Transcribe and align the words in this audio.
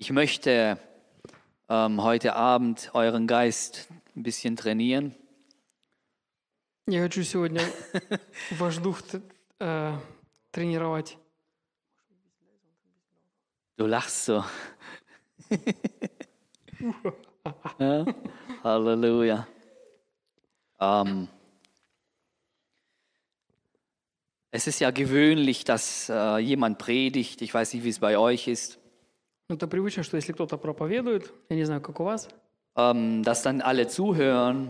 Ich 0.00 0.10
möchte 0.10 0.78
ähm, 1.68 2.02
heute 2.02 2.34
Abend 2.34 2.90
euren 2.94 3.26
Geist 3.26 3.88
ein 4.14 4.22
bisschen 4.22 4.56
trainieren. 4.56 5.14
Я 6.88 7.02
хочу 7.02 7.22
сегодня 7.24 7.62
ваш 8.58 8.76
дух 8.78 9.02
т- 9.02 9.20
э, 9.58 9.96
тренировать. 10.52 11.18
Du 13.76 13.86
lachst 13.86 14.24
so. 14.24 14.44
ja? 17.78 18.06
Halleluja. 18.62 19.46
Ähm, 20.80 21.28
es 24.52 24.66
ist 24.66 24.78
ja 24.80 24.90
gewöhnlich, 24.92 25.64
dass 25.64 26.08
äh, 26.08 26.38
jemand 26.38 26.78
predigt. 26.78 27.42
Ich 27.42 27.52
weiß 27.52 27.74
nicht, 27.74 27.84
wie 27.84 27.90
es 27.90 27.98
bei 27.98 28.16
euch 28.16 28.46
ist. 28.48 28.78
Ну, 29.51 29.57
Это 29.57 29.67
привычно, 29.67 30.01
что 30.03 30.15
если 30.15 30.31
кто-то 30.31 30.55
проповедует, 30.57 31.29
я 31.49 31.57
не 31.57 31.65
знаю, 31.65 31.81
как 31.81 31.99
у 31.99 32.03
вас, 32.05 32.29
Ähm, 32.77 33.21
dass 33.21 33.43
dann 33.43 33.61
alle 33.61 33.85
zuhören 33.89 34.69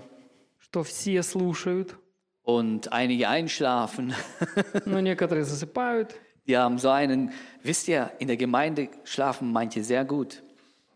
что 0.59 0.81
все 0.83 1.21
слушают, 1.21 1.95
und 2.43 2.91
einige 2.91 3.29
einschlafen. 3.29 4.15
но 4.85 4.99
некоторые 4.99 5.43
засыпают. 5.45 6.15
Die 6.47 6.57
haben 6.57 6.79
so 6.79 6.89
einen, 6.89 7.31
wisst 7.61 7.87
ihr, 7.89 8.09
in 8.17 8.27
der 8.27 8.37
Gemeinde 8.37 8.89
schlafen 9.03 9.51
manche 9.51 9.83
sehr 9.83 10.03
gut. 10.03 10.41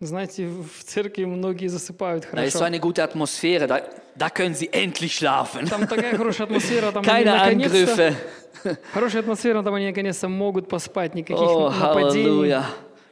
Знаете, 0.02 0.47
в 0.47 0.83
церкви 0.83 1.25
многие 1.25 1.67
засыпают 1.67 2.25
Da 2.33 2.44
ist 2.44 2.53
so 2.53 2.59
хорошо. 2.59 2.66
eine 2.66 2.80
gute 2.80 3.03
Atmosphäre, 3.03 3.67
da, 3.67 3.81
da 4.16 4.30
können 4.31 4.55
sie 4.55 4.70
endlich 4.73 5.13
schlafen. 5.16 5.70
Там 5.70 5.86
такая 5.88 6.17
хорошая 6.17 6.47
атмосфера, 6.47 6.91
там 6.91 7.03
они 7.03 7.23
Keine 7.23 7.38
наконец-то... 7.38 8.08
Angriffe. 8.08 8.77
Хорошая 8.94 9.22
атмосфера, 9.22 9.61
там 9.61 9.75
они 9.75 9.86
наконец-то 9.86 10.27
могут 10.27 10.67
поспать, 10.67 11.13
никаких 11.13 11.38
Oh, 11.47 11.70
нападений. 11.70 12.25
Halleluja. 12.25 12.63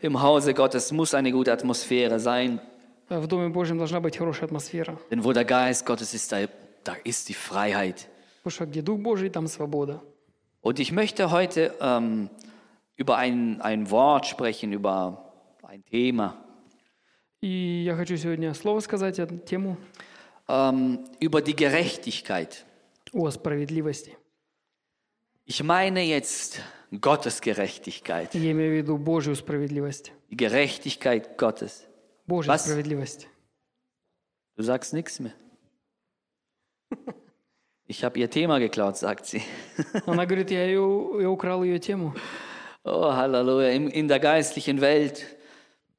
Im 0.03 0.21
Hause 0.21 0.55
Gottes 0.55 0.93
muss 0.93 1.15
eine 1.15 1.33
gute 1.33 1.53
Atmosphäre 1.53 2.19
sein. 2.21 2.61
В 3.09 3.27
Доме 3.27 3.49
Божьем 3.49 3.79
должна 3.79 4.01
быть 4.01 4.19
хорошая 4.19 4.45
атмосфера. 4.47 4.99
Denn 5.11 5.25
wo 5.25 5.33
der 5.33 5.45
Geist 5.45 5.87
Gottes 5.87 6.13
ist, 6.13 6.31
da, 6.31 6.47
da 6.85 6.95
ist 7.05 7.29
die 7.29 7.35
Freiheit. 7.35 8.09
Потому 8.43 8.51
что 8.53 8.67
где 8.67 8.83
Дух 8.83 8.99
Божий, 9.01 9.31
там 9.31 9.47
свобода. 9.47 10.03
Und 10.61 10.79
ich 10.79 10.93
möchte 10.93 11.31
heute 11.31 11.75
ähm, 11.81 12.29
über 12.97 13.17
ein, 13.17 13.61
ein 13.63 13.91
Wort 13.91 14.27
sprechen, 14.27 14.73
über 14.73 15.33
ein 15.63 15.85
Thema, 15.85 16.35
И 17.41 17.85
я 17.85 17.95
хочу 17.95 18.17
сегодня 18.17 18.53
слово 18.53 18.81
сказать, 18.81 19.21
эту 19.21 19.39
тему 19.39 19.77
ähm, 20.49 21.05
über 21.21 21.41
die 21.41 21.55
Gerechtigkeit. 21.55 22.65
о 23.13 23.31
справедливости. 23.31 24.17
Ich 25.47 25.63
meine 25.63 26.03
jetzt 26.05 26.61
Gottes 26.93 27.41
Gerechtigkeit, 27.41 28.35
Я 28.35 28.53
имею 28.53 28.73
в 28.73 28.77
виду 28.77 28.97
Божью 28.99 29.35
справедливость. 29.37 30.13
die 30.31 30.37
Gerechtigkeit 30.37 31.37
Gottes. 31.37 31.85
Божья 32.27 32.51
Was? 32.53 32.65
справедливость. 32.65 33.29
Du 34.57 34.63
sagst 34.63 34.93
nichts 34.93 35.21
mehr. 35.21 35.33
Ich 37.87 38.05
habe 38.05 38.19
ihr 38.19 38.29
Thema 38.31 38.59
geklaut, 38.59 38.97
sagt 38.99 39.25
sie. 39.27 39.43
Она 40.07 40.27
говорит, 40.27 40.51
я, 40.51 40.67
ее, 40.67 41.11
я 41.21 41.31
украл 41.31 41.63
ее 41.65 41.79
тему. 41.79 42.15
Oh, 42.85 43.13
Halleluja. 43.13 43.71
In, 43.71 43.89
in 43.89 44.09
der 44.09 44.21
geistlichen 44.21 44.81
Welt 44.83 45.25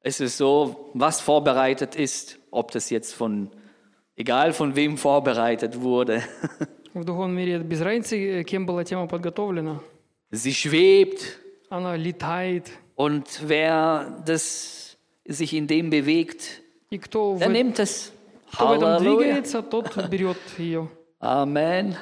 ist 0.02 0.20
es 0.20 0.36
so, 0.38 0.90
was 0.94 1.20
vorbereitet 1.20 1.96
ist, 1.96 2.38
ob 2.52 2.70
das 2.70 2.90
jetzt 2.90 3.12
von, 3.14 3.50
egal 4.16 4.52
von 4.52 4.76
wem 4.76 4.96
vorbereitet 4.98 5.80
wurde. 5.80 6.22
В 6.94 7.04
духовном 7.04 7.36
мире 7.36 7.58
без 7.60 7.80
разницы, 7.80 8.40
э, 8.40 8.44
кем 8.44 8.66
была 8.66 8.84
тема 8.84 9.06
подготовлена. 9.06 9.80
Sie 10.34 10.54
schwebt 10.54 11.38
Она 11.70 11.94
летает. 11.96 12.70
und 12.96 13.26
wer 13.48 14.22
das 14.26 14.96
sich 15.26 15.52
in 15.54 15.66
dem 15.66 15.90
bewegt, 15.90 16.62
И 16.90 16.98
кто 16.98 17.34
в, 17.34 17.38
der 17.38 17.48
nimmt 17.48 17.78
es. 17.78 18.12
кто 18.52 18.68
в 18.68 18.72
этом 18.72 18.88
Halleluja. 18.88 19.16
двигается, 19.42 19.62
тот 19.62 20.08
берет 20.08 20.36
ее. 20.58 20.88
Amen. 21.20 21.96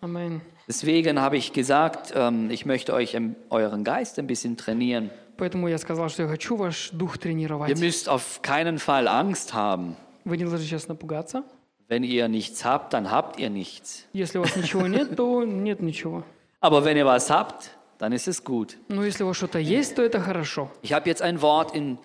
Аминь. 0.00 0.40
Deswegen 0.66 1.20
habe 1.20 1.36
ich 1.36 1.52
gesagt, 1.52 2.12
ähm, 2.14 2.50
ich 2.50 2.64
möchte 2.66 2.94
euch 2.94 3.14
im- 3.14 3.36
euren 3.50 3.84
Geist 3.84 4.18
ein 4.18 4.26
bisschen 4.26 4.56
trainieren. 4.56 5.10
Поэтому 5.36 5.68
я 5.68 5.78
сказал, 5.78 6.08
что 6.08 6.22
я 6.22 6.28
хочу 6.28 6.56
ваш 6.56 6.90
дух 6.92 7.16
Ihr 7.16 7.20
тренировать. 7.20 7.78
müsst 7.78 8.08
auf 8.08 8.40
keinen 8.42 8.78
Fall 8.78 9.08
Angst 9.08 9.52
haben. 9.54 9.96
Вы 10.24 10.36
не 10.38 10.44
должны 10.44 10.58
сейчас 10.60 10.88
напугаться. 10.88 11.44
Wenn 11.88 12.02
ihr 12.02 12.28
nichts 12.28 12.64
habt, 12.64 12.92
dann 12.94 13.10
habt 13.10 13.38
ihr 13.38 13.50
nichts. 13.50 14.06
Если 14.14 14.38
у 14.38 14.42
вас 14.42 14.56
ничего 14.56 14.86
нет, 14.86 15.16
то 15.16 15.44
нет 15.44 15.80
ничего. 15.80 16.22
Aber 16.60 16.84
wenn 16.84 16.96
ihr 16.96 17.04
was 17.04 17.28
habt, 17.30 17.70
dann 17.98 18.12
ist 18.12 18.28
es 18.28 18.42
gut. 18.42 18.76
Но 18.88 19.04
если 19.04 19.22
у 19.24 19.26
вас 19.28 19.36
что-то 19.36 19.58
есть, 19.58 19.94
то 19.96 20.02
это 20.02 20.20
хорошо. 20.20 20.70
Ich 20.82 20.92
habe 20.92 21.08
jetzt 21.08 21.22
ein 21.22 21.40
Wort 21.42 21.74
in, 21.74 21.98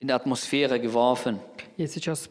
in 0.00 0.08
die 0.08 0.12
Atmosphäre 0.14 0.78
geworfen, 0.80 1.38
Я 1.76 1.86
сейчас 1.88 2.28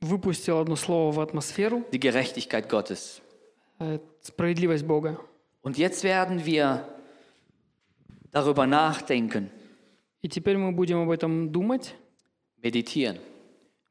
выпустил 0.00 0.58
одно 0.58 0.76
слово 0.76 1.12
в 1.12 1.20
атмосферу. 1.20 1.84
die 1.92 1.98
Gerechtigkeit 2.00 2.68
Gottes. 2.68 3.20
э, 3.80 3.98
Справедливость 4.22 4.84
Бога. 4.84 5.18
Und 5.62 5.76
jetzt 5.78 6.04
werden 6.04 6.44
wir 6.46 6.84
darüber 8.32 8.66
nachdenken, 8.66 9.50
И 10.20 10.28
теперь 10.28 10.56
мы 10.58 10.72
будем 10.72 10.98
об 11.00 11.10
этом 11.10 11.52
думать, 11.52 11.94
meditieren. 12.62 13.18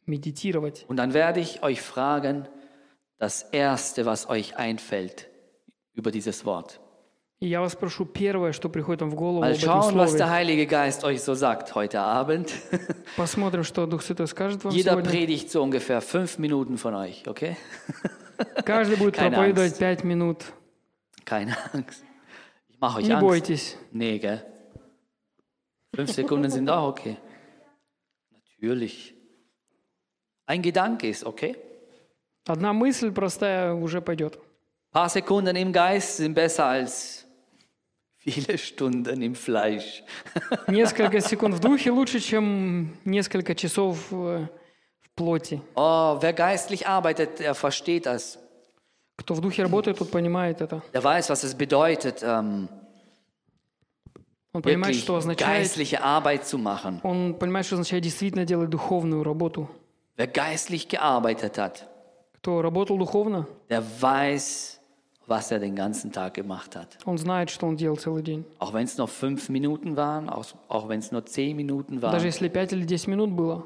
медитировать. 0.05 0.85
Und 0.87 0.97
dann 0.97 1.13
werde 1.13 1.39
ich 1.39 1.63
euch 1.63 1.81
fragen, 1.81 2.47
das 3.17 3.41
Erste, 3.51 4.05
was 4.05 4.29
euch 4.29 4.55
einfällt 4.57 5.27
über 5.93 6.11
dieses 6.11 6.45
Wort. 6.45 6.79
И 7.41 7.47
я 7.47 7.61
вас 7.61 7.75
прошу 7.75 8.05
первое, 8.05 8.51
что 8.51 8.67
приходит 8.67 9.01
вам 9.01 9.11
в 9.11 9.15
голову 9.15 9.43
Mal 9.43 9.51
об 9.51 9.57
этом 9.57 9.69
schauen, 9.69 9.95
was 9.95 10.11
der 10.15 10.25
слове. 10.25 10.31
Heilige 10.31 10.65
Geist 10.65 11.03
euch 11.03 11.21
so 11.21 11.35
sagt 11.35 11.75
heute 11.75 11.99
Abend. 12.01 12.51
Посмотрим, 13.15 13.63
что 13.63 13.85
Дух 13.85 14.01
Святой 14.01 14.27
скажет 14.27 14.63
вам 14.63 14.73
Jeder 14.73 14.93
сегодня. 14.93 15.11
predigt 15.11 15.51
so 15.51 15.61
ungefähr 15.61 16.01
fünf 16.01 16.39
Minuten 16.39 16.77
von 16.77 16.95
euch, 16.95 17.27
okay? 17.27 17.55
Каждый 18.65 18.97
будет 18.97 19.15
Keine 19.15 19.35
проповедовать 19.35 19.73
Angst. 19.73 19.79
пять 19.79 20.03
минут. 20.03 20.45
Keine 21.25 21.55
Angst. 21.73 22.03
Ich 22.69 22.79
mache 22.79 22.99
euch 22.99 23.05
Не 23.07 23.13
Angst. 23.13 23.21
бойтесь. 23.27 23.77
Nee, 23.91 24.17
gell? 24.17 24.43
Fünf 25.95 26.11
Sekunden 26.11 26.49
sind 26.49 26.69
auch 26.69 26.87
okay. 26.89 27.17
Natürlich. 28.31 29.13
Ein 30.47 30.61
Gedanke 30.63 31.07
ist 31.07 31.23
okay. 31.23 31.55
Одна 32.47 32.73
мысль 32.73 33.11
простая 33.11 33.73
уже 33.75 34.01
пойдет. 34.01 34.37
Ein 34.37 34.91
paar 34.91 35.09
Sekunden 35.09 35.55
im 35.55 35.71
Geist 35.73 36.17
sind 36.17 36.33
besser 36.33 36.65
als 36.65 37.25
viele 38.21 38.57
Stunden 38.57 39.21
im 39.21 39.35
Fleisch. 39.35 40.03
Несколько 40.67 41.21
секунд 41.21 41.55
в 41.55 41.59
духе 41.59 41.91
лучше, 41.91 42.19
чем 42.19 42.95
несколько 43.05 43.55
часов 43.55 43.97
э, 44.11 44.47
в 44.99 45.09
плоти. 45.15 45.61
Oh, 45.75 46.17
wer 46.21 46.33
geistlich 46.33 46.87
arbeitet, 46.87 47.39
der 47.39 47.55
versteht 47.55 48.05
das. 48.05 48.37
Кто 49.17 49.33
в 49.33 49.41
духе 49.41 49.63
работает, 49.63 49.97
тот 49.97 50.11
понимает 50.11 50.61
это. 50.61 50.81
Der 50.93 51.03
weiß, 51.03 51.29
was 51.29 51.43
es 51.43 51.55
bedeutet, 51.55 52.21
ähm, 52.23 52.69
Он 54.53 54.61
понимает, 54.61 54.95
wirklich 54.95 55.01
что 55.03 55.15
означает. 55.15 55.63
geistliche 55.63 56.03
Arbeit 56.03 56.45
zu 56.45 56.57
machen. 56.57 56.99
Он 57.03 57.33
понимает, 57.33 57.65
что 57.65 57.75
означает 57.75 58.03
действительно 58.03 58.45
делать 58.45 58.69
духовную 58.69 59.23
работу. 59.23 59.69
Wer 60.17 60.27
geistlich 60.27 60.87
gearbeitet 60.87 61.57
hat, 61.57 61.83
Кто 62.33 62.61
работал 62.61 62.97
духовно, 62.97 63.47
der 63.69 63.83
weiß, 63.99 64.79
was 65.27 65.51
er 65.51 65.59
den 65.59 65.75
ganzen 65.75 66.11
Tag 66.11 66.35
gemacht 66.35 66.75
hat. 66.75 66.97
он 67.05 67.17
знает, 67.17 67.49
что 67.49 67.67
он 67.67 67.75
делал 67.75 67.97
целый 67.97 68.23
день. 68.23 68.45
Auch 68.59 68.73
wenn 68.73 68.85
es 68.85 68.97
noch 68.97 69.09
fünf 69.09 69.49
Minuten 69.49 69.95
waren, 69.97 70.29
auch, 70.29 70.45
auch 70.69 70.87
wenn 70.87 70.99
es 70.99 71.11
nur 71.11 71.25
zehn 71.25 71.55
Minuten 71.55 71.99
Даже 71.99 72.17
waren. 72.17 72.25
если 72.25 72.49
5 72.49 72.71
или 72.73 72.85
10 72.85 73.09
минут 73.09 73.31
было, 73.35 73.63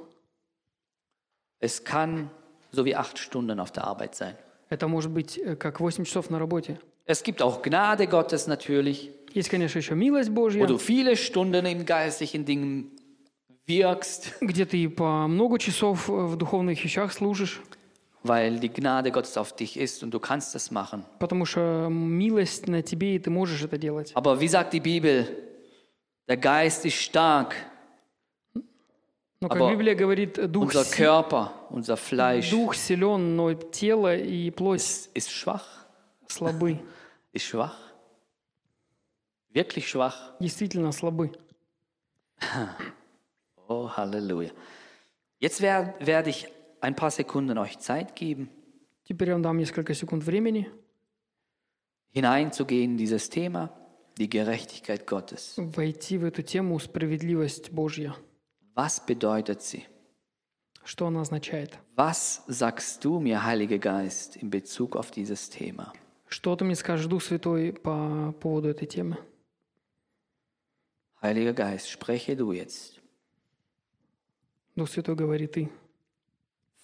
Es 1.59 1.83
kann 1.83 2.29
so 2.71 2.85
wie 2.85 2.95
acht 2.95 3.19
Stunden 3.19 3.59
auf 3.59 3.71
der 3.71 3.83
Arbeit 3.85 4.15
sein. 4.15 4.35
это 4.69 4.87
может 4.87 5.11
быть 5.11 5.37
э, 5.37 5.55
как 5.55 5.79
8 5.81 6.03
часов 6.05 6.29
на 6.29 6.39
работе. 6.39 6.79
Es 7.05 7.23
gibt 7.23 7.41
auch 7.41 7.61
Gnade 7.61 8.07
Gottes 8.07 8.47
natürlich, 8.47 9.11
Есть, 9.33 9.49
конечно, 9.49 9.77
еще 9.79 9.95
милость 9.95 10.29
wo 10.31 10.33
Божья, 10.41 10.65
du 10.65 10.77
viele 10.77 11.15
Stunden 11.15 11.65
in 11.65 11.85
geistlichen 11.85 12.45
Dingen 12.45 12.91
wirkst, 13.67 14.33
где 14.41 14.65
ты 14.65 14.89
по 14.89 15.27
много 15.27 15.59
часов 15.59 16.09
э, 16.09 16.13
в 16.13 16.35
духовных 16.37 16.83
вещах 16.83 17.13
служишь, 17.13 17.61
weil 18.25 18.59
die 18.59 18.69
Gnade 18.69 19.11
Gottes 19.11 19.35
auf 19.37 19.55
dich 19.55 19.77
ist 19.77 20.03
und 20.03 20.11
du 20.11 20.19
kannst 20.19 20.53
es 20.55 20.69
machen. 20.71 21.03
потому 21.19 21.45
что 21.45 21.87
милость 21.89 22.67
на 22.67 22.81
тебе, 22.81 23.15
и 23.15 23.19
ты 23.19 23.29
можешь 23.29 23.61
это 23.63 23.77
делать. 23.77 24.11
Aber 24.15 24.39
wie 24.39 24.47
sagt 24.47 24.73
die 24.73 24.79
Bibel, 24.79 25.27
der 26.27 26.37
Geist 26.37 26.85
ist 26.85 26.95
stark, 27.01 27.55
Но, 29.43 29.49
как 29.49 29.57
Aber 29.59 29.71
Библия 29.71 29.95
говорит, 29.95 30.35
дух, 30.51 30.65
unser 30.65 30.83
си- 30.85 30.95
Körper, 31.01 31.51
unser 31.71 31.97
Fleisch 31.97 32.51
дух 32.51 32.75
силен, 32.75 33.35
но 33.35 33.53
тело 33.55 34.15
и 34.15 34.51
плоть 34.51 34.81
ist, 34.81 35.09
ist 35.15 35.31
schwach, 35.31 35.65
слабы. 36.27 36.77
ist 37.33 37.45
schwach, 37.45 37.75
wirklich 39.51 39.89
schwach. 39.89 40.33
Действительно 40.39 40.91
слабы. 40.91 41.31
Oh, 43.67 43.89
Halleluja. 43.89 44.51
Jetzt 45.39 45.61
wer- 45.61 45.95
werde 45.99 46.29
ich 46.29 46.47
ein 46.85 46.95
paar 46.95 47.11
Sekunden 47.11 47.57
euch 47.57 47.79
Zeit 47.79 48.15
geben, 48.15 48.49
Теперь 49.03 49.29
я 49.29 49.33
вам 49.33 49.41
дам 49.41 49.57
несколько 49.57 49.93
секунд 49.93 50.23
времени 50.23 50.69
hineinzugehen 52.13 52.91
in 52.91 52.97
dieses 52.97 53.29
Thema, 53.29 53.69
die 54.17 54.29
Gerechtigkeit 54.29 55.05
Gottes. 55.07 55.55
войти 55.57 56.17
в 56.17 56.23
эту 56.25 56.43
тему 56.43 56.79
справедливость 56.79 57.71
Божья. 57.71 58.15
Was 58.75 59.05
bedeutet 59.05 59.61
sie? 59.61 59.83
Что 60.83 61.07
она 61.07 61.21
означает? 61.21 61.77
Was 61.95 62.41
sagst 62.47 63.03
du 63.03 63.19
mir, 63.19 63.43
Heiliger 63.43 63.79
Geist, 63.79 64.35
in 64.37 64.49
Bezug 64.49 64.95
auf 64.95 65.11
dieses 65.11 65.49
Thema? 65.49 65.93
Что 66.27 66.55
ты 66.55 66.63
мне 66.63 66.75
скажешь, 66.75 67.07
Дух 67.07 67.21
Святой, 67.23 67.73
по 67.73 68.33
поводу 68.39 68.69
этой 68.69 68.87
темы? 68.87 69.17
Heiliger 71.21 71.53
Geist, 71.53 71.89
spreche 71.89 72.35
du 72.35 72.51
jetzt. 72.51 72.99
Дух 74.75 74.89
Святой, 74.89 75.15
говори 75.15 75.47
ты. 75.47 75.69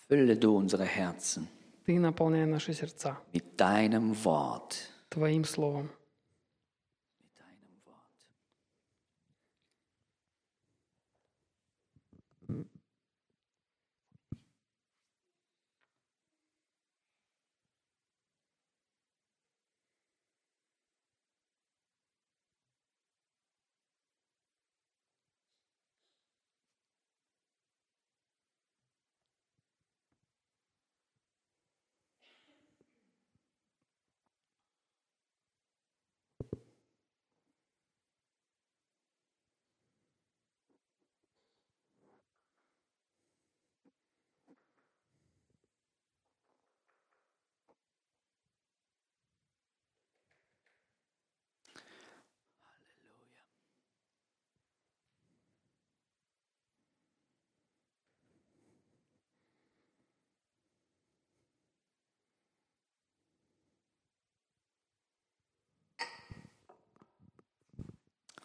Fülle 0.07 0.35
du 0.37 0.55
unsere 0.55 0.85
Herzen 0.85 1.47
Ты 1.85 1.99
наполняй 1.99 2.45
наши 2.45 2.73
сердца 2.73 3.17
mit 3.33 3.57
deinem 3.57 4.13
Wort. 4.25 4.91
Твоим 5.09 5.45
Словом. 5.45 5.89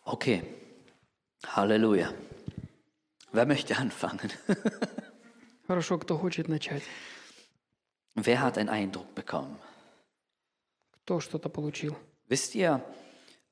Okay. 0.06 0.42
Halleluja. 1.46 2.12
Wer 3.32 3.46
möchte 3.46 3.76
anfangen? 3.76 4.30
Хорошо, 5.66 5.98
кто 5.98 6.18
хочет 6.18 6.48
начать? 6.48 6.82
Wer 8.14 8.40
hat 8.42 8.58
einen 8.58 8.68
Eindruck 8.68 9.14
bekommen? 9.14 9.56
Кто 11.04 11.20
что-то 11.20 11.48
получил? 11.48 11.96
Wisst 12.28 12.54
ihr, 12.54 12.80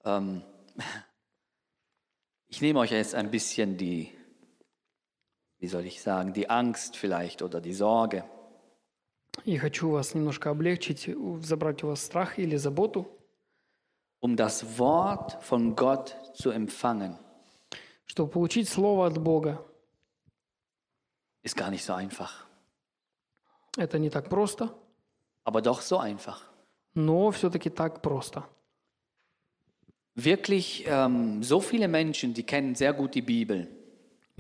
ähm, 0.05 0.43
ich 2.49 2.61
nehme 2.61 2.81
euch 2.81 2.91
jetzt 2.91 3.15
ein 3.15 3.31
bisschen 3.31 3.77
die, 3.77 4.11
wie 5.59 5.67
soll 5.69 5.85
ich 5.87 6.01
sagen, 6.03 6.33
die 6.33 6.49
Angst 6.51 6.97
vielleicht 6.97 7.43
oder 7.43 7.61
die 7.61 7.73
Sorge. 7.75 8.25
И 9.45 9.57
хочу 9.59 9.91
вас 9.91 10.15
немножко 10.15 10.51
облегчить, 10.51 11.09
у- 11.09 11.41
забрать 11.41 11.83
у 11.85 11.89
вас 11.89 12.03
страх 12.05 12.39
или 12.39 12.57
заботу, 12.57 13.07
Um 14.25 14.37
das 14.37 14.79
Wort 14.79 15.43
von 15.43 15.75
Gott 15.77 16.17
zu 16.35 16.51
empfangen, 16.51 17.19
чтобы 18.07 18.31
получить 18.31 18.69
Слово 18.69 19.07
от 19.07 19.19
Бога. 19.23 19.65
ist 21.43 21.57
gar 21.57 21.71
nicht 21.71 21.85
so 21.85 21.95
einfach, 21.95 22.47
Это 23.79 23.99
не 23.99 24.11
так 24.11 24.29
просто, 24.29 24.75
aber 25.45 25.63
doch 25.63 25.81
so 25.81 25.99
einfach. 25.99 26.43
но 26.95 27.31
все-таки 27.31 27.71
так 27.71 28.03
просто. 28.03 28.45
Wirklich, 30.17 30.85
ähm, 30.87 31.43
so 31.43 31.61
viele 31.61 31.89
Menschen, 31.89 32.35
die 32.35 32.43
kennen 32.43 32.75
sehr 32.75 32.93
gut 32.93 33.15
die 33.15 33.23
Bibel. 33.23 33.69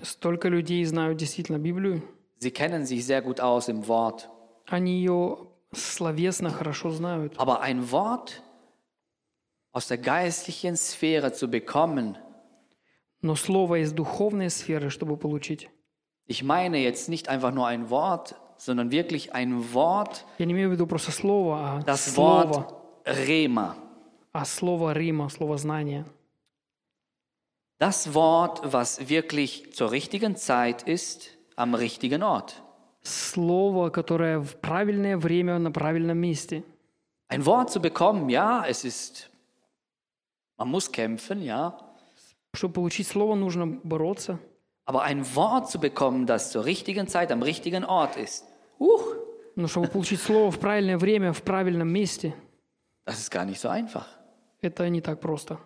Столько 0.02 0.48
людей 0.48 0.84
знают 0.84 1.18
действительно 1.20 1.58
Библию. 1.58 2.02
Sie 2.38 2.50
kennen 2.50 2.84
sich 2.86 3.04
sehr 3.06 3.22
gut 3.22 3.40
aus 3.40 3.68
im 3.68 3.86
Wort. 3.86 4.28
Они 4.66 4.98
ее 4.98 5.46
словесно 5.72 6.50
хорошо 6.50 6.90
знают. 6.90 7.38
Aber 7.38 7.60
ein 7.60 7.90
Wort 7.92 8.42
aus 9.74 9.86
der 9.88 9.98
geistlichen 9.98 10.76
Sphäre 10.76 11.32
zu 11.32 11.48
bekommen, 11.48 12.16
Но 13.22 13.34
слово 13.34 13.82
из 13.82 13.92
духовной 13.92 14.48
сферы, 14.48 14.88
чтобы 14.88 15.16
получить, 15.18 15.68
ich 16.26 16.42
meine 16.42 16.78
jetzt 16.78 17.08
nicht 17.10 17.28
einfach 17.28 17.52
nur 17.52 17.66
ein 17.66 17.90
Wort, 17.90 18.34
sondern 18.56 18.90
wirklich 18.90 19.34
ein 19.34 19.74
Wort, 19.74 20.24
я 20.38 20.46
не 20.46 20.52
имею 20.54 20.70
в 20.70 20.72
виду 20.72 20.86
просто 20.86 21.12
слово, 21.12 21.56
а 21.58 21.82
das 21.82 22.14
слово, 22.14 22.48
Wort 22.48 22.74
Rema. 23.04 23.76
а 24.32 24.44
слово 24.44 24.94
Рима, 24.94 25.28
слово 25.28 25.58
знания. 25.58 26.06
Das 27.78 28.14
Wort, 28.14 28.60
was 28.72 29.08
wirklich 29.08 29.72
zur 29.74 29.90
richtigen 29.90 30.36
Zeit 30.36 30.82
ist, 30.82 31.30
am 31.56 31.74
richtigen 31.74 32.22
Ort. 32.22 32.62
Слово, 33.02 33.88
которое 33.90 34.38
в 34.40 34.56
правильное 34.60 35.16
время 35.16 35.58
на 35.58 35.70
правильном 35.70 36.18
месте. 36.18 36.62
Ein 37.28 37.46
Wort 37.46 37.70
zu 37.70 37.80
bekommen, 37.80 38.28
ja, 38.28 38.64
es 38.66 38.84
ist, 38.84 39.30
man 40.58 40.68
muss 40.68 40.90
kämpfen, 40.90 41.42
ja, 41.42 41.78
Чтобы 42.54 42.74
получить 42.74 43.06
слово, 43.06 43.34
нужно 43.36 43.66
бороться. 43.66 44.38
aber 44.84 45.02
ein 45.02 45.24
Wort 45.36 45.70
zu 45.70 45.78
bekommen, 45.78 46.26
das 46.26 46.50
zur 46.50 46.64
richtigen 46.64 47.06
Zeit 47.06 47.30
am 47.30 47.42
richtigen 47.42 47.84
Ort 47.84 48.16
ist, 48.16 48.44
uh, 48.80 48.98
Но 49.54 49.68
чтобы 49.68 49.88
получить 49.88 50.20
слово 50.20 50.50
в 50.50 50.58
правильное 50.58 50.98
время, 50.98 51.32
в 51.32 51.42
правильном 51.42 51.88
месте, 51.88 52.34
das 53.06 53.18
ist 53.20 53.30
gar 53.30 53.44
nicht 53.44 53.60
so 53.60 53.68
einfach. 53.68 54.06
это 54.62 54.88
не 54.88 55.00
так 55.00 55.20
просто. 55.20 55.58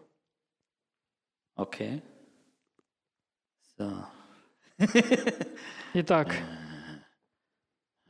Okay. 1.57 2.03
So. 3.79 4.05
Итак. 5.95 6.35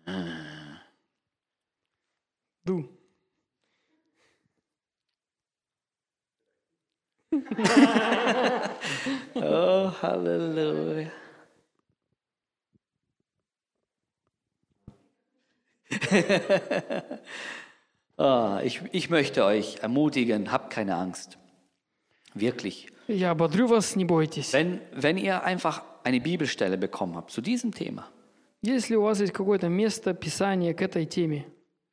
Ду. 2.64 2.88
Oh, 9.34 9.91
Halleluja. 10.03 11.10
Ah, 18.17 18.60
ich, 18.63 18.81
ich 18.93 19.10
möchte 19.10 19.44
euch 19.44 19.79
ermutigen, 19.82 20.53
habt 20.53 20.72
keine 20.72 20.94
Angst. 20.94 21.36
Wirklich. 22.34 22.89
Я 23.08 23.32
ободрю 23.32 23.67
вас, 23.69 23.96
не 23.96 24.05
бойтесь. 24.05 24.53
Wenn, 24.53 24.81
wenn 24.93 25.19
ihr 25.19 25.43
einfach 25.43 25.82
eine 26.05 26.20
Bibelstelle 26.20 26.79
bekommen 26.79 27.17
habt 27.17 27.31
zu 27.32 27.41
diesem 27.41 27.72
Thema, 27.74 28.08
Если 28.63 28.94
у 28.96 29.03
вас 29.03 29.20
есть 29.20 29.32
какое-то 29.34 29.69
место 29.69 30.15
Писания 30.15 30.72
к 30.74 30.81
этой 30.81 31.05
теме, 31.06 31.44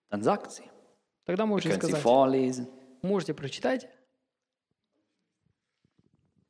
dann 0.09 0.21
sagt 0.23 0.51
sie. 0.51 0.63
тогда 1.25 1.43
Ihr 1.43 1.47
можете 1.47 1.69
könnt 1.71 1.83
sie 1.83 1.89
сказать. 1.91 2.03
vorlesen. 2.03 2.67
Можете 3.01 3.33
прочитать. 3.33 3.87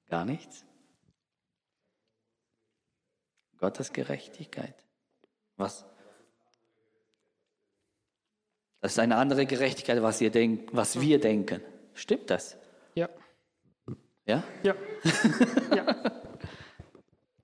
Gar 0.09 0.25
nichts? 0.25 0.65
Gottes 3.59 3.93
Gerechtigkeit. 3.93 4.75
Was? 5.57 5.85
Das 8.81 8.93
ist 8.93 8.99
eine 8.99 9.17
andere 9.17 9.47
Gerechtigkeit, 9.47 10.03
was, 10.03 10.21
ihr 10.21 10.31
denk, 10.31 10.69
was 10.73 11.01
wir 11.01 11.19
denken. 11.19 11.61
Stimmt 11.95 12.31
das? 12.31 12.57
Ja. 12.95 13.09
Ja? 14.27 14.45
Ja. 14.63 14.75
ja. 15.75 16.13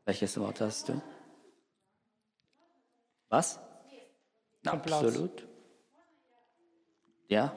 Welches 0.05 0.39
Wort 0.39 0.61
hast 0.61 0.89
du? 0.89 1.03
Was? 3.29 3.59
Absolut. 4.67 5.49
Ja. 7.29 7.57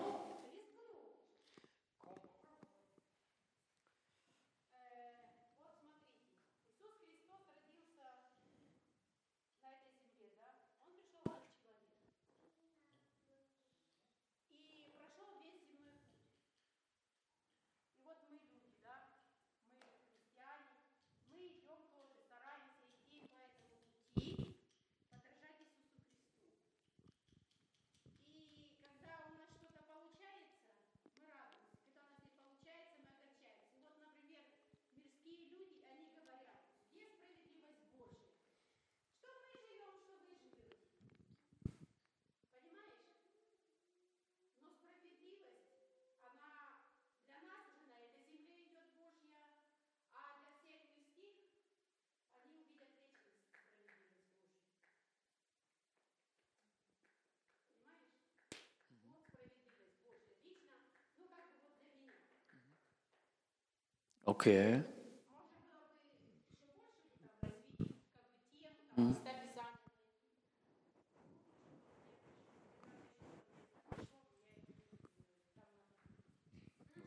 Okay. 64.25 64.85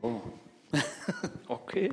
Oh. 0.02 0.22
okay. 1.48 1.90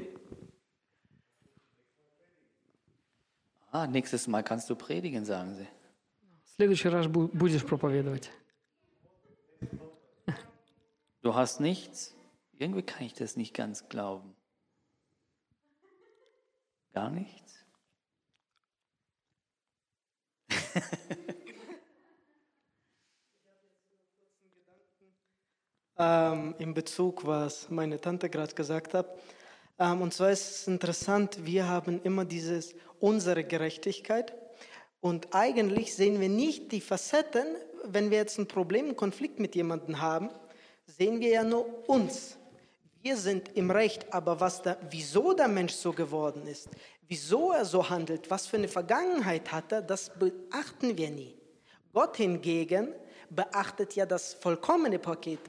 Ah, 3.73 3.87
nächstes 3.87 4.27
Mal 4.27 4.43
kannst 4.43 4.69
du 4.69 4.75
predigen, 4.75 5.25
sagen 5.25 5.55
sie. 5.55 5.67
В 6.45 6.49
следующий 6.57 6.89
раз 6.89 7.07
бу- 7.07 7.31
будешь 7.33 7.65
проповедовать. 7.65 8.31
Du 11.23 11.35
hast 11.35 11.61
nichts? 11.61 12.15
Irgendwie 12.59 12.83
kann 12.83 13.05
ich 13.07 13.15
das 13.15 13.37
nicht 13.37 13.55
ganz 13.55 13.89
glauben. 13.89 14.34
Gar 16.96 17.10
nichts? 17.10 17.66
ähm, 25.98 26.56
in 26.58 26.74
Bezug, 26.74 27.28
was 27.28 27.70
meine 27.70 28.00
Tante 28.00 28.30
gerade 28.30 28.56
gesagt 28.56 28.94
hat. 28.94 29.10
Ähm, 29.78 30.04
und 30.04 30.14
zwar 30.14 30.32
ist 30.32 30.50
es 30.50 30.68
interessant, 30.70 31.46
wir 31.46 31.68
haben 31.68 32.02
immer 32.04 32.24
dieses 32.24 32.74
unsere 33.02 33.44
Gerechtigkeit. 33.44 34.34
Und 35.02 35.36
eigentlich 35.36 35.94
sehen 35.94 36.22
wir 36.22 36.30
nicht 36.30 36.72
die 36.72 36.80
Facetten, 36.80 37.58
wenn 37.84 38.10
wir 38.10 38.20
jetzt 38.20 38.40
ein 38.40 38.48
Problem, 38.48 38.86
einen 38.86 38.96
Konflikt 38.96 39.38
mit 39.42 39.54
jemandem 39.54 40.00
haben, 40.00 40.30
sehen 40.86 41.20
wir 41.20 41.28
ja 41.28 41.44
nur 41.44 41.90
uns. 41.90 42.38
Wir 43.06 43.18
sind 43.18 43.56
im 43.56 43.70
Recht, 43.70 44.12
aber 44.12 44.40
was 44.40 44.64
da, 44.64 44.78
wieso 44.90 45.34
der 45.34 45.48
Mensch 45.48 45.74
so 45.74 45.94
geworden 45.94 46.48
ist, 46.48 46.70
wieso 47.08 47.52
er 47.52 47.64
so 47.64 47.88
handelt, 47.88 48.32
was 48.32 48.48
für 48.48 48.58
eine 48.58 48.68
Vergangenheit 48.68 49.52
hat 49.52 49.72
er, 49.72 49.84
das 49.84 50.10
beachten 50.18 50.98
wir 50.98 51.12
nie. 51.12 51.38
Gott 51.94 52.18
hingegen 52.18 52.96
beachtet 53.36 53.96
ja 53.96 54.06
das 54.06 54.34
vollkommene 54.34 55.00
Paket. 55.00 55.40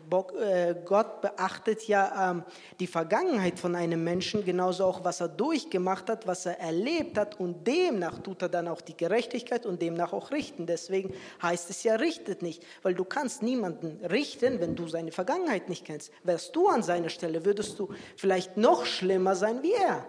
Äh, 0.40 0.74
Gott 0.84 1.20
beachtet 1.20 1.86
ja 1.86 2.30
ähm, 2.30 2.44
die 2.80 2.86
Vergangenheit 2.86 3.58
von 3.58 3.74
einem 3.74 4.02
Menschen, 4.02 4.44
genauso 4.44 4.84
auch, 4.84 5.04
was 5.04 5.20
er 5.20 5.28
durchgemacht 5.28 6.10
hat, 6.10 6.26
was 6.26 6.46
er 6.46 6.58
erlebt 6.58 7.16
hat 7.18 7.38
und 7.38 7.66
demnach 7.66 8.18
tut 8.18 8.42
er 8.42 8.48
dann 8.48 8.68
auch 8.68 8.80
die 8.80 8.96
Gerechtigkeit 8.96 9.66
und 9.66 9.80
demnach 9.80 10.12
auch 10.12 10.30
richten. 10.30 10.66
Deswegen 10.66 11.14
heißt 11.42 11.70
es 11.70 11.82
ja, 11.82 11.94
richtet 11.96 12.42
nicht, 12.42 12.64
weil 12.82 12.94
du 12.94 13.04
kannst 13.04 13.42
niemanden 13.42 14.04
richten, 14.04 14.60
wenn 14.60 14.74
du 14.74 14.88
seine 14.88 15.12
Vergangenheit 15.12 15.68
nicht 15.68 15.84
kennst. 15.84 16.10
Wärst 16.24 16.54
du 16.56 16.68
an 16.68 16.82
seiner 16.82 17.08
Stelle, 17.08 17.44
würdest 17.44 17.78
du 17.78 17.88
vielleicht 18.16 18.56
noch 18.56 18.84
schlimmer 18.84 19.36
sein 19.36 19.62
wie 19.62 19.72
er. 19.72 20.06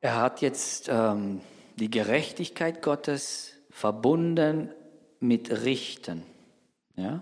Er 0.00 0.20
hat 0.20 0.40
jetzt 0.40 0.88
ähm, 0.88 1.40
die 1.76 1.90
Gerechtigkeit 1.90 2.80
Gottes 2.82 3.55
verbunden 3.75 4.69
mit 5.19 5.49
Richten. 5.63 6.23
Ja? 6.95 7.21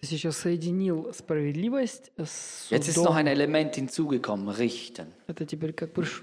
Ты 0.00 0.06
сейчас 0.06 0.38
соединил 0.38 1.12
справедливость 1.12 2.10
с 2.16 2.70
Jetzt 2.70 2.88
ist 2.88 2.96
noch 2.96 3.04
судом. 3.04 3.16
ein 3.16 3.26
Element 3.26 3.74
hinzugekommen, 3.76 4.48
Richten. 4.48 5.06
Это 5.26 5.44
теперь 5.44 5.72
как 5.72 5.90
приш- 5.92 6.22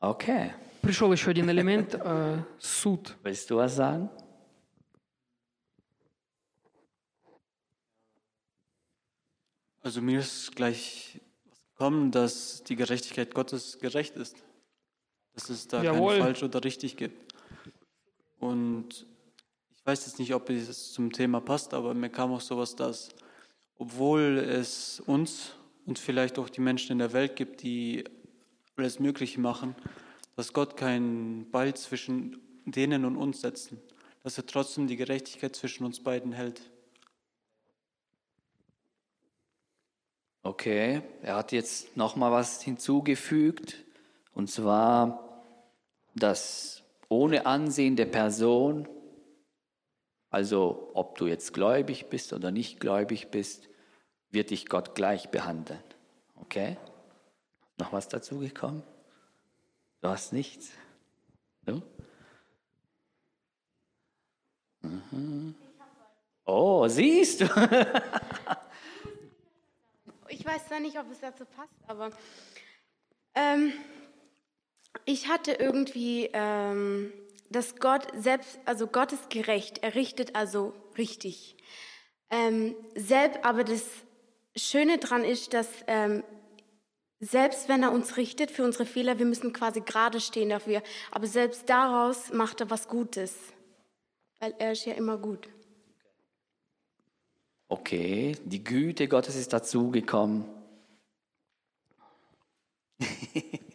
Okay. 0.00 0.50
пришел 0.82 1.12
еще 1.12 1.30
один 1.30 1.48
элемент 1.50 1.94
э, 1.94 2.38
суд. 2.58 3.16
Willst 3.22 3.50
du 3.50 3.56
was 3.56 3.74
sagen? 3.76 4.10
Also 9.80 10.00
mir 10.02 10.20
ist 10.20 10.54
gleich 10.56 11.20
was 11.50 11.58
gekommen, 11.72 12.10
dass 12.10 12.62
die 12.64 12.76
Gerechtigkeit 12.76 13.34
Gottes 13.34 13.78
gerecht 13.78 14.16
ist. 14.16 14.36
Dass 15.34 15.50
es 15.50 15.68
da 15.68 15.82
Jawohl. 15.82 16.14
kein 16.14 16.22
falsch 16.22 16.42
oder 16.42 16.64
richtig 16.64 16.96
gibt. 16.96 17.31
Und 18.43 19.05
ich 19.71 19.85
weiß 19.85 20.05
jetzt 20.05 20.19
nicht, 20.19 20.33
ob 20.33 20.49
es 20.49 20.91
zum 20.91 21.13
Thema 21.13 21.39
passt, 21.39 21.73
aber 21.73 21.93
mir 21.93 22.09
kam 22.09 22.33
auch 22.33 22.41
sowas, 22.41 22.75
dass 22.75 23.09
obwohl 23.77 24.37
es 24.37 24.99
uns 24.99 25.53
und 25.85 25.97
vielleicht 25.97 26.37
auch 26.37 26.49
die 26.49 26.59
Menschen 26.59 26.91
in 26.91 26.97
der 26.99 27.13
Welt 27.13 27.37
gibt, 27.37 27.63
die 27.63 28.03
alles 28.75 28.99
Mögliche 28.99 29.39
machen, 29.39 29.75
dass 30.35 30.51
Gott 30.51 30.75
keinen 30.75 31.49
Ball 31.51 31.73
zwischen 31.73 32.37
denen 32.65 33.05
und 33.05 33.15
uns 33.15 33.39
setzt. 33.39 33.73
Dass 34.23 34.37
er 34.37 34.45
trotzdem 34.45 34.87
die 34.87 34.97
Gerechtigkeit 34.97 35.55
zwischen 35.55 35.85
uns 35.85 36.01
beiden 36.01 36.33
hält. 36.33 36.69
Okay, 40.43 41.01
er 41.21 41.37
hat 41.37 41.53
jetzt 41.53 41.95
noch 41.95 42.17
mal 42.17 42.31
was 42.31 42.61
hinzugefügt, 42.61 43.85
und 44.33 44.49
zwar, 44.49 45.41
dass 46.15 46.82
ohne 47.13 47.45
Ansehen 47.45 47.95
der 47.95 48.05
Person, 48.05 48.87
also 50.29 50.89
ob 50.93 51.17
du 51.17 51.27
jetzt 51.27 51.53
gläubig 51.53 52.07
bist 52.09 52.33
oder 52.33 52.51
nicht 52.51 52.79
gläubig 52.79 53.29
bist, 53.29 53.69
wird 54.31 54.49
dich 54.49 54.67
Gott 54.67 54.95
gleich 54.95 55.29
behandeln. 55.29 55.83
Okay? 56.41 56.77
Noch 57.77 57.93
was 57.93 58.07
dazugekommen? 58.07 58.83
Du 60.01 60.09
hast 60.09 60.33
nichts? 60.33 60.71
Du? 61.65 61.81
Mhm. 64.81 65.55
Oh, 66.45 66.87
siehst 66.87 67.41
du? 67.41 67.45
Ich 70.29 70.43
weiß 70.43 70.67
zwar 70.67 70.79
nicht, 70.79 70.97
ob 70.97 71.09
es 71.11 71.19
dazu 71.19 71.45
passt, 71.45 71.75
aber 71.87 72.09
ähm, 73.35 73.71
ich 75.05 75.27
hatte 75.27 75.53
irgendwie, 75.53 76.29
ähm, 76.33 77.11
dass 77.49 77.75
Gott 77.75 78.07
selbst, 78.15 78.59
also 78.65 78.87
Gott 78.87 79.11
ist 79.11 79.29
gerecht, 79.29 79.79
er 79.83 79.95
richtet 79.95 80.35
also 80.35 80.73
richtig. 80.97 81.55
Ähm, 82.29 82.75
selbst, 82.95 83.43
aber 83.43 83.63
das 83.63 83.83
Schöne 84.55 84.97
daran 84.97 85.23
ist, 85.23 85.53
dass 85.53 85.67
ähm, 85.87 86.23
selbst 87.19 87.69
wenn 87.69 87.83
er 87.83 87.91
uns 87.91 88.17
richtet 88.17 88.51
für 88.51 88.63
unsere 88.63 88.85
Fehler, 88.85 89.17
wir 89.19 89.25
müssen 89.25 89.53
quasi 89.53 89.81
gerade 89.81 90.19
stehen 90.19 90.49
dafür, 90.49 90.83
aber 91.11 91.27
selbst 91.27 91.69
daraus 91.69 92.33
macht 92.33 92.59
er 92.61 92.69
was 92.69 92.87
Gutes, 92.87 93.35
weil 94.39 94.53
er 94.59 94.73
ist 94.73 94.85
ja 94.85 94.93
immer 94.93 95.17
gut. 95.17 95.47
Okay, 97.69 98.35
die 98.43 98.63
Güte 98.63 99.07
Gottes 99.07 99.35
ist 99.35 99.53
dazugekommen. 99.53 100.45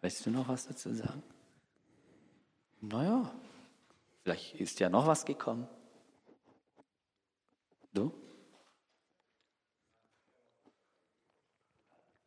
Willst 0.00 0.24
du 0.24 0.30
noch 0.30 0.48
was 0.48 0.66
dazu 0.66 0.94
sagen? 0.94 1.22
Naja, 2.80 3.34
vielleicht 4.22 4.54
ist 4.54 4.78
ja 4.78 4.88
noch 4.88 5.06
was 5.06 5.24
gekommen. 5.24 5.66
Du? 7.92 8.12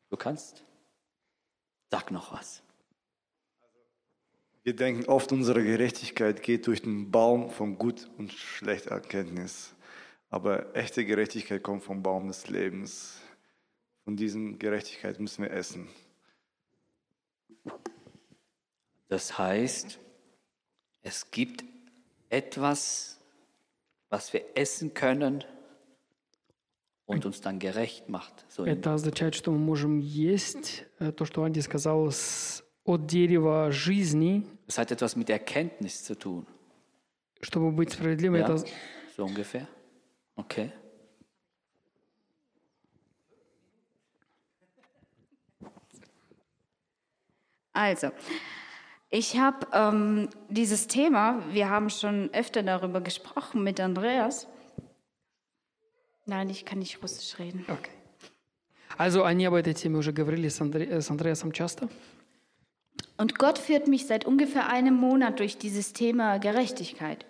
Du 0.09 0.17
kannst? 0.17 0.65
Sag 1.89 2.11
noch 2.11 2.33
was. 2.33 2.61
Wir 4.63 4.75
denken 4.75 5.09
oft, 5.09 5.31
unsere 5.31 5.63
Gerechtigkeit 5.63 6.43
geht 6.43 6.67
durch 6.67 6.81
den 6.81 7.09
Baum 7.09 7.49
von 7.49 7.77
Gut 7.77 8.09
und 8.17 8.31
schlechter 8.31 8.91
Erkenntnis. 8.91 9.73
Aber 10.29 10.75
echte 10.75 11.05
Gerechtigkeit 11.05 11.63
kommt 11.63 11.83
vom 11.83 12.03
Baum 12.03 12.27
des 12.27 12.47
Lebens. 12.47 13.19
Von 14.03 14.17
diesem 14.17 14.59
Gerechtigkeit 14.59 15.19
müssen 15.19 15.43
wir 15.43 15.51
essen. 15.51 15.87
Das 19.08 19.38
heißt, 19.38 19.98
es 21.02 21.30
gibt 21.30 21.64
etwas, 22.28 23.20
was 24.10 24.32
wir 24.32 24.44
essen 24.56 24.94
können 24.94 25.44
und 27.04 27.25
uns 27.25 27.40
dann 27.40 27.58
gerecht 27.58 28.08
macht. 28.08 28.44
So 28.48 28.64
in, 28.64 28.72
Это 28.72 28.94
означает, 28.94 29.34
что 29.36 29.52
мы 29.52 29.58
можем 29.58 30.00
есть 30.00 30.84
э, 30.98 31.12
то, 31.12 31.25
что 31.25 31.44
Анди 31.44 31.60
сказал, 31.60 32.10
с- 32.10 32.64
от 32.84 33.06
дерева 33.06 33.70
жизни, 33.70 34.44
es 34.66 34.78
hat 34.78 34.90
etwas 34.90 35.14
mit 35.16 35.30
Erkenntnis 35.30 36.04
zu 36.04 36.14
tun. 36.16 36.46
чтобы 37.42 37.70
быть 37.70 37.92
справедливым. 37.92 38.40
Ja? 38.40 38.46
Это 38.46 38.64
So 39.16 39.25
ungefähr. 39.25 39.68
Okay. 40.34 40.72
Also, 47.72 48.10
ich 49.10 49.38
habe 49.38 49.66
ähm, 49.72 50.28
dieses 50.48 50.86
Thema, 50.88 51.42
wir 51.52 51.68
haben 51.70 51.90
schon 51.90 52.30
öfter 52.32 52.62
darüber 52.62 53.00
gesprochen 53.00 53.62
mit 53.62 53.80
Andreas. 53.80 54.46
Nein, 56.25 56.50
ich 56.50 56.64
kann 56.64 56.78
nicht 56.80 57.02
Russisch 57.02 57.38
reden. 57.38 57.64
Окей. 57.68 57.92
Also, 58.98 59.25
они 59.25 59.44
об 59.46 59.54
этой 59.54 59.75
теме 59.75 59.98
уже 59.98 60.12
говорили 60.12 60.48
с, 60.48 60.60
Андре- 60.60 60.88
э, 60.88 61.00
с 61.00 61.10
Андреасом 61.10 61.52
часто. 61.52 61.88
Und 63.18 63.38
Gott 63.38 63.58
führt 63.58 63.88
mich 63.88 64.06
seit 64.06 64.26
ungefähr 64.26 64.68
einem 64.68 64.94
Monat 64.94 65.38
durch 65.38 65.56
dieses 65.58 65.92
Thema 65.92 66.38
Gerechtigkeit. 66.38 67.25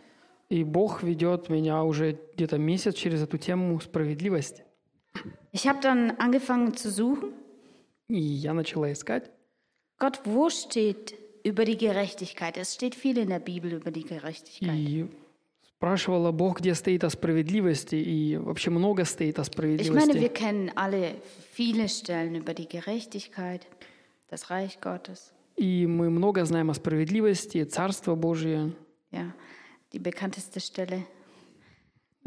И 0.49 0.63
Бог 0.63 1.03
ведет 1.03 1.49
меня 1.49 1.83
уже 1.83 2.19
где-то 2.35 2.57
месяц 2.57 2.95
через 2.95 3.21
эту 3.21 3.37
тему 3.37 3.81
справедливости. 3.81 4.63
Ich 5.51 5.67
habe 5.67 5.81
dann 5.81 6.13
angefangen 6.19 6.75
zu 6.77 6.91
suchen. 6.91 7.33
И 8.09 8.17
я 8.19 8.55
начала 8.55 8.93
искать. 8.93 9.31
Gott, 10.01 10.21
wo 10.25 10.51
steht 10.51 11.15
über 11.43 11.65
die 11.65 11.77
Gerechtigkeit? 11.77 12.57
Es 12.57 12.75
steht 12.75 12.95
viel 12.95 13.19
in 13.19 13.29
der 13.31 13.39
Bibel 13.39 13.73
über 13.73 13.91
die 13.91 14.05
Gerechtigkeit. 14.05 14.77
И 14.77 15.07
спрашивала 15.79 16.33
Бог, 16.33 16.61
где 16.61 16.75
стоит 16.75 17.05
о 17.05 17.11
справедливости. 17.11 17.97
И 17.97 18.37
вообще 18.37 18.71
много 18.71 19.05
стоит 19.05 19.39
о 19.39 19.43
Ich 19.43 19.91
meine, 19.91 20.15
wir 20.15 20.29
справедливости. 20.29 20.29
kennen 20.35 20.71
alle 20.77 21.15
viele 21.53 21.89
Stellen 21.89 22.35
über 22.35 22.55
die 22.55 22.69
Gerechtigkeit, 22.69 23.67
das 24.29 24.51
Reich 24.51 24.81
Gottes. 24.81 25.33
И 25.57 25.87
мы 25.87 26.11
много 26.11 26.45
знаем 26.45 26.71
о 26.71 26.75
справедливости, 26.75 27.65
Царство 27.65 28.15
Божие, 28.15 28.73
Ja, 29.11 29.33
die 29.93 29.99
bekannteste 29.99 30.61
Stelle. 30.61 31.05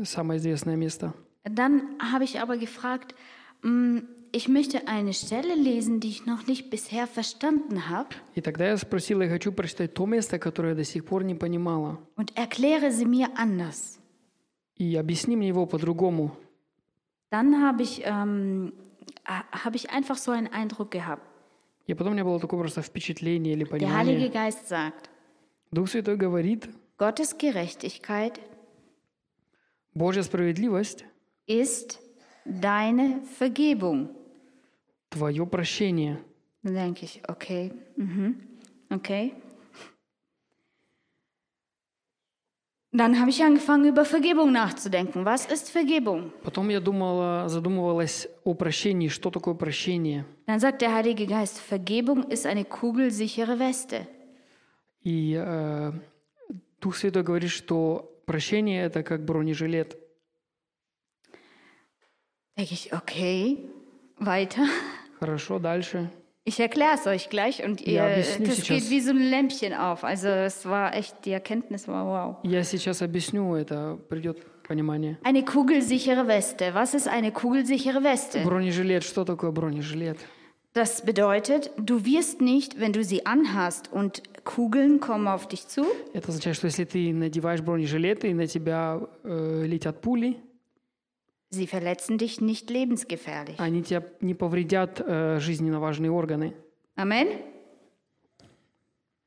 самое 0.03 0.39
известное 0.39 0.75
место. 0.75 1.13
Dann 1.43 1.97
habe 1.99 2.23
ich 2.23 2.39
aber 2.39 2.57
gefragt, 2.57 3.13
mm, 3.63 3.99
ich 4.33 4.47
möchte 4.47 4.87
eine 4.87 5.13
Stelle 5.13 5.55
lesen, 5.55 5.99
die 5.99 6.09
ich 6.09 6.25
noch 6.25 6.45
nicht 6.45 6.69
bisher 6.69 7.07
verstanden 7.07 7.89
habe 7.89 8.09
И 8.35 8.41
тогда 8.41 8.67
я 8.67 8.77
спросила, 8.77 9.23
я 9.23 9.29
хочу 9.29 9.51
прочитать 9.51 9.93
то 9.93 10.05
место, 10.05 10.37
которое 10.39 10.69
я 10.69 10.75
до 10.75 10.83
сих 10.83 11.05
пор 11.05 11.23
не 11.23 11.35
понимала. 11.35 11.97
und 12.15 12.31
erkläre 12.35 12.91
sie 12.91 13.05
mir 13.05 13.27
anders. 13.37 13.97
И 14.77 14.95
объясни 14.95 15.35
мне 15.35 15.47
его 15.49 15.65
по-другому. 15.65 16.31
Dann 17.31 17.61
habe 17.61 17.83
ich, 17.83 18.01
ähm, 18.05 18.73
ha- 19.27 19.45
habe 19.51 19.75
ich 19.75 19.89
einfach 19.89 20.17
so 20.17 20.31
einen 20.31 20.47
Eindruck 20.47 20.91
gehabt. 20.91 21.23
И 21.87 21.93
потом 21.95 22.11
у 22.11 22.15
меня 22.15 22.23
было 22.23 22.39
такое 22.39 22.59
просто 22.59 22.81
впечатление 22.83 23.53
или 23.55 23.63
Der 23.65 23.91
Heilige 23.91 24.29
понимание. 24.29 24.29
Geist 24.29 24.67
sagt, 24.69 25.09
Дух 25.71 25.89
Святой 25.89 26.17
говорит, 26.17 26.69
Gottes 26.99 27.35
Gerechtigkeit 27.37 28.39
Божья 29.93 30.21
справедливость 30.23 31.05
ist 31.47 31.99
deine 32.45 33.21
Vergebung. – 33.37 34.19
твое 35.13 35.45
прощение. 35.45 36.19
Dann 36.63 36.73
denke 36.73 37.05
ich, 37.05 37.21
okay, 37.27 37.71
mhm, 37.95 38.35
okay. 38.89 39.33
Dann 42.91 43.19
habe 43.19 43.29
ich 43.29 43.43
angefangen, 43.43 43.85
über 43.85 44.03
Vergebung 44.03 44.51
nachzudenken. 44.51 45.23
Was 45.23 45.45
ist 45.45 45.69
Vergebung? 45.69 46.31
Потом 46.41 46.69
я 46.69 46.79
думала, 46.79 47.47
задумывалась 47.47 48.27
о 48.43 48.55
прощении. 48.55 49.09
Что 49.09 49.29
такое 49.29 49.53
прощение? 49.53 50.25
Dann 50.47 50.59
sagt 50.59 50.81
der 50.81 50.93
Heilige 50.95 51.27
Geist, 51.27 51.59
Vergebung 51.59 52.23
ist 52.31 52.47
eine 52.47 52.65
kugelsichere 52.65 53.59
Weste. 53.59 54.07
И 55.03 55.33
э, 55.35 55.93
Дух 56.81 56.95
Святой 56.95 57.23
говорит, 57.23 57.51
что 57.51 58.21
прощение – 58.25 58.85
это 58.85 59.03
как 59.03 59.23
бронежилет. 59.23 59.95
Denke 62.57 62.73
ich, 62.73 62.91
okay, 62.91 63.69
weiter. 64.17 64.65
Хорошо, 65.23 65.59
дальше. 65.59 66.09
Ich 66.45 66.59
erkläre 66.59 66.95
es 66.95 67.05
euch 67.05 67.29
gleich 67.29 67.63
und 67.63 67.81
ihr, 67.81 67.93
Ja, 67.93 68.07
объясню 68.07 68.45
das 68.47 68.55
сейчас. 68.55 68.67
geht 68.79 68.89
wie 68.89 69.01
so 69.01 69.11
ein 69.11 69.29
Lämpchen 69.29 69.73
auf. 69.73 70.03
Also 70.03 70.27
es 70.29 70.65
war 70.65 70.95
echt, 70.95 71.13
die 71.25 71.31
Erkenntnis 71.31 71.87
war 71.87 72.05
wow. 72.05 72.35
Я 72.43 72.63
сейчас 72.63 73.01
объясню, 73.01 73.53
это 73.55 73.99
придет 74.09 74.37
понимание. 74.67 75.17
Eine 75.23 75.43
kugelsichere 75.43 76.27
Weste. 76.27 76.73
Was 76.73 76.93
ist 76.95 77.07
eine 77.07 77.31
kugelsichere 77.31 78.03
Weste? 78.03 78.39
Бронежилет, 78.43 79.03
что 79.03 79.25
такое 79.25 79.51
бронежилет? 79.51 80.17
Das 80.73 81.01
bedeutet, 81.03 81.71
du 81.77 82.05
wirst 82.05 82.41
nicht, 82.41 82.79
wenn 82.79 82.93
du 82.93 83.03
sie 83.03 83.25
anhast 83.25 83.91
und 83.91 84.21
Kugeln 84.45 84.99
kommen 84.99 85.27
auf 85.27 85.47
dich 85.47 85.67
zu, 85.67 85.85
Это 86.13 86.29
означает, 86.29 86.55
что 86.55 86.67
если 86.67 86.85
ты 86.85 87.11
надеваешь 87.13 87.61
бронежилет 87.61 88.23
и 88.23 88.33
на 88.33 88.47
тебя 88.47 88.99
э, 89.23 89.65
летят 89.67 90.01
пули, 90.01 90.37
sie 91.53 91.67
verletzen 91.67 92.17
dich 92.17 92.41
nicht 92.41 92.69
lebensgefährlich. 92.69 93.59
они 93.59 93.81
тебя 93.83 94.03
не 94.21 94.33
повредят 94.33 95.01
э, 95.05 95.39
жизненно 95.39 95.79
важные 95.79 96.11
органы. 96.11 96.53
Amen? 96.95 97.27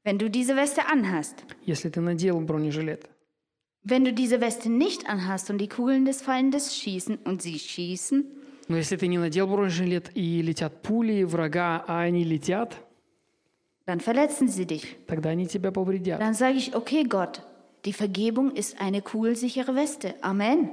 Wenn 0.04 0.18
du 0.18 0.28
diese 0.28 0.56
Weste 0.56 0.86
anhast. 0.88 1.44
Если 1.64 1.88
ты 1.88 2.00
надел 2.00 2.40
бронежилет. 2.40 3.08
Wenn 3.84 4.04
du 4.04 4.12
diese 4.12 4.40
Weste 4.40 4.70
nicht 4.70 5.08
anhast 5.08 5.50
und 5.50 5.58
die 5.58 5.68
Kugeln 5.68 6.04
des 6.04 6.22
Feindes 6.22 6.76
schießen 6.76 7.18
und 7.24 7.42
sie 7.42 7.58
schießen, 7.58 8.24
Но 8.68 8.76
если 8.76 8.96
ты 8.96 9.06
не 9.08 9.18
надел 9.18 9.46
бронежилет 9.48 10.10
и 10.14 10.40
летят 10.40 10.82
пули 10.82 11.24
врага, 11.24 11.84
а 11.86 12.00
они 12.02 12.24
летят, 12.24 12.76
dann 13.86 13.98
verletzen 14.00 14.46
sie 14.48 14.66
dich. 14.66 14.96
тогда 15.08 15.30
они 15.30 15.46
тебя 15.46 15.72
повредят. 15.72 16.20
Dann 16.20 16.34
sage 16.34 16.56
ich, 16.58 16.74
okay 16.74 17.02
Gott, 17.04 17.42
die 17.84 17.92
Vergebung 17.92 18.52
ist 18.52 18.80
eine 18.80 19.02
kugelsichere 19.02 19.74
Weste. 19.74 20.14
Amen. 20.22 20.70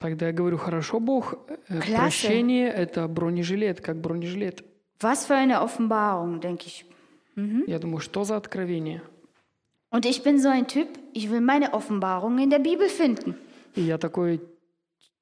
Тогда 0.00 0.28
я 0.28 0.32
говорю, 0.32 0.56
хорошо, 0.56 0.98
Бог, 0.98 1.34
э, 1.68 1.78
Klasse. 1.80 1.96
прощение– 1.98 2.68
это 2.74 3.06
бронежилет, 3.06 3.82
как 3.82 4.00
бронежилет. 4.00 4.64
Was 5.02 5.26
für 5.26 5.34
eine 5.36 5.60
Offenbarung, 5.62 6.40
denke 6.40 6.66
ich. 6.66 6.84
Я 7.66 7.78
думаю, 7.78 8.00
что 8.00 8.24
за 8.24 8.36
откровение? 8.36 9.02
Und 9.92 10.06
ich 10.06 10.22
bin 10.22 10.38
so 10.38 10.48
ein 10.48 10.66
Typ, 10.66 10.88
ich 11.12 11.30
will 11.30 11.40
meine 11.42 11.72
Offenbarung 11.74 12.38
in 12.38 12.48
der 12.50 12.58
Bibel 12.60 12.88
finden. 12.88 13.34
И 13.74 13.82
я 13.82 13.98
такой 13.98 14.40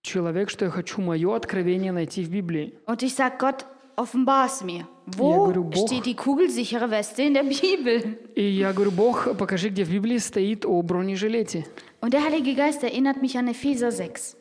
человек, 0.03 0.49
что 0.49 0.65
я 0.67 0.71
хочу 0.71 1.01
мое 1.03 1.35
откровение 1.35 1.91
найти 1.93 2.23
в 2.23 2.31
Библии. 2.31 2.75
Und 2.87 3.03
ich 3.03 3.15
sage, 3.15 3.37
Gott, 3.39 3.67
offenbar 3.97 4.47
es 4.47 4.63
mir. 4.63 4.87
Wo 5.07 5.45
говорю, 5.47 5.65
Бог- 5.65 5.89
steht 5.89 6.07
die 6.07 6.15
kugelsichere 6.15 6.89
Weste 6.91 7.23
in 7.23 7.35
der 7.35 7.43
Bibel? 7.45 8.17
И 8.37 8.43
я 8.43 8.73
говорю, 8.73 8.93
Бог, 8.93 9.37
покажи, 9.37 9.71
где 9.71 9.83
в 9.85 9.91
Библии 9.91 10.19
стоит 10.19 10.65
о 10.65 10.81
бронежилете. 10.83 11.65
Und 12.01 12.13
der 12.13 12.23
Heilige 12.25 12.55
Geist 12.55 12.83
erinnert 12.85 13.21
mich 13.23 13.37
an 13.37 13.49
Epheser 13.49 13.91
6. 13.91 14.37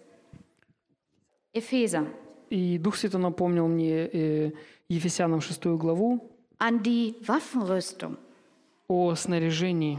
Epheser. 1.57 2.07
И 2.51 2.79
Дух 2.79 2.97
Святой 2.97 3.21
напомнил 3.21 3.67
мне 3.67 4.09
э, 4.13 4.53
Ефесянам 4.89 5.41
6 5.41 5.65
главу 5.79 6.21
An 6.59 6.83
die 6.83 7.15
Waffenrüstung. 7.27 8.17
о 8.89 9.15
снаряжении. 9.15 9.99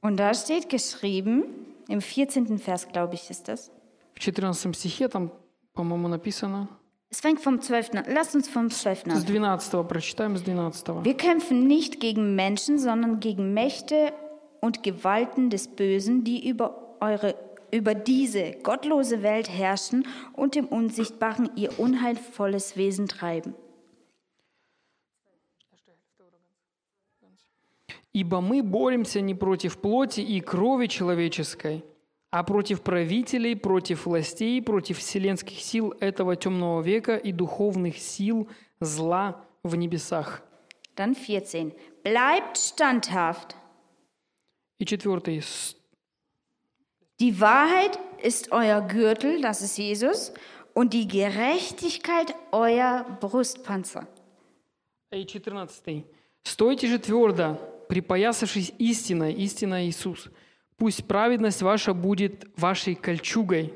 Und 0.00 0.16
da 0.16 0.32
steht 0.32 0.68
geschrieben, 0.68 1.44
im 1.88 2.00
14. 2.00 2.58
Vers, 2.58 2.88
glaube 2.88 3.14
ich, 3.14 3.28
ist 3.30 3.48
das. 3.48 3.70
В 4.14 4.22
14 4.22 4.74
стихе 4.74 5.08
там, 5.08 5.30
по-моему, 5.74 6.08
написано. 6.08 6.68
Es 7.10 7.20
fängt 7.20 7.40
vom 7.40 7.60
12. 7.60 7.94
an. 7.94 8.04
Lass 8.08 8.34
uns 8.34 8.48
vom 8.48 8.70
12. 8.70 9.02
С 9.06 9.24
an. 9.24 9.26
12 9.26 9.88
прочитаем, 9.88 10.36
с 10.36 10.42
12. 10.44 11.04
Wir 11.04 11.16
kämpfen 11.16 11.66
nicht 11.66 11.98
gegen 12.00 12.36
Menschen, 12.36 12.78
sondern 12.78 13.18
gegen 13.18 13.52
Mächte 13.52 14.12
und 14.60 14.82
Gewalten 14.84 15.50
des 15.50 15.66
Bösen, 15.68 16.22
die 16.22 16.48
über, 16.48 16.96
eure, 17.00 17.34
über 17.71 17.93
diese 17.93 18.51
gottlose 18.63 19.23
Welt 19.23 19.49
herrschen 19.49 20.05
und 20.33 20.55
im 20.55 20.67
Unsichtbaren 20.67 21.49
ihr 21.55 21.79
unheilvolles 21.79 22.77
Wesen 22.77 23.07
treiben. 23.07 23.55
Ибо 28.13 28.39
мы 28.39 28.63
боремся 28.63 29.19
не 29.19 29.35
против 29.35 29.77
плоти 29.77 30.21
и 30.21 30.39
крови 30.39 30.87
человеческой, 30.87 31.83
а 32.31 32.43
против 32.43 32.81
правителей, 32.81 33.57
против 33.57 34.05
властей, 34.05 34.61
против 34.61 34.99
вселенских 34.99 35.59
сил 35.59 35.93
этого 35.99 36.37
темного 36.37 36.81
века 36.81 37.17
и 37.17 37.33
духовных 37.33 37.97
сил 37.97 38.47
зла 38.79 39.43
в 39.63 39.75
небесах. 39.75 40.43
Dann 40.95 41.13
14. 41.13 41.73
Bleibt 42.03 42.57
standhaft. 42.57 43.55
И 44.79 44.85
четвертый. 44.85 45.43
«С- 47.15 47.19
Die 47.19 47.39
Wahrheit 47.39 47.97
ist 48.21 48.51
euer 48.51 48.81
Gürtel, 48.81 49.41
das 49.41 49.61
ist 49.61 49.77
Jesus, 49.77 50.33
und 50.73 50.93
die 50.93 51.07
Gerechtigkeit 51.07 52.35
euer 52.51 53.05
Brustpanzer. 53.21 54.07
И 55.11 55.25
четырнадцатый. 55.25 56.05
«Стойте 56.43 56.87
же 56.87 56.99
твердо, 56.99 57.57
припоясавшись 57.87 58.73
истиной, 58.77 59.33
истина 59.33 59.85
Иисус. 59.87 60.29
Пусть 60.77 61.07
праведность 61.07 61.61
ваша 61.61 61.93
будет 61.93 62.45
вашей 62.57 62.95
кольчугой». 62.95 63.73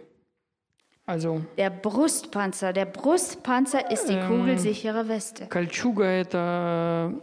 Also, 1.08 1.42
Der 1.58 1.72
Brustpanzer, 1.72 2.72
der 2.74 2.86
Brustpanzer 2.86 3.90
ist 3.90 4.08
die 4.10 4.20
kugelsichere 4.28 5.08
Weste. 5.08 5.48
кольчуга– 5.48 6.04
это 6.06 7.20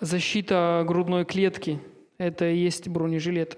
защита 0.00 0.84
грудной 0.86 1.24
клетки. 1.24 1.80
Это 2.18 2.46
и 2.50 2.58
есть 2.58 2.88
бронежилет. 2.88 3.56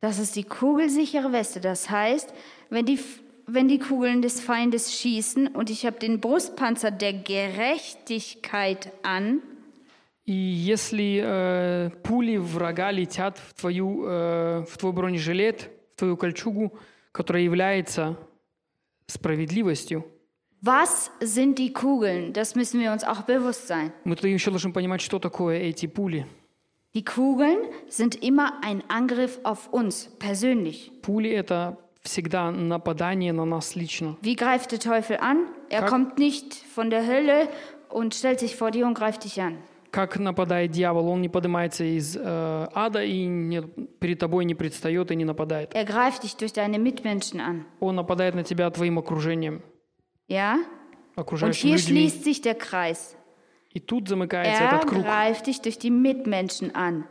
Das 0.00 0.18
ist 0.18 0.36
die 0.36 0.44
kugelsichere 0.44 1.32
Weste. 1.32 1.60
Das 1.60 1.90
heißt, 1.90 2.32
wenn 2.70 2.86
die, 2.86 2.98
wenn 3.46 3.68
die 3.68 3.78
Kugeln 3.78 4.22
des 4.22 4.40
Feindes 4.40 4.94
schießen 4.94 5.48
und 5.48 5.70
ich 5.70 5.86
habe 5.86 5.98
den 5.98 6.20
Brustpanzer 6.20 6.90
der 6.90 7.12
Gerechtigkeit 7.12 8.92
an, 9.02 9.42
И 10.28 10.32
если 10.32 11.22
э, 11.22 11.90
пули 12.02 12.36
врага 12.36 12.90
летят 12.90 13.38
в, 13.38 13.54
твою, 13.54 14.04
э, 14.06 14.64
в 14.68 14.76
твой 14.76 14.92
бронежилет, 14.92 15.70
в 15.94 15.98
твою 16.00 16.16
кольчугу, 16.16 16.76
которая 17.12 17.44
является 17.44 18.18
справедливостью, 19.06 20.04
was 20.62 21.12
sind 21.20 21.58
die 21.58 21.72
Kugeln? 21.72 22.32
Das 22.32 22.56
müssen 22.56 22.80
wir 22.80 22.90
uns 22.90 23.04
auch 23.04 23.22
bewusst 23.22 23.68
sein. 23.68 23.92
мы 24.04 24.16
тут 24.16 24.24
еще 24.24 24.50
должны 24.50 24.72
понимать, 24.72 25.00
что 25.00 25.20
такое 25.20 25.60
эти 25.60 25.86
пули. 25.86 26.26
Die 26.94 27.04
Kugeln 27.04 27.58
sind 27.88 28.14
immer 28.24 28.54
ein 28.62 28.82
Angriff 28.88 29.38
auf 29.44 29.72
uns 29.72 30.08
persönlich. 30.18 30.90
Пули – 31.02 31.34
это 31.34 31.76
всегда 32.02 32.50
нападание 32.50 33.32
на 33.32 33.44
нас 33.44 33.76
лично. 33.76 34.16
Wie 34.22 34.34
greift 34.36 34.72
der 34.72 34.78
Teufel 34.80 35.18
an? 35.18 35.46
Er 35.68 35.80
Kack. 35.80 35.90
kommt 35.90 36.18
nicht 36.18 36.54
von 36.54 36.88
der 36.88 37.06
Hölle 37.06 37.48
und 37.90 38.14
stellt 38.14 38.40
sich 38.40 38.56
vor 38.56 38.70
dir 38.70 38.86
und 38.86 38.94
greift 38.94 39.24
dich 39.24 39.40
an. 39.42 39.58
Как 39.92 40.18
нападает 40.18 40.72
дьявол? 40.72 41.08
Он 41.08 41.20
не 41.22 41.28
поднимается 41.28 41.84
из 41.84 42.16
э, 42.16 42.20
ада 42.74 43.02
и 43.02 43.24
не- 43.26 43.62
перед 44.00 44.18
тобой 44.18 44.44
не 44.44 44.54
предстает 44.54 45.10
и 45.10 45.16
не 45.16 45.24
нападает. 45.24 45.74
Er 45.74 45.84
greift 45.84 46.22
dich 46.22 46.36
durch 46.36 46.52
deine 46.52 46.78
Mitmenschen 46.78 47.40
an. 47.40 47.64
Он 47.80 47.94
нападает 47.96 48.34
на 48.34 48.42
тебя 48.42 48.70
твоим 48.70 48.98
окружением, 48.98 49.62
Ja? 50.28 50.56
Und 51.14 51.22
окружающими 51.22 51.70
hier 51.70 51.76
людьми. 51.78 52.08
schließt 52.08 52.24
sich 52.24 52.40
der 52.42 52.54
Kreis. 52.54 53.16
И 53.72 53.80
тут 53.80 54.08
замыкается 54.08 54.62
Er 54.62 54.68
этот 54.68 54.88
круг. 54.90 55.02
greift 55.04 55.46
dich 55.46 55.60
durch 55.60 55.78
die 55.78 55.90
Mitmenschen 55.90 56.74
an. 56.74 57.04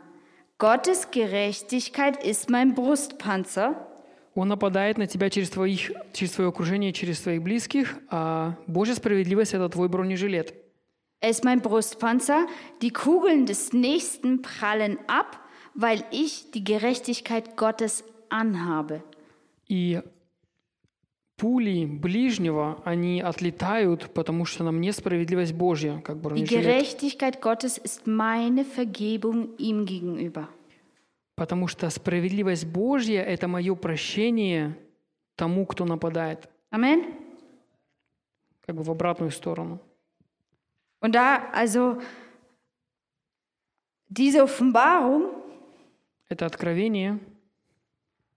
Gottes 0.58 1.10
Gerechtigkeit 1.10 2.22
ist 2.24 2.50
mein 2.50 2.74
Brustpanzer. 2.74 3.76
Он 4.34 4.48
нападает 4.48 4.98
на 4.98 5.06
тебя 5.06 5.30
через, 5.30 5.50
твоих, 5.50 5.92
через 6.12 6.32
твое 6.32 6.48
окружение, 6.50 6.92
через 6.92 7.20
твоих 7.20 7.42
близких, 7.42 7.96
а 8.10 8.54
Божья 8.66 8.94
справедливость – 8.94 9.54
это 9.54 9.68
твой 9.68 9.88
бронежилет. 9.88 10.54
Er 11.22 11.30
ist 11.30 11.44
mein 11.44 11.62
Brustpanzer. 11.62 12.46
Die 12.82 12.90
Kugeln 12.90 13.46
des 13.46 13.72
Nächsten 13.72 14.42
prallen 14.42 14.98
ab, 15.06 15.40
weil 15.74 16.04
ich 16.10 16.50
die 16.50 16.62
Gerechtigkeit 16.64 17.56
Gottes 17.56 18.04
anhabe. 18.28 19.02
И 19.68 20.00
пули 21.41 21.85
ближнего, 21.85 22.79
они 22.85 23.19
отлетают, 23.19 24.13
потому 24.13 24.45
что 24.45 24.63
на 24.63 24.71
мне 24.71 24.93
справедливость 24.93 25.53
Божья, 25.53 25.99
как 26.01 26.17
Die 26.17 26.21
бронежилет. 26.21 26.63
Gerechtigkeit 26.63 27.41
Gottes 27.41 27.79
ist 27.79 28.05
meine 28.05 28.63
Vergebung 28.63 29.57
ihm 29.57 29.85
gegenüber. 29.85 30.47
Потому 31.35 31.67
что 31.67 31.89
справедливость 31.89 32.67
Божья– 32.67 33.21
это 33.23 33.47
мое 33.47 33.73
прощение 33.73 34.77
тому, 35.35 35.65
кто 35.65 35.85
нападает, 35.85 36.47
Amen. 36.71 37.11
как 38.59 38.75
бы 38.75 38.83
в 38.83 38.91
обратную 38.91 39.31
сторону. 39.31 39.79
Und 41.01 41.15
da, 41.15 41.49
also, 41.53 41.99
diese 44.07 44.43
Offenbarung, 44.43 45.31
Это 46.29 46.45
откровение. 46.45 47.19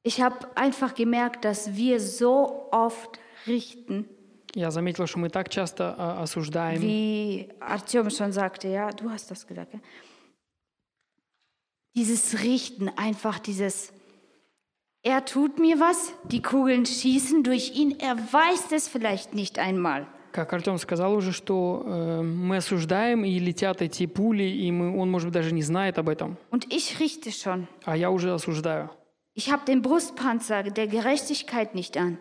ich 0.03 0.21
habe 0.21 0.37
einfach 0.55 0.95
gemerkt, 0.95 1.45
dass 1.45 1.75
wir 1.75 1.99
so 1.99 2.67
oft 2.71 3.19
richten, 3.47 4.07
Я 4.55 4.71
заметил, 4.71 5.05
что 5.05 5.19
мы 5.19 5.29
так 5.29 5.49
часто 5.49 5.93
а, 5.97 6.23
осуждаем, 6.23 6.81
wie 6.81 7.49
Artyom 7.59 8.09
schon 8.09 8.31
sagte, 8.31 8.67
ja, 8.67 8.89
du 8.91 9.09
hast 9.09 9.29
das 9.29 9.45
gesagt, 9.45 9.73
ja? 9.73 9.79
Dieses 11.95 12.41
Richten, 12.41 12.89
einfach 12.89 13.39
dieses, 13.39 13.91
er 15.03 15.23
tut 15.25 15.59
mir 15.59 15.79
was, 15.79 16.13
die 16.23 16.41
Kugeln 16.41 16.85
schießen 16.85 17.43
durch 17.43 17.75
ihn, 17.75 17.99
er 17.99 18.17
weiß 18.17 18.71
es 18.71 18.87
vielleicht 18.87 19.33
nicht 19.33 19.59
einmal. 19.59 20.07
Как 20.31 20.53
Артем 20.53 20.77
сказал 20.77 21.13
уже, 21.15 21.31
что 21.31 21.83
э, 21.85 22.21
мы 22.21 22.57
осуждаем, 22.57 23.25
и 23.25 23.39
летят 23.39 23.81
эти 23.81 24.05
пули, 24.05 24.43
и 24.43 24.71
мы, 24.71 24.95
он, 24.99 25.09
может 25.09 25.27
быть, 25.27 25.33
даже 25.33 25.51
не 25.51 25.63
знает 25.63 25.97
об 25.97 26.07
этом. 26.07 26.37
Und 26.51 26.67
ich 26.71 26.99
richte 26.99 27.31
schon. 27.31 27.67
А 27.83 27.97
я 27.97 28.11
уже 28.11 28.31
осуждаю. 28.31 28.91
Ich 29.33 29.51
habe 29.51 29.65
den 29.65 29.81
Brustpanzer 29.81 30.63
der 30.63 30.87
Gerechtigkeit 30.87 31.75
nicht 31.75 31.97
an. 31.97 32.17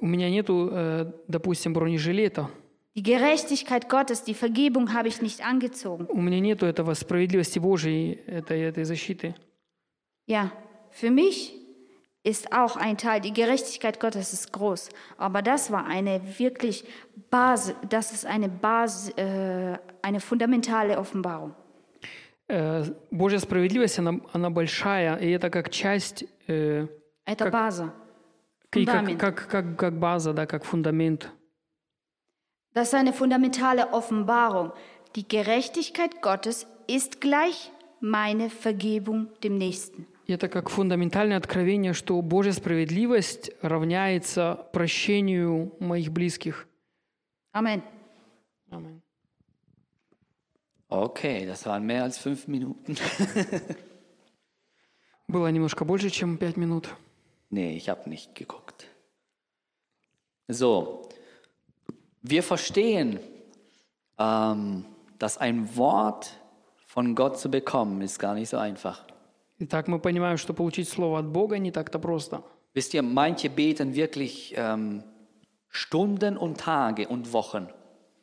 У 0.00 0.06
меня 0.06 0.30
нету, 0.30 0.70
э, 0.72 1.12
допустим, 1.28 1.72
бронежилета. 1.74 2.48
Die 2.94 3.02
Gerechtigkeit 3.02 3.88
Gottes, 3.88 4.22
die 4.22 4.34
Vergebung 4.34 4.92
habe 4.92 5.08
ich 5.08 5.22
nicht 5.22 5.44
angezogen. 5.44 6.06
У 6.08 6.20
меня 6.20 6.40
нету 6.40 6.66
этого 6.66 6.94
справедливости 6.94 7.58
Божьей, 7.58 8.20
этой, 8.26 8.60
этой 8.60 8.84
защиты. 8.84 9.34
Ja, 10.26 10.52
für 10.90 11.10
mich 11.10 11.54
ist 12.22 12.52
auch 12.52 12.76
ein 12.76 12.96
Teil, 12.96 13.20
die 13.20 13.32
Gerechtigkeit 13.32 13.98
Gottes 13.98 14.32
ist 14.32 14.52
groß, 14.52 14.90
aber 15.16 15.42
das 15.42 15.72
war 15.72 15.86
eine 15.86 16.20
wirklich 16.38 16.84
Basis, 17.30 17.74
das 17.88 18.12
ist 18.12 18.26
eine 18.26 18.48
Basis, 18.48 19.10
äh, 19.16 19.78
eine 20.02 20.20
fundamentale 20.20 20.98
Offenbarung. 20.98 21.54
Э, 22.49 22.83
Божья 23.11 23.39
справедливость, 23.39 23.99
она, 23.99 24.19
она 24.33 24.49
большая, 24.49 25.17
и 25.17 25.29
это 25.31 25.49
как 25.49 25.69
часть, 25.69 26.23
э, 26.47 26.87
Это 27.25 27.43
Как- 27.45 27.53
Basis. 27.53 27.91
и 28.73 28.85
как, 28.85 28.95
Фундамент. 28.95 29.19
как, 29.19 29.47
как, 29.49 29.77
как 29.77 29.99
база, 29.99 30.33
да, 30.33 30.45
как 30.45 30.63
фундамент. 30.63 31.29
Das 32.73 32.89
ist 32.89 32.93
eine 32.93 33.11
fundamentale 33.11 33.91
Offenbarung. 33.91 34.71
Die 35.15 35.27
Gerechtigkeit 35.27 36.21
Gottes 36.21 36.67
ist 36.87 37.19
gleich 37.19 37.71
meine 37.99 38.49
Vergebung 38.49 39.29
dem 39.43 39.57
Nächsten. 39.57 40.05
Это 40.27 40.47
как 40.49 40.69
фундаментальное 40.69 41.37
откровение, 41.37 41.93
что 41.93 42.21
Божья 42.21 42.51
справедливость 42.51 43.51
равняется 43.61 44.67
прощению 44.73 45.73
моих 45.79 46.11
близких. 46.11 46.67
Amen. 47.55 47.81
Аминь. 48.69 49.01
Okay, 50.88 51.46
das 51.46 51.64
waren 51.66 51.84
mehr 51.84 52.02
als 52.02 52.18
fünf 52.18 52.48
Minuten. 52.48 52.96
Было 55.28 55.48
немножко 55.50 55.84
больше, 55.84 56.10
чем 56.10 56.36
пять 56.36 56.56
минут. 56.56 56.94
Nee, 57.48 57.76
ich 57.76 57.88
habe 57.88 58.08
nicht 58.08 58.34
geguckt. 58.34 58.86
So, 60.48 61.08
wir 62.22 62.42
verstehen, 62.42 63.20
ähm, 64.18 64.84
dass 65.18 65.38
ein 65.38 65.76
Wort 65.76 66.32
von 66.86 67.14
Gott 67.14 67.38
zu 67.38 67.50
bekommen, 67.50 68.02
ist 68.02 68.18
gar 68.18 68.34
nicht 68.34 68.50
so 68.50 68.58
einfach. 68.58 69.04
Итак, 69.58 69.88
мы 69.88 69.98
понимаем, 69.98 70.36
что 70.36 70.52
получить 70.54 70.88
слово 70.88 71.20
от 71.20 71.26
Бога 71.26 71.58
не 71.58 71.70
так-то 71.70 71.98
просто. 71.98 72.42
Wisst 72.74 72.94
ihr, 72.94 73.02
manche 73.02 73.48
beten 73.48 73.94
wirklich 73.94 74.54
ähm, 74.56 75.04
Stunden 75.68 76.36
und 76.36 76.58
Tage 76.58 77.06
und 77.08 77.32
Wochen, 77.32 77.68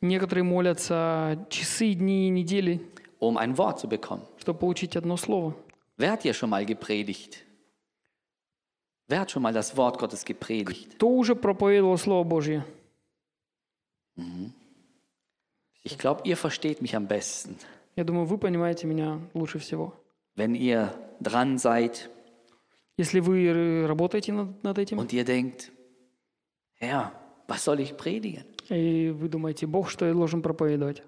Некоторые 0.07 0.43
молятся 0.43 1.45
часы, 1.49 1.93
дни 1.93 2.29
недели, 2.29 2.79
um 3.19 3.37
ein 3.37 3.57
Wort 3.57 3.79
zu 3.79 3.87
bekommen. 3.87 4.21
чтобы 4.37 4.59
получить 4.59 4.95
одно 4.95 5.17
слово. 5.17 5.55
Wer 5.97 6.11
hat 6.11 6.23
hier 6.23 6.33
schon 6.33 6.49
mal 6.49 6.65
gepredigt? 6.65 7.43
Wer 9.07 9.21
hat 9.21 9.31
schon 9.31 9.41
mal 9.43 9.53
das 9.53 9.75
Wort 9.77 9.97
Gottes 9.97 10.23
gepredigt? 10.25 10.95
Кто 10.95 11.09
уже 11.09 11.35
проповедовал 11.35 11.97
Слово 11.97 12.23
Божье? 12.23 12.63
Ich 15.83 15.97
glaube, 15.97 16.21
ihr 16.25 16.37
versteht 16.37 16.81
mich 16.81 16.95
am 16.95 17.07
besten, 17.07 17.57
Я 17.95 18.03
думаю, 18.03 18.25
вы 18.25 18.37
понимаете 18.37 18.87
меня 18.87 19.19
лучше 19.33 19.59
всего. 19.59 19.93
wenn 20.35 20.53
ihr 20.55 20.93
dran 21.21 21.57
seid 21.57 22.09
Если 22.97 23.19
вы 23.19 23.45
э, 23.47 23.85
работаете 23.87 24.31
над, 24.33 24.63
над 24.63 24.77
этим, 24.79 24.99
und 24.99 25.11
ihr 25.13 25.23
denkt, 25.25 25.71
Herr, 26.79 27.11
was 27.47 27.63
soll 27.63 27.79
ich 27.79 27.95
predigen? 27.97 28.45
И 28.69 29.09
вы 29.09 29.27
думаете, 29.27 29.67
Бог, 29.67 29.89
что 29.89 30.05
я 30.05 30.13
должен 30.13 30.41
проповедовать? 30.41 31.03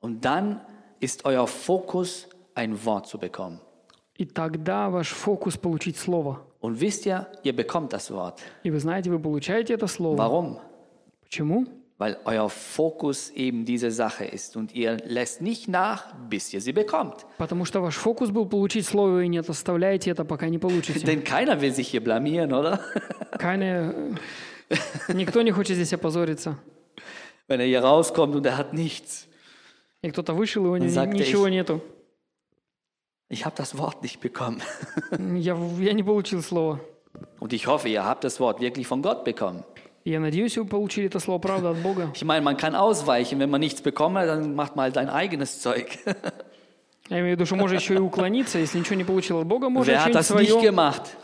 Und 0.00 0.20
dann 0.24 0.60
ist 1.00 1.24
euer 1.24 1.46
Fokus, 1.46 2.28
ein 2.54 2.84
Wort 2.84 3.06
zu 3.06 3.18
bekommen. 3.18 3.60
И 4.18 4.24
тогда 4.24 4.88
ваш 4.88 5.08
фокус 5.08 5.56
получить 5.56 5.96
слово. 5.98 6.40
Und 6.60 6.80
wisst 6.80 7.06
ihr, 7.06 7.26
ihr 7.44 7.54
bekommt 7.54 7.92
das 7.92 8.10
Wort. 8.10 8.40
И 8.62 8.70
вы 8.70 8.80
знаете, 8.80 9.10
вы 9.10 9.18
получаете 9.18 9.74
это 9.74 9.86
слово. 9.86 10.16
Warum? 10.16 10.58
Почему? 11.22 11.66
Weil 11.98 12.18
euer 12.24 12.48
Fokus 12.50 13.30
eben 13.30 13.64
diese 13.64 13.90
Sache 13.90 14.24
ist 14.24 14.56
und 14.56 14.74
ihr 14.74 14.98
lässt 15.06 15.40
nicht 15.40 15.66
nach, 15.68 16.14
bis 16.28 16.52
ihr 16.52 16.60
sie 16.60 16.72
bekommt. 16.72 17.26
Потому 17.38 17.64
что 17.64 17.80
ваш 17.80 17.96
фокус 17.96 18.30
был 18.30 18.46
получить 18.46 18.86
слово, 18.86 19.22
и 19.22 19.28
не 19.28 19.38
оставляете 19.38 20.10
это, 20.10 20.24
пока 20.24 20.48
не 20.48 20.58
получите. 20.58 21.06
Denn 21.06 21.22
keiner 21.24 21.60
will 21.60 21.72
sich 21.72 21.88
hier 21.88 22.02
blamieren, 22.02 22.52
oder? 22.52 22.80
Keine... 23.38 24.16
Никто 25.08 25.42
не 25.42 25.52
хочет 25.52 25.76
здесь 25.76 25.92
опозориться. 25.92 26.58
Wenn 27.47 27.59
er 27.59 27.65
hier 27.65 27.83
rauskommt 27.83 28.35
und 28.35 28.45
er 28.45 28.57
hat 28.57 28.73
nichts. 28.73 29.27
И 30.03 30.09
кто-то 30.09 30.33
вышел, 30.33 30.65
и 30.65 30.69
у 30.69 30.75
него 30.77 30.85
Он 30.85 30.89
sagt, 30.89 31.13
ничего 31.13 31.47
«Ich- 31.47 31.51
нету. 31.51 31.81
Ich 33.29 33.45
habe 33.45 33.55
das 33.55 33.77
Wort 33.77 34.01
nicht 34.03 34.19
bekommen. 34.19 34.61
Я, 35.37 35.55
я 35.79 35.93
не 35.93 36.03
получил 36.03 36.41
слово. 36.41 36.79
Und 37.39 37.53
ich 37.53 37.67
hoffe, 37.67 37.87
ihr 37.89 38.03
habt 38.03 38.23
das 38.23 38.39
Wort 38.39 38.59
wirklich 38.61 38.87
von 38.87 39.01
Gott 39.01 39.23
bekommen. 39.23 39.63
И 40.03 40.09
Я 40.11 40.19
надеюсь, 40.19 40.57
вы 40.57 40.65
получили 40.65 41.05
это 41.07 41.19
слово 41.19 41.37
правда 41.39 41.69
от 41.71 41.77
Бога. 41.83 42.11
Ich 42.15 42.23
meine, 42.25 42.41
man 42.43 42.57
kann 42.57 42.73
ausweichen, 42.75 43.39
wenn 43.39 43.49
man 43.51 43.61
nichts 43.61 43.81
bekommen 43.81 44.17
hat, 44.17 44.27
dann 44.27 44.55
macht 44.55 44.75
mal 44.75 44.91
dein 44.91 45.09
eigenes 45.09 45.61
Zeug. 45.61 45.99
Я 47.08 47.20
имею 47.20 47.36
в 47.36 47.38
виду, 47.38 47.46
что 47.46 47.54
можно 47.54 47.76
еще 47.76 47.94
и 47.94 47.98
уклониться, 47.98 48.58
если 48.58 48.78
ничего 48.78 48.96
не 48.96 49.04
получил 49.04 49.38
от 49.38 49.46
Бога, 49.46 49.68
hat 49.68 49.84
что-нибудь 49.84 50.26
свое? 50.26 50.72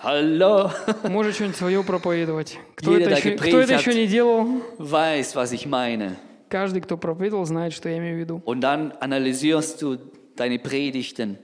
Hallo? 0.03 0.71
может 1.09 1.35
что-нибудь 1.35 1.57
свое 1.57 1.83
проповедовать. 1.83 2.59
Кто 2.77 2.97
Jeder, 2.97 3.07
это, 3.07 3.17
еще, 3.17 3.31
кто 3.33 3.59
это 3.59 3.75
еще 3.75 3.95
не 3.95 4.07
делал, 4.07 4.47
Weiß, 4.79 5.35
was 5.35 5.53
ich 5.53 5.67
meine. 5.67 6.17
каждый, 6.49 6.83
кто 6.83 6.97
проповедовал, 6.97 7.45
знает, 7.47 7.73
что 7.73 7.89
я 7.89 7.99
имею 7.99 8.17
в 8.17 8.21
виду. 8.21 8.43
Und 8.45 8.61
dann 8.61 8.93
analysierst 9.01 9.83
du 9.83 9.99
deine 10.37 10.59
Predigten 10.59 11.39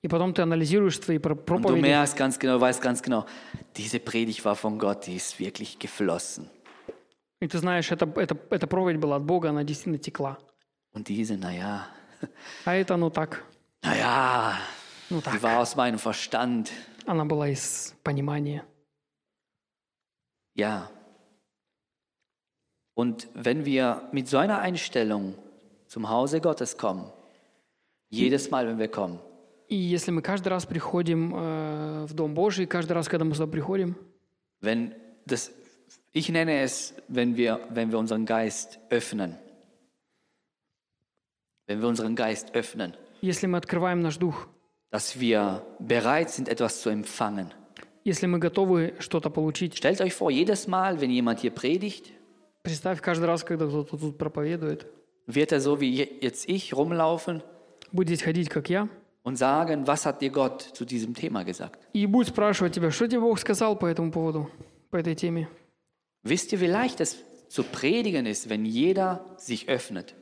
И 0.00 0.06
потом 0.06 0.32
ты 0.32 0.42
анализируешь 0.42 0.98
und 0.98 1.08
du 1.08 1.18
проповеди, 1.18 1.80
merkst 1.80 2.16
ganz 2.16 2.38
genau, 2.38 2.60
weißt 2.60 2.80
ganz 2.80 3.02
genau, 3.02 3.26
diese 3.76 3.98
Predigt 3.98 4.44
war 4.44 4.54
von 4.54 4.78
Gott, 4.78 5.08
die 5.08 5.16
ist 5.16 5.40
wirklich 5.40 5.78
geflossen. 5.80 6.48
и 7.40 7.48
ты 7.48 7.58
знаешь, 7.58 7.90
это, 7.90 8.08
это, 8.16 8.36
эта 8.50 8.66
проповедь 8.68 8.98
была 8.98 9.16
от 9.16 9.24
Бога, 9.24 9.50
она 9.50 9.64
действительно 9.64 9.98
текла. 9.98 10.38
Und 10.94 11.08
diese, 11.08 11.36
naja, 11.36 11.86
А 12.65 12.73
это, 12.75 12.95
ну 12.97 13.09
так, 13.09 13.43
naja, 13.81 14.57
ну 15.09 15.19
die 15.19 15.23
так, 15.23 15.43
war 15.43 15.59
aus 15.59 15.75
meinem 15.75 15.99
Verstand. 15.99 16.71
она 17.05 17.25
была 17.25 17.49
из 17.49 17.93
понимания. 18.03 18.63
Ja. 20.55 20.89
Und 22.95 23.27
wenn 23.33 23.65
wir 23.65 24.07
mit 24.11 24.27
so 24.27 24.37
einer 24.37 24.59
Einstellung 24.59 25.35
zum 25.87 26.09
Hause 26.09 26.41
Gottes 26.41 26.77
kommen, 26.77 27.11
jedes 28.09 28.51
Mal, 28.51 28.67
wenn 28.67 28.79
wir 28.79 28.89
kommen, 28.89 29.19
И 29.69 29.75
если 29.75 30.11
мы 30.11 30.21
каждый 30.21 30.49
раз 30.49 30.65
приходим 30.65 31.33
э, 31.35 32.05
в 32.07 32.13
Дом 32.13 32.35
Божий, 32.35 32.67
каждый 32.67 32.91
раз, 32.93 33.07
когда 33.07 33.25
мы 33.25 33.33
сюда 33.33 33.47
приходим, 33.47 33.95
wenn 34.61 34.93
das, 35.25 35.51
ich 36.11 36.29
nenne 36.29 36.61
es, 36.61 36.93
wenn 37.07 37.35
wir, 37.37 37.59
wenn 37.69 37.91
wir 37.91 37.97
unseren 37.97 38.25
Geist 38.25 38.79
öffnen, 38.89 39.35
wenn 41.67 41.81
wir 41.81 41.87
unseren 41.87 42.15
Geist 42.15 42.53
öffnen, 42.55 42.93
если 43.21 43.47
мы 43.47 43.57
открываем 43.57 44.01
наш 44.01 44.17
дух, 44.17 44.47
dass 44.91 45.19
wir 45.19 45.61
bereit 45.79 46.29
sind, 46.29 46.47
etwas 46.49 46.81
zu 46.81 46.89
empfangen. 46.89 47.51
если 48.05 48.27
мы 48.27 48.37
готовы 48.39 48.93
что-то 48.99 49.29
получить. 49.29 49.77
Stellt 49.77 50.01
euch 50.01 50.13
vor, 50.13 50.29
jedes 50.29 50.67
Mal, 50.67 50.99
wenn 50.99 51.09
jemand 51.09 51.39
hier 51.39 51.51
predigt, 51.51 52.11
Представь, 52.63 53.01
каждый 53.01 53.25
раз, 53.25 53.43
когда 53.43 53.65
кто-то 53.67 53.97
тут 53.97 54.17
проповедует, 54.17 54.85
wird 55.27 55.51
er 55.51 55.59
so 55.59 55.79
wie 55.81 55.89
je- 55.91 56.09
jetzt 56.21 56.47
ich 56.47 56.73
rumlaufen 56.73 57.41
будет 57.91 58.07
здесь 58.09 58.23
ходить, 58.23 58.49
как 58.49 58.69
я, 58.69 58.87
und 59.23 59.37
sagen, 59.37 59.85
was 59.87 60.05
hat 60.05 60.21
dir 60.21 60.29
Gott 60.31 60.61
zu 60.61 60.83
diesem 60.85 61.13
Thema 61.13 61.43
gesagt? 61.43 61.79
и 61.93 62.05
будет 62.05 62.27
спрашивать 62.29 62.73
тебя, 62.75 62.89
что 62.91 63.07
тебе 63.07 63.19
Бог 63.21 63.37
сказал 63.39 63.77
по 63.77 63.85
этому 63.85 64.11
поводу, 64.11 64.49
по 64.91 64.97
этой 64.97 65.15
теме. 65.15 65.47
Wisst 66.23 66.51
ihr, 66.53 66.59
wie 66.61 66.67
leicht 66.67 66.99
es 67.01 67.17
zu 67.49 67.63
predigen 67.63 68.25
ist, 68.25 68.49
wenn 68.49 68.65
jeder 68.65 69.25
sich 69.37 69.67
öffnet? 69.69 70.13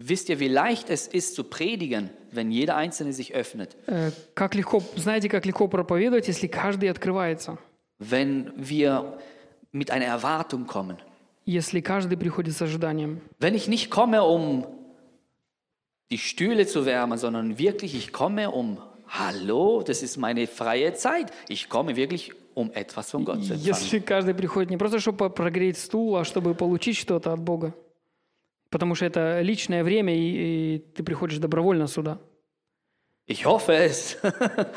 Wisst 0.00 0.28
ihr, 0.28 0.38
wie 0.40 0.48
leicht 0.48 0.90
es 0.90 1.06
ist 1.06 1.34
zu 1.34 1.44
predigen, 1.44 2.10
wenn 2.30 2.50
jeder 2.50 2.76
Einzelne 2.76 3.12
sich 3.14 3.34
öffnet? 3.34 3.76
Э, 3.86 4.10
Как 4.34 4.54
легко, 4.54 4.82
знаете, 4.96 5.28
как 5.30 5.46
легко 5.46 5.68
проповедовать, 5.68 6.28
если 6.28 6.48
каждый 6.48 6.90
открывается, 6.90 7.56
Wenn 7.98 8.52
wir 8.56 9.18
mit 9.72 9.90
einer 9.90 10.04
Erwartung 10.06 10.66
kommen. 10.66 10.96
если 11.46 11.80
каждый 11.80 12.18
приходит 12.18 12.54
с 12.54 12.60
ожиданием. 12.60 13.20
Wenn 13.40 13.54
ich 13.54 13.68
nicht 13.68 13.90
komme, 13.90 14.22
um 14.22 14.66
die 16.10 16.18
Stühle 16.18 16.66
zu 16.66 16.84
wärmen, 16.84 17.18
sondern 17.18 17.58
wirklich, 17.58 17.94
ich 17.94 18.12
komme, 18.12 18.50
um, 18.50 18.78
hallo, 19.08 19.82
das 19.82 20.02
ist 20.02 20.16
meine 20.18 20.46
freie 20.46 20.92
Zeit. 20.94 21.32
Ich 21.48 21.68
komme 21.68 21.96
wirklich, 21.96 22.32
um 22.54 22.70
etwas 22.72 23.10
von 23.10 23.24
Gott 23.24 23.44
zu 23.44 23.54
empfangen. 23.54 23.64
Если 23.64 23.98
каждый 24.00 24.34
приходит 24.34 24.70
не 24.70 24.76
просто, 24.76 25.00
чтобы 25.00 25.30
прогреть 25.30 25.78
стул, 25.78 26.16
а 26.16 26.24
чтобы 26.24 26.54
получить 26.54 26.96
что-то 26.98 27.32
от 27.32 27.40
Бога. 27.40 27.72
Потому 28.71 28.95
что 28.95 29.05
это 29.05 29.41
личное 29.41 29.83
время, 29.83 30.15
и, 30.15 30.75
и 30.75 30.79
ты 30.95 31.03
приходишь 31.03 31.37
добровольно 31.37 31.87
сюда. 31.87 32.17
Ich 33.27 33.45
hoffe 33.45 33.69
es. 33.69 34.17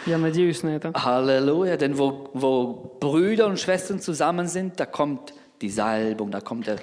Я 0.06 0.18
надеюсь 0.18 0.62
на 0.62 0.76
это. 0.76 0.92
Halleluja, 0.92 1.76
denn 1.76 1.96
wo, 1.96 2.28
wo 2.34 2.98
Brüder 3.00 3.46
und 3.46 3.58
Schwestern 3.58 4.00
zusammen 4.00 4.46
sind, 4.48 4.78
da 4.78 4.84
kommt 4.84 5.32
die 5.62 5.70
Salbung, 5.70 6.30
da 6.30 6.40
kommt 6.40 6.66
der, 6.66 6.78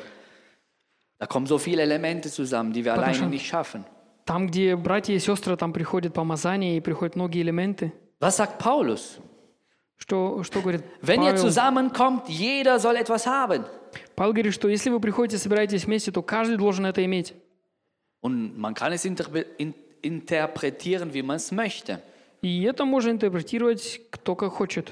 da 1.20 1.28
kommen 1.28 1.46
so 1.46 1.58
viele 1.60 1.84
Elemente 1.84 2.32
zusammen, 2.32 2.74
die 2.74 2.84
wir 2.84 2.94
Потому 2.94 3.14
alleine 3.14 3.30
nicht 3.30 3.46
schaffen. 3.46 3.86
Там, 4.26 4.48
где 4.48 4.76
братья 4.76 5.14
и 5.14 5.20
сестры, 5.20 5.56
там 5.58 5.74
приходит 5.74 6.14
помазание 6.14 6.78
и 6.78 6.80
приходят 6.80 7.16
многие 7.16 7.42
элементы. 7.42 7.92
Was 8.20 8.38
sagt 8.38 8.58
Paulus? 8.60 9.20
Что, 9.98 10.44
что 10.44 10.62
говорит 10.62 10.84
Wenn 11.02 11.22
ihr 11.22 11.34
Павел? 11.34 11.38
zusammenkommt, 11.38 12.28
jeder 12.30 12.80
soll 12.80 12.96
etwas 12.96 13.28
haben. 13.28 13.66
Павел 14.16 14.34
говорит, 14.34 14.54
что 14.54 14.68
если 14.68 14.90
вы 14.90 15.00
приходите, 15.00 15.38
собираетесь 15.38 15.86
вместе, 15.86 16.12
то 16.12 16.22
каждый 16.22 16.58
должен 16.58 16.86
это 16.86 17.04
иметь. 17.06 17.34
Und 18.24 18.56
man 18.58 18.74
kann 18.76 18.94
es 18.94 19.06
interpre- 19.06 19.48
in, 19.58 19.74
interpretieren, 20.02 21.14
wie 21.14 21.24
man 21.24 21.38
es 21.38 21.52
möchte. 21.52 22.00
И 22.42 22.64
это 22.64 22.86
можно 22.86 23.10
интерпретировать 23.12 24.02
кто 24.12 24.36
как 24.36 24.54
хочет. 24.54 24.92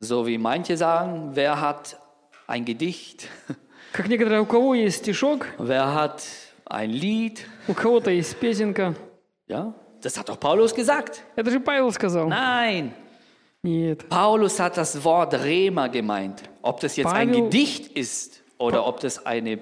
So 0.00 0.26
wie 0.26 0.38
manche 0.38 0.76
sagen, 0.76 1.34
wer 1.34 1.60
hat 1.60 1.96
ein 2.46 2.64
Gedicht, 2.64 3.28
Как 3.92 4.06
некоторые, 4.08 4.40
у 4.40 4.46
кого 4.46 4.74
есть 4.74 4.98
стишок, 4.98 5.46
wer 5.58 5.94
hat 5.94 6.22
ein 6.64 6.90
Lied. 6.90 7.40
у 7.68 7.74
кого-то 7.74 8.10
есть 8.10 8.36
песенка. 8.36 8.94
Ja, 9.48 9.74
das 10.00 10.16
hat 10.16 10.28
doch 10.28 10.38
Paulus 10.38 10.72
gesagt. 10.74 11.22
Это 11.36 11.50
же 11.50 11.60
Павел 11.60 11.90
сказал. 11.92 12.28
Nein, 12.28 12.92
Нет. 13.62 14.08
Paulus 14.08 14.58
hat 14.58 14.76
das 14.76 15.02
Wort 15.04 15.34
Rema 15.34 15.88
gemeint. 15.88 16.48
Ob 16.61 16.79
das 16.79 16.95
jetzt 16.95 17.07
ein 17.11 17.29
Pavel- 17.29 17.43
Gedicht 17.43 17.87
ist 17.95 18.41
oder 18.57 18.85
ob 18.85 18.99
das 18.99 19.25
eine, 19.25 19.59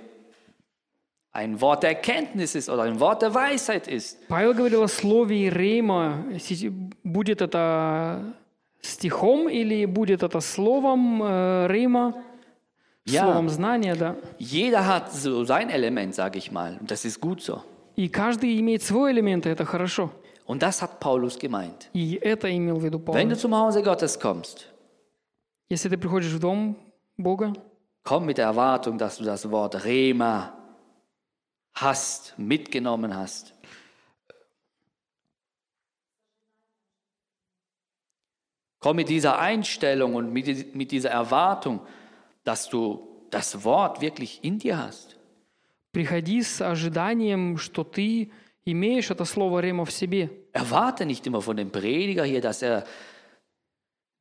ein 1.32 1.60
Wort 1.62 1.84
der 1.84 1.92
Erkenntnis 1.92 2.56
ist 2.56 2.70
oder 2.70 2.84
ein 2.84 3.00
Wort 3.00 3.22
der 3.22 3.34
Weisheit 3.34 3.88
ist. 3.88 4.18
Павел 4.28 4.54
говорил 4.54 4.84
о 4.84 4.88
слове 4.88 5.50
Рейма. 5.50 6.26
Си- 6.40 6.70
Будет 7.04 7.42
это 7.42 8.34
стихом 8.82 9.50
или 9.50 9.86
будет 9.86 10.24
это 10.24 10.40
словом 10.42 11.22
э, 11.24 11.68
Рейма, 11.68 12.14
Ja. 13.06 13.24
словом 13.26 13.50
знания, 13.50 13.96
да. 13.96 14.16
Jeder 14.40 14.86
hat 14.88 15.12
so 15.12 15.44
sein 15.44 15.70
Element, 15.70 16.16
sage 16.16 16.38
ich 16.38 16.52
mal. 16.52 16.78
Und 16.80 16.90
das 16.92 17.04
ist 17.04 17.20
gut 17.20 17.42
so. 17.42 17.62
И 17.96 18.08
каждый 18.08 18.60
имеет 18.60 18.82
свой 18.84 19.12
элемент, 19.12 19.46
и 19.46 19.50
это 19.50 19.66
хорошо. 19.66 20.10
Und 20.48 20.60
das 20.62 20.82
hat 20.82 21.00
Paulus 21.00 21.38
gemeint. 21.38 21.90
И 21.94 22.16
это 22.22 22.50
имел 22.56 22.78
в 22.78 22.84
виду 22.86 23.00
Wenn 23.00 23.06
Павел. 23.06 23.30
du 23.30 23.36
zum 23.36 23.54
Hause 23.56 23.82
Gottes 23.84 24.18
kommst, 24.20 24.68
Если 25.70 25.90
ты 25.90 25.98
приходишь 25.98 26.32
в 26.32 26.40
дом 26.40 26.78
Бога, 27.18 27.54
komm 28.04 28.26
mit 28.26 28.38
der 28.38 28.46
Erwartung, 28.46 28.98
dass 28.98 29.18
du 29.18 29.24
das 29.24 29.50
Wort 29.52 29.86
Rema 29.86 30.58
hast, 31.74 32.34
mitgenommen 32.38 33.16
hast. 33.16 33.54
Komm 38.80 38.98
mit 38.98 39.08
dieser 39.10 39.40
Einstellung 39.40 40.16
und 40.16 40.34
mit, 40.34 40.48
di- 40.48 40.68
mit 40.74 40.92
dieser 40.92 41.10
Erwartung, 41.12 41.80
dass 42.44 42.68
du 42.70 43.08
das 43.30 43.64
Wort 43.64 44.02
wirklich 44.02 44.44
in 44.44 44.60
dir 44.60 44.78
hast. 44.78 45.16
приходи 45.94 46.42
с 46.42 46.60
ожиданием, 46.60 47.58
что 47.58 47.84
ты 47.84 48.32
имеешь 48.66 49.12
это 49.12 49.26
слово 49.26 49.60
Рема 49.60 49.86
в 49.86 49.92
себе. 49.92 50.30
Erwarte 50.52 51.06
nicht 51.06 51.26
immer 51.28 51.40
von 51.42 51.56
dem 51.56 51.72
Prediger 51.72 52.24
hier, 52.26 52.42
dass 52.42 52.62
er 52.64 52.84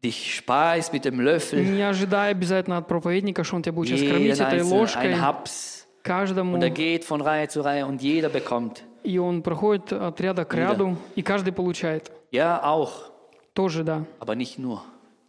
dich 0.07 0.35
speist 0.35 0.93
mit 0.93 1.03
dem 1.05 1.19
Löffel, 1.19 1.59
Не 1.61 1.81
ожидай 1.89 2.31
обязательно 2.31 2.77
от 2.77 2.87
проповедника, 2.87 3.43
что 3.43 3.55
он 3.57 3.63
тебя 3.63 3.73
будет 3.73 3.89
сейчас 3.97 4.09
кормить 4.11 4.39
этой 4.39 4.61
ложкой 4.63 5.13
ein 5.13 5.21
Haps. 5.21 5.85
каждому. 6.03 6.53
Und 6.55 6.63
er 6.63 6.69
geht 6.71 7.03
von 7.03 7.21
Reihe 7.21 7.47
zu 7.49 7.61
Reihe 7.61 7.85
und 7.85 8.01
jeder 8.01 8.29
bekommt. 8.29 8.83
И 9.03 9.17
он 9.19 9.41
проходит 9.41 9.93
от 9.93 10.19
ряда 10.19 10.43
к 10.45 10.53
ряду, 10.53 10.97
и 11.15 11.21
каждый 11.21 11.53
получает. 11.53 12.11
Ja, 12.31 12.61
auch, 12.63 13.11
Тоже, 13.53 13.83
да, 13.83 14.05
aber 14.19 14.35
nicht 14.35 14.57
nur. 14.59 14.81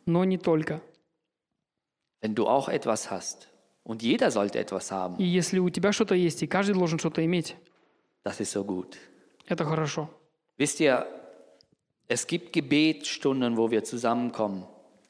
но 0.07 0.25
не 0.25 0.38
только. 0.38 0.81
Wenn 2.21 2.35
du 2.35 2.47
auch 2.47 2.69
etwas 2.69 3.11
hast 3.11 3.49
und 3.85 4.03
jeder 4.03 4.31
sollte 4.31 4.59
etwas 4.59 4.91
haben, 4.91 5.17
И 5.19 5.25
если 5.25 5.59
у 5.61 5.71
тебя 5.71 5.93
что-то 5.93 6.14
есть, 6.14 6.43
и 6.43 6.47
каждый 6.47 6.75
должен 6.75 6.99
что-то 6.99 7.25
иметь, 7.25 7.55
das 8.25 8.41
ist 8.41 8.53
so 8.53 8.64
gut. 8.64 8.97
это 9.49 9.64
хорошо. 9.64 10.09
Wisst 10.59 10.81
ihr, 10.81 11.07
es 12.09 12.27
gibt 12.27 12.53
Gebetsstunden, 12.53 13.57
wo 13.57 13.71
wir 13.71 13.85
zusammenkommen 13.85 14.64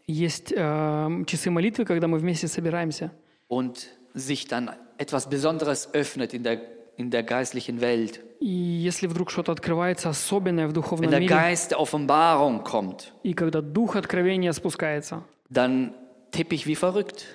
Есть 0.06 0.52
э, 0.56 1.24
часы 1.26 1.50
молитвы, 1.50 1.84
когда 1.84 2.08
мы 2.08 2.18
вместе 2.18 2.48
собираемся, 2.48 3.12
und 3.46 3.88
sich 4.14 4.46
dann 4.48 4.70
etwas 4.96 5.28
Besonderes 5.28 5.92
öffnet 5.92 6.32
in 6.32 6.42
der, 6.42 6.60
in 6.96 7.10
der 7.10 7.22
geistlichen 7.22 7.80
Welt. 7.80 8.20
и 8.40 8.48
если 8.48 9.06
вдруг 9.06 9.30
что-то 9.30 9.52
открывается 9.52 10.08
особенное 10.08 10.66
в 10.66 10.70
Wenn 10.70 10.74
духовном 10.74 11.10
der 11.10 11.20
мире, 11.20 11.34
Geist 11.34 11.72
der 11.72 11.80
Offenbarung 11.80 12.64
kommt, 12.64 13.12
и 13.22 13.34
когда 13.34 13.60
дух 13.60 13.96
откровения 13.96 14.52
спускается, 14.52 15.24
dann 15.50 15.92
tippe 16.30 16.54
ich 16.54 16.66
wie 16.66 16.74
verrückt. 16.74 17.26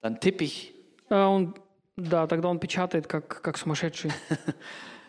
Dann 0.00 0.20
tippe 0.20 0.44
ich 0.44 0.72
а 1.08 1.28
он, 1.28 1.54
да, 1.96 2.26
тогда 2.26 2.48
он 2.48 2.58
печатает 2.58 3.06
как, 3.06 3.42
как 3.42 3.58
сумасшедший. 3.58 4.10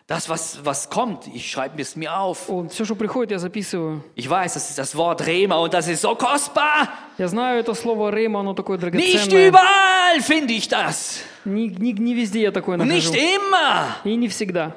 Das, 0.08 0.28
was, 0.28 0.58
was 0.64 0.88
kommt. 0.88 1.26
Ich 1.28 1.48
schreibe 1.50 1.80
es 1.80 1.94
mir 1.94 2.16
auf. 2.18 2.48
Он, 2.48 2.68
все, 2.70 2.84
что 2.84 2.96
приходит, 2.96 3.30
я 3.30 3.38
записываю. 3.38 4.02
Ich 4.16 4.28
weiß, 4.28 4.54
das 4.54 4.70
ist 4.70 4.78
das 4.78 4.96
Wort 4.96 5.24
Rema 5.26 5.56
und 5.58 5.72
das 5.74 5.86
ist 5.86 6.00
so 6.00 6.16
kostbar. 6.16 6.88
Я 7.18 7.28
знаю 7.28 7.60
это 7.60 7.74
слово 7.74 8.10
Рейма, 8.10 8.40
оно 8.40 8.54
такое 8.54 8.78
Nicht 8.78 9.28
драгоценное. 9.28 9.48
überall 9.48 10.20
finde 10.22 10.54
ich 10.54 10.66
das. 10.68 11.20
Не, 11.44 11.68
не- 11.68 11.92
не 11.92 12.14
везде 12.14 12.40
я 12.42 12.50
такое 12.52 12.76
Und 12.78 12.86
нахожу. 12.88 13.12
nicht 13.12 13.14
immer, 13.14 13.96
И 14.04 14.16
не 14.16 14.28
всегда. 14.28 14.74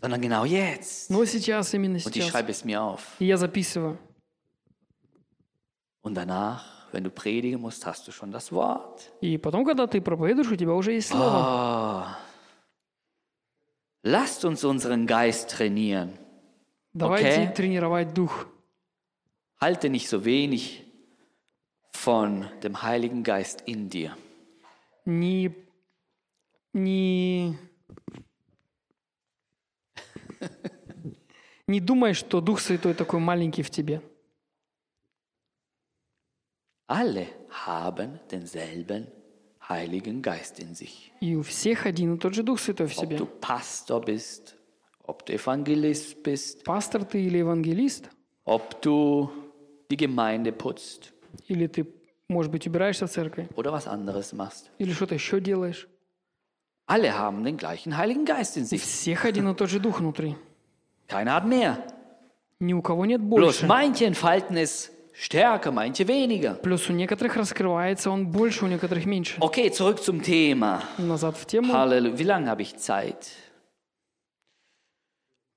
sondern 0.00 0.20
genau 0.20 0.44
jetzt. 0.44 1.10
Но 1.10 1.24
сейчас, 1.24 1.72
именно 1.72 1.94
Und 2.04 2.14
ich 2.14 2.22
сейчас. 2.22 2.28
schreibe 2.30 2.50
es 2.52 2.64
mir 2.64 2.82
auf. 2.82 3.00
И 3.18 3.24
я 3.24 3.38
записываю. 3.38 3.96
Und 6.02 6.14
danach, 6.16 6.64
wenn 6.92 7.02
du 7.02 7.10
predigen 7.10 7.60
musst, 7.62 7.86
hast 7.86 8.06
du 8.06 8.12
schon 8.12 8.30
das 8.30 8.52
Wort. 8.52 9.00
И 9.22 9.38
потом, 9.38 9.64
когда 9.64 9.86
ты 9.86 10.02
проповедуешь, 10.02 10.50
у 10.50 10.56
тебя 10.56 10.72
уже 10.74 10.92
есть 10.92 11.08
слово. 11.08 12.04
Oh. 12.10 12.23
Lasst 14.03 14.45
uns 14.45 14.63
unseren 14.63 15.05
Geist 15.07 15.49
trainieren. 15.51 16.17
Давайте 16.93 17.43
окей. 17.43 17.53
тренировать 17.53 18.13
дух. 18.13 18.47
Halte 19.59 19.89
nicht 19.89 20.07
so 20.07 20.23
wenig 20.23 20.85
von 21.91 22.47
dem 22.63 22.81
Heiligen 22.81 23.23
Geist 23.23 23.61
in 23.67 23.89
dir. 23.89 24.15
Не, 25.05 25.53
не, 26.73 27.57
не 31.67 31.79
думай, 31.79 32.13
что 32.13 32.41
Дух 32.41 32.59
Святой 32.59 32.93
такой 32.93 33.19
маленький 33.19 33.63
в 33.63 33.69
тебе. 33.69 34.01
Alle 36.87 37.27
haben 37.49 38.19
denselben 38.31 39.07
Heiligen 39.68 40.20
Geist 40.22 40.58
in 40.60 40.74
sich. 40.74 41.10
И 41.20 41.34
у 41.36 41.42
всех 41.42 41.86
один 41.86 42.14
и 42.14 42.18
тот 42.18 42.34
же 42.34 42.42
Дух 42.42 42.58
Святой 42.60 42.86
в 42.86 42.96
Ob 42.98 43.00
себе. 43.00 43.16
du 43.16 43.26
Pastor 43.40 44.04
bist, 44.04 44.54
ob 45.06 45.24
du 45.26 45.32
Evangelist 45.34 46.22
bist, 46.22 46.64
Пастор 46.64 47.04
ты 47.04 47.22
или 47.24 47.38
евангелист, 47.38 48.10
ob 48.44 48.80
du 48.82 49.30
die 49.90 49.96
Gemeinde 49.96 50.52
putzt 50.52 51.12
или 51.48 51.66
ты, 51.66 51.86
может 52.28 52.50
быть, 52.52 52.66
убираешься 52.66 53.06
в 53.06 53.10
церкви, 53.10 53.48
oder 53.56 53.72
was 53.72 53.86
anderes 53.86 54.32
machst. 54.32 54.70
или 54.78 54.92
что-то 54.92 55.14
еще 55.14 55.40
делаешь. 55.40 55.88
Alle 56.86 57.16
haben 57.18 57.42
den 57.44 57.56
gleichen 57.56 57.96
Heiligen 57.96 58.26
Geist 58.26 58.56
in 58.58 58.64
У 58.64 58.66
sich. 58.66 58.82
всех 58.82 59.24
один 59.24 59.48
и 59.48 59.54
тот 59.54 59.70
же 59.70 59.80
Дух 59.80 60.00
внутри. 60.00 60.36
Keiner 61.08 61.34
hat 61.34 61.46
mehr. 61.46 61.78
Ни 62.60 62.72
у 62.74 62.82
кого 62.82 63.04
нет 63.06 63.20
Bloß 63.22 63.62
больше. 63.62 63.66
manche 63.66 64.04
entfalten 64.06 64.56
es 64.58 64.90
stärker, 65.13 65.71
manche 65.71 66.07
weniger. 66.07 66.55
Плюс 66.55 66.89
у 66.89 66.93
некоторых 66.93 67.35
раскрывается 67.35 68.09
он 68.09 68.27
больше, 68.27 68.65
у 68.65 68.67
некоторых 68.67 69.05
меньше. 69.05 69.39
Okay, 69.39 69.71
zurück 69.71 70.01
zum 70.01 70.21
Thema. 70.21 70.83
Назад 70.97 71.37
в 71.37 71.45
тему. 71.45 71.73
Halleluja. 71.73 72.17
Wie 72.17 72.23
lange 72.23 72.49
habe 72.49 72.61
ich 72.61 72.77
Zeit? 72.77 73.31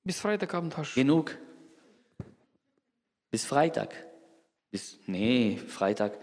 Bis 0.05 0.19
Freitagabend 0.19 0.77
hast. 0.77 0.95
Genug? 0.95 1.39
Bis 3.31 3.45
Freitag? 3.45 3.95
Bis, 4.71 4.99
nee, 5.07 5.59
Freitag. 5.69 6.19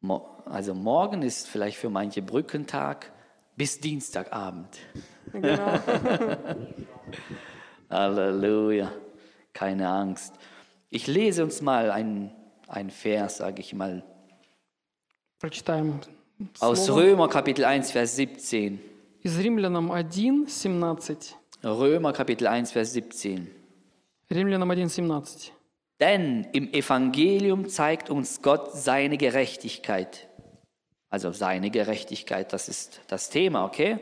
Mo 0.00 0.28
also 0.44 0.74
morgen 0.74 1.22
ist 1.22 1.48
vielleicht 1.48 1.76
für 1.76 1.90
manche 1.90 2.22
Brückentag 2.22 3.12
bis 3.56 3.80
Dienstagabend. 3.80 4.78
Halleluja. 7.90 8.92
Keine 9.52 9.88
Angst. 9.88 10.34
Ich 10.90 11.06
lese 11.06 11.44
uns 11.44 11.62
mal 11.62 11.90
einen, 11.90 12.30
einen 12.68 12.90
Vers, 12.90 13.38
sage 13.38 13.60
ich 13.60 13.74
mal, 13.74 14.04
Прочитаем 15.38 15.98
aus 16.60 16.86
слово 16.86 17.02
Römer 17.02 17.28
Kapitel 17.28 17.64
1, 17.64 17.90
Vers 17.90 18.14
17. 18.16 18.78
из 19.22 19.38
Римлянам 19.38 19.90
1, 19.90 20.14
17. 20.46 21.16
Römer 21.64 22.12
Kapitel 22.12 22.46
1, 22.46 22.70
Vers 22.72 22.92
17. 22.92 23.48
Римлянам 24.30 24.70
1, 24.70 24.94
17. 24.94 25.52
Denn 25.98 26.46
im 26.52 26.72
Evangelium 26.72 27.68
zeigt 27.68 28.10
uns 28.10 28.42
Gott 28.42 28.72
seine 28.72 29.16
Gerechtigkeit. 29.16 30.28
Also 31.10 31.32
seine 31.32 31.70
Gerechtigkeit, 31.70 32.52
das 32.52 32.68
ist 32.68 33.00
das 33.08 33.28
Thema, 33.28 33.64
okay? 33.64 33.98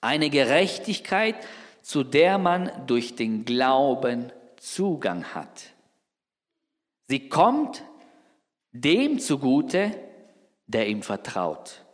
Eine 0.00 0.30
Gerechtigkeit, 0.30 1.36
zu 1.82 2.04
der 2.04 2.38
man 2.38 2.70
durch 2.86 3.16
den 3.16 3.44
Glauben 3.44 4.32
Zugang 4.58 5.34
hat. 5.34 5.74
Sie 7.08 7.28
kommt 7.28 7.84
dem 8.72 9.18
zugute, 9.18 9.92
der 10.66 10.88
ihm 10.88 11.02
vertraut. 11.02 11.84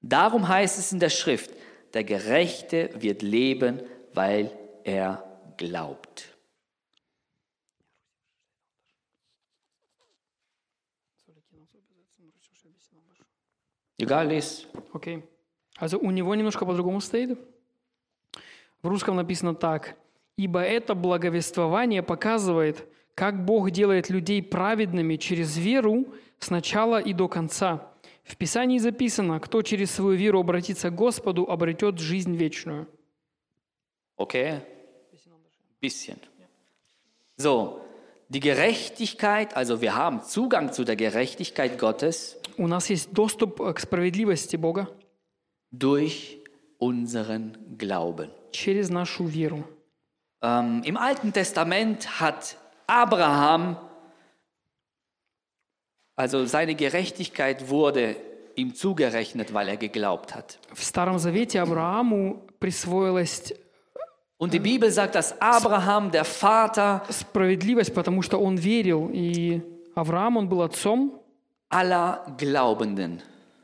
Darum 0.00 0.48
heißt 0.48 0.78
es 0.78 0.92
in 0.92 0.98
der 0.98 1.10
Schrift, 1.10 1.50
der 1.94 2.04
Gerechte 2.04 2.90
wird 3.00 3.22
leben, 3.22 3.82
weil 4.12 4.50
er 4.84 5.24
glaubt. 5.56 6.36
Egal, 13.98 14.28
lies. 14.28 14.66
Окей. 14.94 15.22
Also 15.76 15.98
у 15.98 16.10
него 16.10 16.34
немножко 16.34 16.64
по-другому 16.64 17.00
стоит. 17.00 17.38
В 18.82 18.88
русском 18.88 19.16
написано 19.16 19.54
так. 19.54 19.96
«Ибо 20.37 20.61
это 20.61 20.95
благовествование 20.95 22.03
показывает, 22.03 22.85
как 23.13 23.45
Бог 23.45 23.71
делает 23.71 24.09
людей 24.09 24.43
праведными 24.43 25.15
через 25.15 25.57
веру 25.57 26.07
с 26.39 26.49
начала 26.49 26.99
и 26.99 27.13
до 27.13 27.27
конца. 27.27 27.91
В 28.23 28.35
Писании 28.35 28.79
записано, 28.79 29.39
кто 29.39 29.61
через 29.61 29.91
свою 29.91 30.17
веру 30.17 30.39
обратится 30.39 30.89
к 30.89 30.95
Господу, 30.95 31.45
обретет 31.49 31.99
жизнь 31.99 32.35
вечную». 32.35 32.87
Okay? 34.17 34.61
Bisschen. 35.81 36.17
So, 37.37 37.81
die 38.29 38.39
Gerechtigkeit, 38.39 39.55
also 39.55 39.81
wir 39.81 39.95
haben 39.95 40.21
Zugang 40.23 40.71
zu 40.71 40.83
der 40.83 40.95
Gerechtigkeit 40.95 41.77
Gottes 41.77 42.37
У 42.57 42.67
нас 42.67 42.89
есть 42.89 43.11
доступ 43.11 43.61
к 43.61 43.79
справедливости 43.79 44.55
Бога 44.55 44.89
durch 45.71 46.39
unseren 46.79 47.57
Glauben. 47.77 48.29
через 48.51 48.89
нашу 48.89 49.25
веру. 49.25 49.65
Ähm, 50.44 50.82
Im 50.84 50.96
Alten 50.96 51.32
Testament 51.32 52.20
hat 52.20 52.56
Abraham, 52.86 53.76
also 56.16 56.46
seine 56.46 56.74
Gerechtigkeit 56.74 57.68
wurde 57.68 58.16
ihm 58.56 58.74
zugerechnet, 58.74 59.52
weil 59.54 59.68
er 59.68 59.76
geglaubt 59.76 60.34
hat. 60.34 60.58
В 60.74 60.82
Старом 60.82 61.18
Завете 61.18 61.60
Аврааму 61.60 62.42
присвоилась 62.58 63.54
Und 64.38 64.54
die 64.54 64.58
Bibel 64.58 64.90
sagt, 64.90 65.16
dass 65.16 65.38
Abraham, 65.38 66.10
der 66.10 66.24
Vater 66.24 67.02
справедливость, 67.10 67.92
потому 67.92 68.22
что 68.22 68.38
он 68.38 68.56
верил, 68.56 69.10
и 69.12 69.60
Авраам, 69.94 70.38
он 70.38 70.48
был 70.48 70.62
отцом 70.62 71.20
aller 71.68 72.24
Glaubenden. 72.38 73.20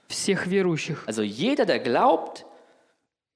всех 0.09 0.47
верующих. 0.47 1.03
Also 1.07 1.23
jeder, 1.23 1.65
der 1.65 1.79
glaubt, 1.79 2.45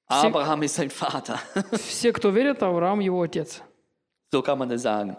Abraham 0.07 0.63
ist 0.63 0.75
sein 0.75 0.89
Vater. 0.89 1.39
Все, 1.77 2.11
кто 2.11 2.31
верит, 2.31 2.61
Авраам 2.61 2.99
его 2.99 3.21
отец. 3.21 3.61
So 4.31 4.41
kann 4.41 4.57
man 4.57 4.69
das 4.69 4.81
sagen. 4.81 5.15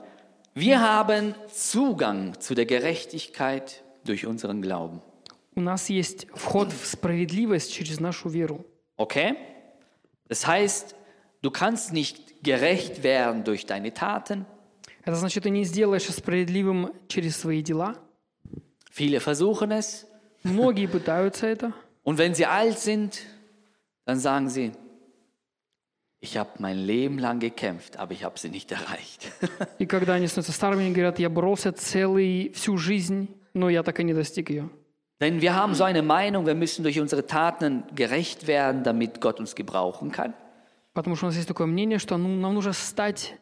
Wir 0.54 0.80
haben 0.80 1.34
Zugang 1.50 2.38
zu 2.40 2.54
der 2.54 2.66
Gerechtigkeit 2.66 3.82
durch 4.04 4.26
unseren 4.26 4.60
Glauben. 4.60 5.00
У 5.54 5.60
нас 5.60 5.90
есть 5.90 6.26
вход 6.34 6.72
в 6.72 6.86
справедливость 6.86 7.72
через 7.72 8.00
нашу 8.00 8.28
веру. 8.28 8.64
Okay? 8.96 9.36
Das 10.28 10.46
heißt, 10.46 10.94
du 11.42 11.50
kannst 11.50 11.92
nicht 11.92 12.42
gerecht 12.42 13.02
werden 13.02 13.44
durch 13.44 13.66
deine 13.66 13.92
Taten. 13.92 14.46
Это 15.04 15.16
значит, 15.16 15.42
ты 15.42 15.50
не 15.50 15.64
сделаешь 15.64 16.04
справедливым 16.04 16.92
через 17.08 17.36
свои 17.36 17.62
дела. 17.62 17.96
Viele 18.90 19.20
versuchen 19.20 19.72
es. 19.72 20.06
Многие 20.42 20.86
пытаются 20.86 21.46
это. 21.46 21.72
Und 22.04 22.18
wenn 22.18 22.34
sie 22.34 22.46
alt 22.46 22.78
sind, 22.78 23.20
dann 24.06 24.18
sagen 24.18 24.48
sie, 24.48 24.72
ich 26.20 26.36
habe 26.36 26.50
mein 26.58 26.78
Leben 26.78 27.18
lang 27.18 27.40
gekämpft, 27.40 27.96
aber 27.96 28.12
ich 28.12 28.24
habe 28.24 28.38
sie 28.38 28.48
nicht 28.48 28.70
erreicht. 28.70 29.32
И 29.78 29.86
когда 29.86 30.14
они 30.14 30.26
становятся 30.26 30.52
старыми, 30.52 30.84
они 30.84 30.94
говорят, 30.94 31.18
я 31.18 31.28
боролся 31.28 31.72
целый, 31.72 32.52
всю 32.54 32.76
жизнь, 32.78 33.28
но 33.54 33.68
я 33.68 33.82
так 33.82 33.98
и 33.98 34.04
не 34.04 34.14
достиг 34.14 34.50
ее. 34.50 34.70
Denn 35.20 35.40
wir 35.40 35.54
haben 35.54 35.74
so 35.74 35.84
eine 35.84 36.02
Meinung, 36.02 36.46
wir 36.46 36.54
müssen 36.54 36.82
durch 36.82 36.98
unsere 36.98 37.26
Taten 37.26 37.84
gerecht 37.94 38.46
werden, 38.46 38.82
damit 38.82 39.20
Gott 39.20 39.38
uns 39.38 39.54
gebrauchen 39.54 40.10
kann. 40.10 40.34
Потому 40.94 41.16
что 41.16 41.26
у 41.26 41.28
нас 41.28 41.36
есть 41.36 41.48
такое 41.48 41.66
мнение, 41.66 41.98
что 41.98 42.18
ну, 42.18 42.28
нам 42.28 42.54
нужно 42.54 42.72
стать, 42.72 43.38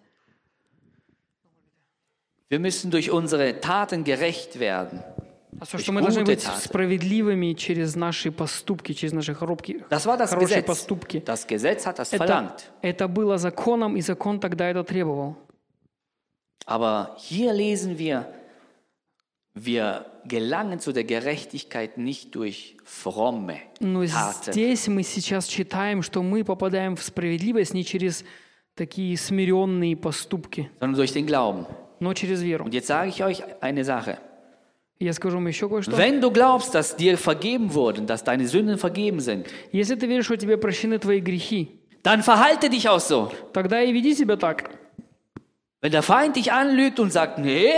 Wir 2.50 2.58
müssen 2.58 2.90
durch 2.90 3.12
unsere 3.12 3.60
Taten 3.60 4.02
gerecht 4.02 4.58
werden. 4.58 5.04
А 5.59 5.65
что 5.65 5.77
Durch 5.77 5.87
мы 5.89 6.01
должны 6.01 6.23
быть 6.25 6.41
справедливыми 6.41 7.53
через 7.53 7.95
наши 7.95 8.31
поступки, 8.31 8.93
через 8.93 9.13
наши 9.13 9.33
das 10.17 10.27
хорошие 10.29 10.61
Gesetz. 10.61 10.65
поступки. 10.65 11.17
Das 11.25 11.47
Gesetz 11.47 11.85
hat 11.85 11.97
das 11.99 12.11
Это, 12.13 12.17
verlangt. 12.25 12.71
это 12.81 13.07
было 13.07 13.37
законом, 13.37 13.95
и 13.95 14.01
закон 14.01 14.39
тогда 14.39 14.69
это 14.69 14.83
требовал. 14.83 15.35
Aber 16.65 17.15
hier 17.17 17.53
lesen 17.53 17.97
wir, 17.99 18.25
wir 19.53 20.05
gelangen 20.25 20.79
zu 20.79 20.91
der 20.91 21.03
Gerechtigkeit 21.03 21.97
nicht 21.97 22.33
durch 22.35 22.75
fromme 22.83 23.59
Но 23.79 24.03
Taten, 24.03 24.51
здесь 24.51 24.87
мы 24.87 25.03
сейчас 25.03 25.45
читаем, 25.47 26.01
что 26.01 26.23
мы 26.23 26.43
попадаем 26.43 26.95
в 26.95 27.03
справедливость 27.03 27.73
не 27.73 27.85
через 27.85 28.25
такие 28.75 29.15
смиренные 29.17 29.95
поступки, 29.95 30.69
sondern 30.79 30.95
durch 30.95 31.13
den 31.13 31.25
Glauben. 31.27 31.65
но 31.99 32.13
через 32.13 32.41
веру. 32.41 32.65
Und 32.65 32.73
jetzt 32.73 32.87
sage 32.87 33.09
ich 33.09 33.23
euch 33.23 33.43
eine 33.61 33.85
Sache. 33.85 34.17
Wenn 34.99 36.21
du 36.21 36.31
glaubst, 36.31 36.73
dass 36.73 36.95
dir 36.95 37.17
vergeben 37.17 37.73
wurden, 37.73 38.07
dass 38.07 38.23
deine 38.23 38.47
Sünden 38.47 38.77
vergeben 38.77 39.19
sind, 39.19 39.47
Если 39.71 39.95
ты 39.95 40.07
веришь, 40.07 40.25
что 40.25 40.37
тебе 40.37 40.57
прощены 40.57 40.99
твои 40.99 41.19
грехи, 41.19 41.79
dann 42.03 42.23
verhalte 42.23 42.69
dich 42.69 42.87
auch 42.87 42.99
so. 42.99 43.31
тогда 43.51 43.81
и 43.81 43.91
веди 43.91 44.13
себя 44.15 44.37
так. 44.37 44.69
Wenn 45.81 45.91
der 45.91 46.01
Feind 46.01 46.35
dich 46.35 46.51
anlügt 46.51 46.99
und 46.99 47.11
sagt, 47.11 47.37
nee, 47.39 47.73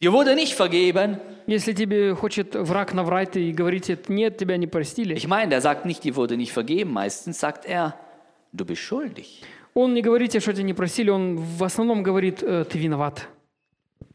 dir 0.00 0.12
wurde 0.12 0.34
nicht 0.34 0.54
vergeben, 0.54 1.18
Если 1.46 1.72
тебе 1.72 2.14
хочет 2.14 2.54
враг 2.54 2.94
наврать 2.94 3.36
и 3.36 3.52
говорить, 3.52 4.08
нет, 4.08 4.38
тебя 4.38 4.56
не 4.56 4.66
простили, 4.68 5.14
ich 5.14 5.26
meine, 5.26 5.50
der 5.50 5.60
sagt 5.60 5.84
nicht, 5.84 6.04
dir 6.04 6.14
wurde 6.16 6.36
nicht 6.36 6.52
vergeben, 6.52 6.92
meistens 6.92 7.40
sagt 7.40 7.66
er, 7.66 7.94
du 8.52 8.64
bist 8.64 8.80
schuldig. 8.80 9.42
он 9.74 9.92
не 9.92 10.00
говорит 10.02 10.30
тебе, 10.30 10.40
что 10.40 10.52
тебя 10.52 10.62
не 10.64 10.74
простили, 10.74 11.10
он 11.10 11.36
в 11.36 11.64
основном 11.64 12.02
говорит, 12.02 12.42
«Э, 12.42 12.64
ты 12.64 12.78
виноват. 12.78 13.26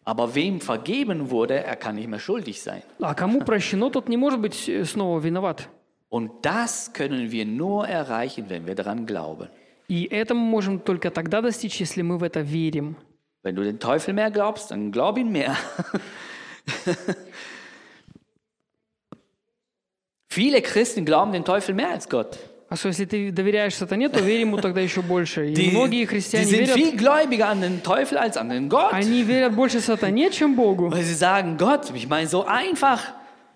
Aber 0.07 0.35
wem 0.35 0.61
vergeben 0.61 1.31
wurde, 1.31 1.63
er 1.63 1.77
kann 1.77 1.95
nicht 1.95 2.09
mehr 2.09 2.19
schuldig 2.19 2.61
sein. 2.61 2.83
А 3.01 3.15
кому 3.15 3.41
прощено, 3.41 3.91
тот 3.91 4.09
не 4.09 4.17
может 4.17 4.41
быть 4.41 4.69
э, 4.69 4.85
снова 4.85 5.21
виноват. 5.21 5.69
Und 6.09 6.31
das 6.43 6.93
können 6.93 7.31
wir 7.31 7.47
nur 7.47 7.87
erreichen, 7.87 8.51
wenn 8.51 8.67
wir 8.67 8.75
daran 8.75 9.07
glauben. 9.07 9.49
И 9.89 10.07
это 10.11 10.35
мы 10.35 10.41
можем 10.43 10.81
только 10.81 11.11
тогда 11.11 11.41
достичь, 11.41 11.81
если 11.81 12.03
мы 12.03 12.19
в 12.19 12.23
это 12.23 12.41
верим. 12.41 12.97
Wenn 13.43 13.55
du 13.57 13.63
den 13.63 13.79
Teufel 13.79 14.15
mehr 14.15 14.31
glaubst, 14.31 14.71
dann 14.71 14.93
glaub 14.93 15.19
ihn 15.19 15.31
mehr. 15.33 15.57
Viele 20.29 20.63
Christen 20.63 21.05
glauben 21.05 21.33
den 21.33 21.45
Teufel 21.45 21.75
mehr 21.75 21.91
als 21.91 22.09
Gott. 22.09 22.39
А 22.70 22.76
что, 22.76 22.90
если 22.90 23.06
ты 23.06 23.32
доверяешь 23.32 23.76
сатане, 23.76 24.10
то 24.10 24.20
верь 24.20 24.42
ему 24.42 24.58
тогда 24.58 24.82
еще 24.82 25.02
больше. 25.02 25.52
И 25.52 25.54
Die, 25.56 25.72
многие 25.72 26.06
христиане 26.06 26.52
верят, 26.52 26.76
они 28.92 29.24
верят 29.24 29.54
больше 29.54 29.80
сатане, 29.80 30.30
чем 30.32 30.56
Богу. 30.56 30.90
Weil 30.90 31.04
sie 31.04 31.14
sagen, 31.14 31.58
Gott, 31.58 31.90
ich 31.96 32.08
meine, 32.08 32.28
so 32.28 32.46
einfach. 32.46 33.00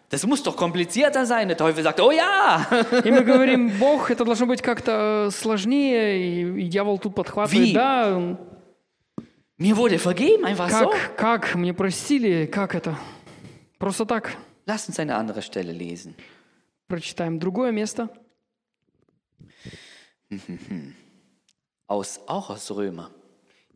Das 0.10 0.26
muss 0.26 0.44
doch 0.44 0.58
komplizierter 0.58 1.26
sein. 1.26 1.48
Der 1.48 1.58
Teufel 1.58 1.84
sagt, 1.84 2.00
oh 2.02 2.12
ja. 2.12 2.68
И 3.04 3.12
мы 3.12 3.22
говорим, 3.26 3.70
Бог, 3.80 4.12
это 4.12 4.24
должно 4.26 4.46
быть 4.46 4.62
как-то 4.62 5.30
сложнее, 5.32 6.20
и, 6.22 6.64
и 6.64 6.68
дьявол 6.68 6.98
тут 7.00 7.16
подхватывает, 7.16 7.68
Ви. 7.68 7.74
да, 7.74 8.38
Mir 9.58 9.78
wurde 9.78 10.00
vergeben, 10.00 10.44
einfach 10.44 10.72
so. 10.72 10.90
как, 10.90 11.16
как, 11.18 11.56
мне 11.56 11.74
простили, 11.74 12.48
как 12.48 12.74
это? 12.74 12.98
Просто 13.78 14.06
так. 14.06 14.36
Lass 14.66 14.88
uns 14.90 15.00
eine 15.00 15.16
andere 15.16 15.42
Stelle 15.42 15.72
lesen. 15.72 16.16
Прочитаем 16.88 17.40
другое 17.40 17.72
место. 17.72 18.10
Aus, 21.89 22.21
auch 22.27 22.51
aus 22.51 22.71
Römer. 22.71 23.11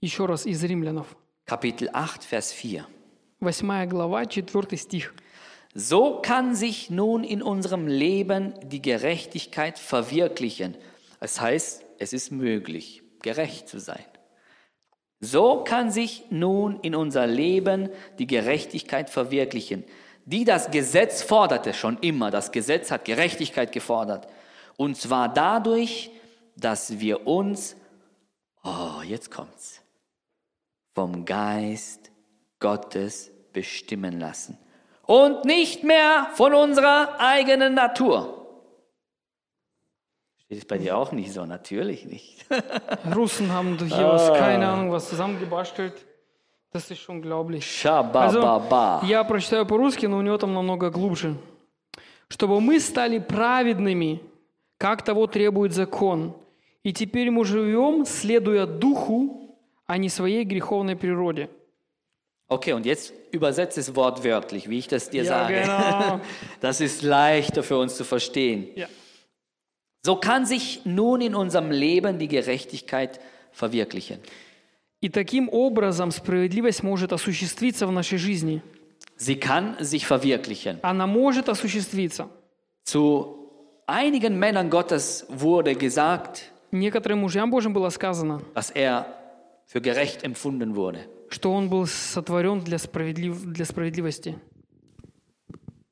Еще 0.00 0.24
раз 0.26 0.46
из 0.46 0.64
Римлянов. 0.64 1.16
Kapitel 1.46 1.88
8, 1.92 2.24
Vers 2.24 2.52
4. 2.52 2.86
Восьмая 3.38 3.86
глава, 3.86 4.26
четвертый 4.26 4.78
стих. 4.78 5.14
So 5.74 6.20
kann 6.20 6.54
sich 6.54 6.90
nun 6.90 7.22
in 7.22 7.42
unserem 7.42 7.86
Leben 7.86 8.54
die 8.64 8.82
Gerechtigkeit 8.82 9.78
verwirklichen. 9.78 10.76
Das 11.20 11.40
heißt, 11.40 11.84
es 11.98 12.12
ist 12.12 12.32
möglich, 12.32 13.02
gerecht 13.22 13.68
zu 13.68 13.78
sein. 13.78 14.04
So 15.20 15.62
kann 15.64 15.90
sich 15.90 16.24
nun 16.30 16.80
in 16.80 16.94
unser 16.94 17.26
Leben 17.26 17.90
die 18.18 18.26
Gerechtigkeit 18.26 19.10
verwirklichen, 19.10 19.84
die 20.24 20.44
das 20.44 20.70
Gesetz 20.70 21.22
forderte 21.22 21.74
schon 21.74 21.98
immer. 21.98 22.30
Das 22.30 22.52
Gesetz 22.52 22.90
hat 22.90 23.04
Gerechtigkeit 23.04 23.70
gefordert. 23.70 24.26
Und 24.76 24.96
zwar 24.96 25.32
dadurch, 25.32 26.10
dass 26.56 27.00
wir 27.00 27.26
uns, 27.26 27.76
oh, 28.62 29.02
jetzt 29.04 29.30
kommt's, 29.30 29.82
vom 30.94 31.24
Geist 31.24 32.10
Gottes 32.58 33.30
bestimmen 33.52 34.20
lassen 34.20 34.58
und 35.06 35.44
nicht 35.44 35.82
mehr 35.82 36.28
von 36.34 36.54
unserer 36.54 37.18
eigenen 37.18 37.74
Natur. 37.74 38.36
Steht 40.38 40.58
es 40.58 40.64
bei 40.64 40.78
dir 40.78 40.96
auch 40.96 41.12
nicht 41.12 41.32
so? 41.32 41.46
Natürlich 41.46 42.04
nicht. 42.04 42.44
Руssen 43.14 43.52
haben 43.52 43.78
hier 43.78 44.08
was, 44.08 44.32
keine 44.32 44.68
Ahnung, 44.68 44.92
was 44.92 45.08
zusammengebastelt. 45.08 45.94
Das 46.72 46.88
ist 46.90 47.00
schon 47.00 47.16
unglaublich. 47.16 47.66
Shabababa. 47.66 49.02
Я 49.04 49.24
прочитаю 49.24 49.66
по-русски, 49.66 50.06
но 50.06 50.18
у 50.18 50.22
него 50.22 50.38
там 50.38 50.54
намного 50.54 50.90
глубже. 50.90 51.36
Чтобы 52.28 52.60
мы 52.60 52.78
стали 52.78 53.18
праведными, 53.18 54.20
как 54.78 55.02
того 55.02 55.26
требует 55.26 55.72
закон. 55.72 56.34
И 56.84 56.92
теперь 56.92 57.30
мы 57.30 57.44
живем, 57.44 58.04
следуя 58.06 58.66
духу, 58.66 59.56
а 59.86 59.98
не 59.98 60.08
своей 60.08 60.44
греховной 60.44 60.96
природе. 60.96 61.48
Okay, 62.48 62.72
und 62.72 62.84
jetzt 62.84 63.12
übersetze 63.30 63.78
es 63.80 63.94
wortwörtlich, 63.94 64.68
wie 64.68 64.78
ich 64.78 64.88
das 64.88 65.08
dir 65.10 65.22
Ja, 65.22 65.28
sage. 65.46 65.60
genau. 65.62 66.20
Das 66.60 66.80
ist 66.80 67.02
leichter 67.02 67.62
für 67.62 67.76
uns 67.78 67.96
zu 67.96 68.02
verstehen. 68.04 68.68
Ja. 68.74 68.88
So 70.02 70.16
kann 70.16 70.46
sich 70.46 70.80
nun 70.84 71.20
in 71.20 71.34
unserem 71.34 71.70
Leben 71.70 72.18
die 72.18 72.26
Gerechtigkeit 72.28 73.20
verwirklichen. 73.52 74.18
И 75.02 75.08
таким 75.08 75.48
образом 75.48 76.10
справедливость 76.10 76.82
может 76.82 77.12
осуществиться 77.12 77.86
в 77.86 77.92
нашей 77.92 78.18
жизни. 78.18 78.62
Sie 79.16 79.36
kann 79.38 79.76
sich 79.80 80.06
verwirklichen. 80.06 80.78
Она 80.82 81.06
может 81.06 81.48
осуществиться. 81.48 82.28
Zu 82.84 83.36
einigen 83.86 84.38
Männern 84.38 84.70
Gottes 84.70 85.24
wurde 85.28 85.74
gesagt, 85.76 86.50
Некоторым 86.75 87.19
мужьям 87.19 87.49
Божьим 87.49 87.73
было 87.73 87.89
сказано, 87.89 88.41
dass 88.53 88.71
er 88.71 89.05
für 89.65 89.81
gerecht 89.81 90.23
empfunden 90.23 90.75
wurde. 90.75 90.99
что 91.29 91.51
он 91.51 91.69
был 91.69 91.87
сотворен 91.87 92.61
для, 92.61 92.77
справедлив... 92.77 93.45
для 93.45 93.65
справедливости. 93.65 94.35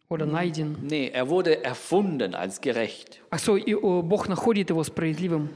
Oder 0.10 0.26
найден. 0.26 0.78
Nee, 0.82 1.10
er 1.10 1.28
wurde 1.28 1.64
erfunden 1.64 2.36
als 2.36 2.62
gerecht. 2.62 3.20
А 3.32 3.38
so, 3.38 3.58
Бог 4.04 4.28
находит 4.28 4.70
его 4.70 4.84
справедливым. 4.84 5.50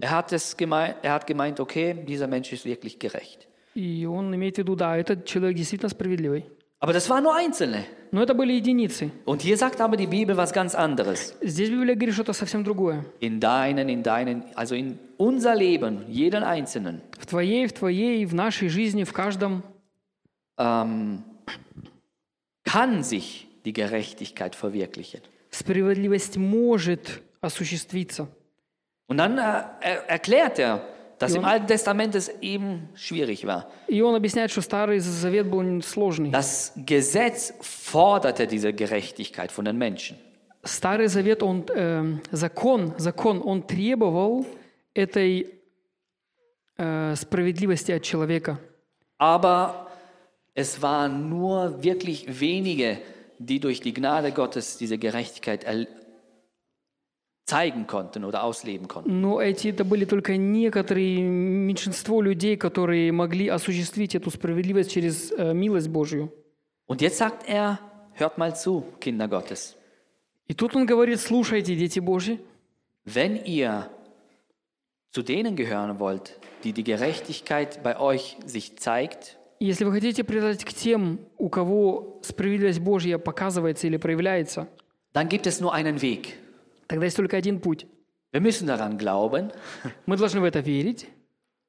Er 0.00 0.10
hat, 0.10 0.32
es 0.32 0.56
gemeint, 0.56 0.96
er 1.02 1.12
hat 1.14 1.26
gemeint, 1.26 1.58
okay, 1.58 1.94
dieser 1.94 2.26
Mensch 2.28 2.52
ist 2.52 2.64
wirklich 2.64 2.98
gerecht. 2.98 3.48
И 3.74 4.06
он 4.06 4.34
имеет 4.34 4.56
в 4.56 4.58
виду, 4.58 4.76
да, 4.76 4.96
этот 4.96 5.24
человек 5.24 5.56
действительно 5.56 5.88
справедливый. 5.88 6.44
Aber 6.81 6.93
das 6.93 7.09
waren 7.09 7.23
nur 7.23 7.35
Einzelne. 7.35 7.85
Но 8.11 8.21
это 8.21 8.33
были 8.33 8.53
единицы. 8.53 9.11
Und 9.25 9.41
hier 9.41 9.57
sagt 9.57 9.81
aber 9.81 9.97
die 9.97 10.07
Bibel 10.07 10.37
was 10.37 10.53
ganz 10.53 10.75
anderes. 10.75 11.35
Здесь 11.41 11.69
Библия 11.69 11.95
говорит 11.95 12.13
что-то 12.13 12.33
совсем 12.33 12.63
другое. 12.63 13.03
In 13.19 13.39
deinen, 13.39 13.89
in 13.89 14.03
deinen, 14.03 14.43
also 14.55 14.75
in 14.75 14.97
unser 15.17 15.55
Leben, 15.55 16.05
jeden 16.07 16.43
Einzelnen, 16.43 17.01
В 17.19 17.25
твоей, 17.25 17.67
в 17.67 17.73
твоей, 17.73 18.25
в 18.25 18.33
нашей 18.33 18.69
жизни, 18.69 19.03
в 19.03 19.11
каждом 19.11 19.63
ähm, 20.57 21.23
kann 22.63 23.03
sich 23.03 23.47
die 23.65 23.73
Gerechtigkeit 23.73 24.55
verwirklichen. 24.55 25.21
справедливость 25.51 26.37
может 26.37 27.21
осуществиться. 27.41 28.27
Und 29.07 29.17
dann 29.17 29.37
äh, 29.37 29.63
er, 29.81 30.09
erklärt 30.09 30.59
er, 30.59 30.81
dass 31.21 31.33
im 31.33 31.45
Alten 31.45 31.67
Testament 31.67 32.13
es 32.15 32.29
eben 32.41 32.89
schwierig 32.93 33.45
war. 33.45 33.71
И 33.87 34.01
он 34.01 34.15
объясняет, 34.15 34.51
что 34.51 34.61
Старый 34.61 34.99
Завет 34.99 35.49
был 35.49 35.81
сложный. 35.81 36.31
Das 36.31 36.73
Gesetz 36.75 37.53
forderte 37.61 38.45
diese 38.45 38.71
Gerechtigkeit 38.71 39.51
von 39.51 39.65
den 39.65 39.77
Menschen. 39.77 40.17
Старый 40.63 41.07
Завет, 41.07 41.41
он, 41.41 41.65
э, 41.73 42.19
закон, 42.31 42.93
закон, 42.97 43.41
он 43.43 43.63
требовал 43.63 44.45
этой 44.93 45.47
э, 46.77 47.15
справедливости 47.15 47.91
от 47.91 48.03
человека. 48.03 48.59
Aber 49.17 49.87
es 50.53 50.81
waren 50.81 51.29
nur 51.29 51.83
wirklich 51.83 52.39
wenige, 52.39 52.99
die 53.39 53.59
durch 53.59 53.81
die 53.81 53.93
Gnade 53.93 54.31
Gottes 54.31 54.77
diese 54.77 54.97
Gerechtigkeit 54.97 55.65
erl- 55.65 55.87
zeigen 57.52 57.86
konnten 57.86 58.24
oder 58.24 58.42
ausleben 58.42 58.88
konnten. 58.88 59.20
Но 59.20 59.40
эти 59.40 59.68
это 59.68 59.84
были 59.84 60.04
только 60.04 60.36
некоторые, 60.36 61.20
меньшинство 61.22 62.22
людей, 62.22 62.56
которые 62.56 63.12
могли 63.12 63.48
осуществить 63.48 64.14
эту 64.14 64.30
справедливость 64.30 64.90
через 64.90 65.32
э, 65.32 65.52
милость 65.52 65.88
Божью. 65.88 66.32
Und 66.86 67.00
jetzt 67.00 67.18
sagt 67.18 67.48
er, 67.48 67.78
hört 68.14 68.38
mal 68.38 68.56
zu, 68.56 68.84
Kinder 69.00 69.28
Gottes. 69.28 69.76
И 70.48 70.54
тут 70.54 70.74
он 70.76 70.86
говорит, 70.86 71.20
слушайте, 71.20 71.76
дети 71.76 72.00
Божьи, 72.00 72.38
Wenn 73.04 73.36
ihr 73.44 73.90
zu 75.10 75.22
denen 75.22 75.56
gehören 75.56 75.98
wollt, 75.98 76.38
die 76.64 76.72
die 76.72 76.84
Gerechtigkeit 76.84 77.82
bei 77.82 77.98
euch 77.98 78.36
sich 78.46 78.78
zeigt, 78.78 79.38
если 79.58 79.84
вы 79.84 79.92
хотите 79.92 80.24
принадлежать 80.24 80.64
к 80.64 80.72
тем, 80.72 81.20
у 81.38 81.48
кого 81.48 82.20
справедливость 82.22 82.80
Божья 82.80 83.18
показывается 83.18 83.86
или 83.86 83.96
проявляется, 83.96 84.66
dann 85.12 85.28
gibt 85.28 85.46
es 85.46 85.60
nur 85.60 85.72
einen 85.72 86.00
Weg. 86.00 86.41
Тогда 86.92 87.06
есть 87.06 87.16
только 87.16 87.38
один 87.38 87.58
путь. 87.60 87.86
Wir 88.32 88.40
müssen 88.40 88.66
daran 88.66 88.98
glauben. 88.98 89.50
Мы 90.06 90.16
должны 90.16 90.40
в 90.40 90.44
это 90.44 90.60
верить. 90.60 91.08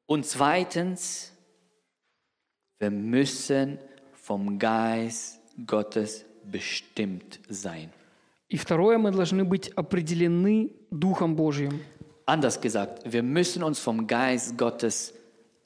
Und 0.05 0.25
zweitens, 0.25 1.31
wir 2.79 2.91
müssen 2.91 3.79
vom 4.13 4.59
Geist 4.59 5.39
Gottes 5.65 6.25
bestimmt 6.43 7.39
sein. 7.49 7.89
И 8.49 8.57
второе, 8.57 8.97
мы 8.97 9.11
должны 9.11 9.45
быть 9.45 9.69
определены 9.69 10.71
Духом 10.91 11.35
Божьим. 11.35 11.79
Anders 12.25 12.59
gesagt, 12.59 13.01
wir 13.05 13.23
müssen 13.23 13.63
uns 13.63 13.79
vom 13.79 14.05
Geist 14.05 14.57
Gottes 14.57 15.13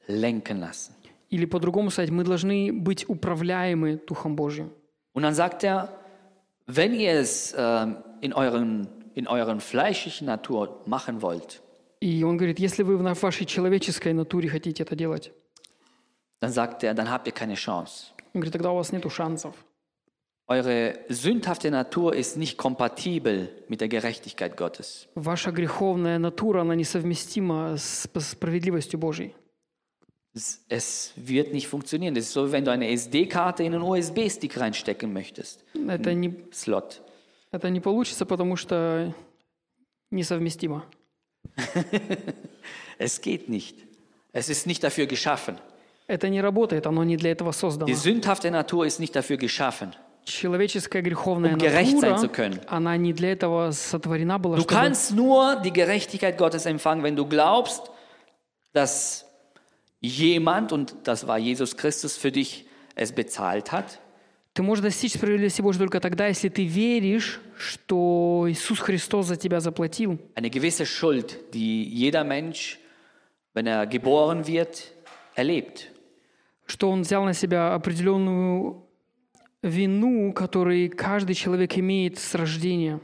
lenken 0.08 0.60
lassen. 0.60 0.94
Или 1.30 1.46
по-другому 1.46 1.90
сказать, 1.90 2.12
мы 2.12 2.24
должны 2.24 2.72
быть 2.72 3.10
управляемы 3.10 3.98
Духом 4.08 4.36
Божьим. 4.36 4.72
Und 5.14 5.24
dann 5.24 5.34
sagt 5.34 5.64
er, 5.64 5.90
wenn 6.68 6.94
ihr 6.94 7.14
es 7.14 7.56
ähm, 7.58 7.98
in, 8.22 8.34
euren, 8.34 8.88
in 9.17 9.27
euren 9.29 9.61
fleischlichen 9.61 10.27
Natur 10.27 10.83
machen 10.87 11.21
wollt, 11.23 11.61
И 12.01 12.25
он 12.25 12.37
говорит, 12.37 12.59
если 12.59 12.83
вы 12.83 12.97
в 12.97 13.03
на- 13.03 13.15
вашей 13.15 13.47
человеческой 13.47 14.13
натуре 14.13 14.49
хотите 14.49 14.83
это 14.83 14.97
делать, 14.97 15.31
dann 16.41 16.51
sagt 16.53 16.83
er, 16.83 16.95
dann 16.95 17.09
habt 17.11 17.27
ihr 17.27 17.33
keine 17.33 17.55
Chance. 17.55 18.13
он 18.35 18.41
говорит, 18.41 18.53
тогда 18.53 18.73
у 18.73 18.77
вас 18.77 18.91
нет 18.93 19.05
шансов. 19.13 19.55
Eure 20.49 20.99
sündhafte 21.09 21.71
Natur 21.71 22.15
ist 22.15 22.37
nicht 22.37 22.59
kompatibel 22.59 23.49
mit 23.69 23.81
der 23.81 23.89
Gerechtigkeit 23.89 24.57
Gottes. 24.57 25.07
Ваша 25.15 25.53
греховная 25.53 26.19
натура, 26.19 26.63
она 26.63 26.75
несовместима 26.75 27.77
с 27.77 28.09
с 28.13 28.29
справедливостью 28.33 28.99
Божьей. 28.99 29.35
Es, 30.35 30.65
es 30.69 31.13
wird 31.17 31.53
nicht 31.53 31.69
funktionieren. 31.69 32.15
Das 32.15 32.25
ist 32.25 32.33
so, 32.33 32.51
wenn 32.51 32.65
du 32.65 32.73
eine 32.73 32.89
SD-Karte 32.91 33.63
in 33.63 33.75
einen 33.75 33.83
USB-Stick 33.85 34.59
reinstecken 34.59 35.13
möchtest. 35.13 35.63
Это 35.75 36.13
не, 36.15 36.35
Slot. 36.53 37.03
это 37.51 37.69
не 37.71 37.81
получится, 37.81 38.25
потому 38.27 38.57
что 38.57 39.13
несовместимо. 40.11 40.85
Es 42.99 43.21
geht 43.21 43.49
nicht. 43.49 43.77
Es 44.33 44.49
ist 44.49 44.67
nicht 44.67 44.83
dafür 44.83 45.07
geschaffen. 45.07 45.59
Это 46.07 46.29
не 46.29 46.41
работает, 46.41 46.87
оно 46.87 47.05
не 47.05 47.17
для 47.17 47.31
этого 47.33 47.53
создано. 47.53 47.87
Die 47.87 47.95
sündhafte 47.95 48.51
Natur 48.51 48.87
ist 48.87 48.99
nicht 49.01 49.15
dafür 49.15 49.37
geschaffen. 49.37 49.95
Человеческая 50.25 51.03
греховная 51.03 51.55
Um 51.55 51.59
gerecht 51.59 51.99
sein 51.99 52.17
zu 52.17 52.27
натура, 52.27 52.33
können. 52.33 52.61
она 52.69 52.97
не 52.97 53.13
для 53.13 53.33
этого 53.33 53.73
сотворена 53.73 54.39
была, 54.39 54.57
Du 54.57 54.63
чтобы... 54.63 54.75
kannst 54.75 55.11
nur 55.13 55.57
die 55.57 55.73
Gerechtigkeit 55.73 56.39
Gottes 56.39 56.65
empfangen, 56.67 57.03
wenn 57.03 57.17
du 57.17 57.27
glaubst, 57.27 57.91
dass 58.73 59.27
jemand, 60.01 60.73
und 60.73 60.95
das 61.05 61.27
war 61.27 61.39
Jesus 61.39 61.77
Christus, 61.77 62.17
für 62.17 62.31
dich 62.31 62.67
es 62.95 63.13
bezahlt 63.13 63.73
hat. 63.73 63.99
Ты 64.58 64.64
можешь 64.64 64.84
достичь 64.84 65.14
справедливости 65.14 65.62
Божьей 65.62 65.78
только 65.78 66.00
тогда, 66.00 66.26
если 66.26 66.50
ты 66.50 66.66
веришь, 66.66 67.42
что 67.60 68.48
Иисус 68.50 68.80
Христос 68.80 69.28
за 69.28 69.36
тебя 69.36 69.60
заплатил. 69.60 70.18
Eine 70.34 70.50
gewisse 70.50 70.84
Schuld, 70.84 71.54
die 71.54 71.84
jeder 71.84 72.24
Mensch, 72.24 72.80
wenn 73.54 73.68
er 73.68 73.86
geboren 73.86 74.48
wird, 74.48 74.92
erlebt. 75.36 75.92
Что 76.66 76.90
Он 76.90 77.04
взял 77.04 77.24
на 77.24 77.34
себя 77.34 77.76
определенную 77.76 78.84
вину, 79.62 80.34
которую 80.34 80.90
каждый 80.90 81.36
человек 81.36 81.78
имеет 81.78 82.18
с 82.18 82.34
рождения. 82.34 83.00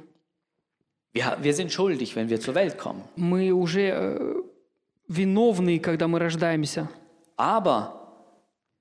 Wir, 1.13 1.37
wir 1.39 1.53
sind 1.53 1.71
schuldig, 1.71 2.15
wenn 2.15 2.29
wir 2.29 2.39
zur 2.41 2.55
Welt 2.55 2.79
kommen. 2.79 3.03
Мы 3.15 3.51
уже 3.51 3.91
э, 3.93 4.41
виновны, 5.07 5.77
когда 5.77 6.07
мы 6.07 6.17
рождаемся. 6.17 6.89
Aber 7.37 8.02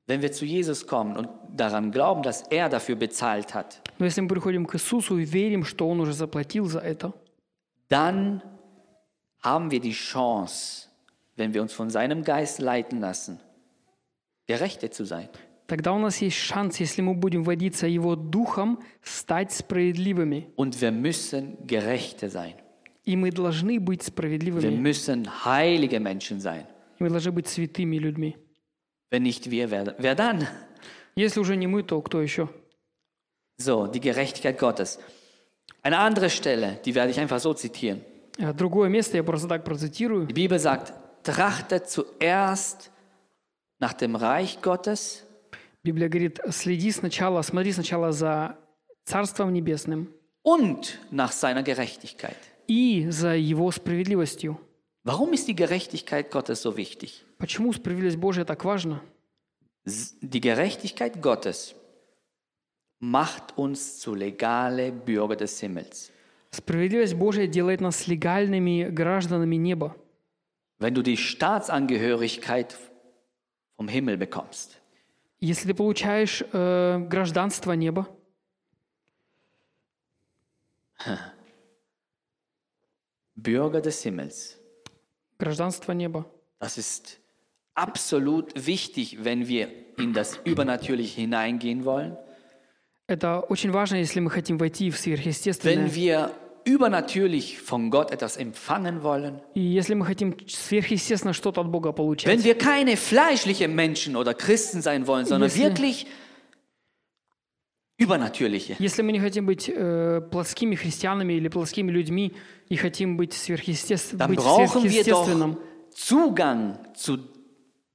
wenn 0.08 0.22
wir 0.22 0.32
zu 0.32 0.46
Jesus 0.46 0.88
kommen 0.88 1.18
und 1.18 1.28
daran 1.54 1.92
glauben, 1.92 2.24
dass 2.24 2.44
er 2.50 2.70
dafür 2.70 2.96
bezahlt 2.96 3.54
hat, 3.54 3.82
Но 4.00 4.06
если 4.06 4.22
мы 4.22 4.28
приходим 4.30 4.66
к 4.66 4.76
Иисусу 4.76 5.18
и 5.18 5.26
верим, 5.26 5.64
что 5.66 5.88
Он 5.90 6.00
уже 6.00 6.14
заплатил 6.14 6.66
за 6.68 6.80
это, 6.80 7.14
dann 7.90 8.42
haben 9.44 9.70
wir 9.72 9.80
die 9.80 9.92
Chance, 9.94 10.88
wenn 11.36 11.54
wir 11.54 11.62
uns 11.62 11.74
von 11.74 11.90
seinem 11.90 12.24
Geist 12.24 12.60
leiten 12.60 13.00
lassen, 13.00 13.40
Gerechte 14.48 14.90
zu 14.90 15.04
sein. 15.06 15.28
тогда 15.68 15.92
у 15.92 16.00
нас 16.00 16.22
есть 16.22 16.38
шанс, 16.38 16.80
если 16.80 17.02
мы 17.02 17.14
будем 17.14 17.44
водиться 17.44 17.88
Его 17.88 18.16
Духом, 18.16 18.80
стать 19.02 19.52
справедливыми. 19.52 20.48
Und 20.56 20.80
wir 20.82 20.92
müssen 20.92 21.58
Gerechte 21.68 22.30
sein. 22.30 22.54
И 23.04 23.16
мы 23.16 23.32
должны 23.32 23.80
быть 23.80 24.02
Wir 24.02 24.08
справедливыми. 24.08 24.76
müssen 24.78 25.28
heilige 25.46 26.00
Menschen 26.00 26.40
sein. 26.40 26.66
И 27.00 27.04
мы 27.04 27.10
должны 27.10 27.32
быть 27.34 27.48
святыми 27.48 27.98
людьми. 27.98 28.38
Wenn 29.12 29.24
nicht 29.24 29.50
wir, 29.50 29.72
wer, 29.72 29.96
wer 29.98 30.16
dann? 30.16 30.48
Если 31.16 31.40
уже 31.40 31.56
не 31.56 31.68
мы, 31.68 31.84
то 31.84 32.02
кто 32.02 32.22
еще? 32.22 32.50
So, 33.58 33.88
die 33.88 34.00
Gerechtigkeit 34.00 34.60
Gottes. 34.60 35.00
Eine 35.82 35.98
andere 36.00 36.30
Stelle, 36.30 36.80
die 36.86 36.94
werde 36.94 37.12
ich 37.12 37.20
einfach 37.20 37.40
so 37.40 37.54
zitieren. 37.54 38.02
А 38.40 38.54
Другое 38.54 38.90
место 38.90 39.18
я 39.18 39.24
просто 39.24 39.48
так 39.48 39.64
процитирую. 39.64 40.28
Die 40.28 40.34
Bibel 40.34 40.60
sagt, 40.60 40.94
trachtet 41.24 41.90
zuerst 41.90 42.92
nach 43.80 43.94
dem 43.94 44.16
Reich 44.16 44.62
Gottes 44.62 45.24
Библия 45.84 46.10
говорит, 46.10 46.42
следи 46.50 46.92
сначала, 46.92 47.42
смотри 47.42 47.72
сначала 47.72 48.12
за 48.12 48.58
Царством 49.06 49.54
Небесным 49.54 50.10
und 50.44 51.00
nach 51.12 51.32
seiner 51.32 51.64
Gerechtigkeit. 51.64 52.36
и 52.68 53.08
за 53.10 53.36
Его 53.36 53.72
справедливостью. 53.72 54.60
Warum 55.04 55.34
ist 55.34 55.48
die 55.48 55.56
Gerechtigkeit 55.56 56.32
Gottes 56.32 56.62
so 56.62 56.76
wichtig? 56.76 57.24
Почему 57.38 57.72
справедливость 57.74 58.18
Божья 58.18 58.44
так 58.46 58.64
важна? 58.66 59.02
S- 59.86 60.16
Die 60.22 60.42
Gerechtigkeit 60.42 61.22
Gottes 61.22 61.76
macht 63.00 63.58
uns 63.58 64.00
zu 64.00 64.16
legale 64.16 64.92
Bürger 64.92 65.36
des 65.38 65.60
Himmels. 65.62 66.12
Справедливость 66.52 67.14
Божья 67.16 67.46
делает 67.48 67.80
нас 67.82 68.08
легальными 68.08 68.90
гражданами 68.90 69.56
неба. 69.56 69.96
Wenn 70.80 70.94
du 70.94 71.02
die 71.04 71.18
Staatsangehörigkeit 71.18 72.78
vom 73.78 73.88
Himmel 73.88 74.18
bekommst, 74.18 74.80
Если 75.40 75.68
ты 75.68 75.74
получаешь 75.76 76.44
э, 76.52 77.00
гражданство 77.08 77.72
неба, 77.74 78.08
Bürger 83.36 83.82
des 83.82 84.02
Himmels, 84.04 84.58
гражданство 85.42 85.92
неба, 85.94 86.26
das 86.60 86.78
ist 86.78 87.20
absolut 87.76 88.52
wichtig, 88.56 89.24
wenn 89.24 89.48
wir 89.48 89.68
in 89.98 90.14
das 90.14 90.40
Übernatürliche 90.46 91.22
hineingehen 91.22 91.86
wollen. 91.86 92.18
это 93.08 93.40
очень 93.42 93.72
важно, 93.72 93.96
если 93.98 94.20
мы 94.20 94.30
хотим 94.30 94.58
войти 94.58 94.90
в 94.92 94.98
сверхъестественное. 94.98 95.76
Wenn 95.88 95.94
wir 95.96 96.32
übernatürlich 96.66 97.60
von 97.62 97.90
Gott 97.90 98.12
etwas 98.12 98.36
empfangen 98.38 99.02
wollen. 99.04 99.40
И 99.56 99.62
если 99.62 99.94
мы 99.94 100.06
хотим 100.06 100.36
сверхъестественно 100.48 101.34
что-то 101.34 101.62
от 101.62 101.68
Бога 101.70 101.94
получать. 101.94 102.28
Wenn 102.34 102.44
wir 102.44 102.56
keine 102.58 102.98
fleischlichen 102.98 103.74
Menschen 103.74 104.16
oder 104.18 104.34
Christen 104.34 104.82
sein 104.82 105.08
wollen, 105.08 105.26
sondern 105.26 105.50
Если- 105.50 105.64
wirklich 105.64 106.08
übernatürliche. 107.99 108.77
Если 108.79 109.03
мы 109.03 109.13
не 109.13 109.21
хотим 109.21 109.47
быть 109.47 109.69
э, 109.69 110.21
плотскими 110.31 110.75
христианами 110.75 111.35
или 111.35 111.49
плотскими 111.49 111.91
людьми 111.91 112.33
и 112.69 112.77
хотим 112.77 113.17
быть, 113.17 113.33
сверхъестеств... 113.33 114.15
Dann 114.15 114.29
быть 114.29 114.39
brauchen 114.39 114.85
wir 114.85 115.05
doch 115.05 115.25
сверхъестественным, 115.25 115.59
Zugang 115.95 116.79
zu, 116.95 117.19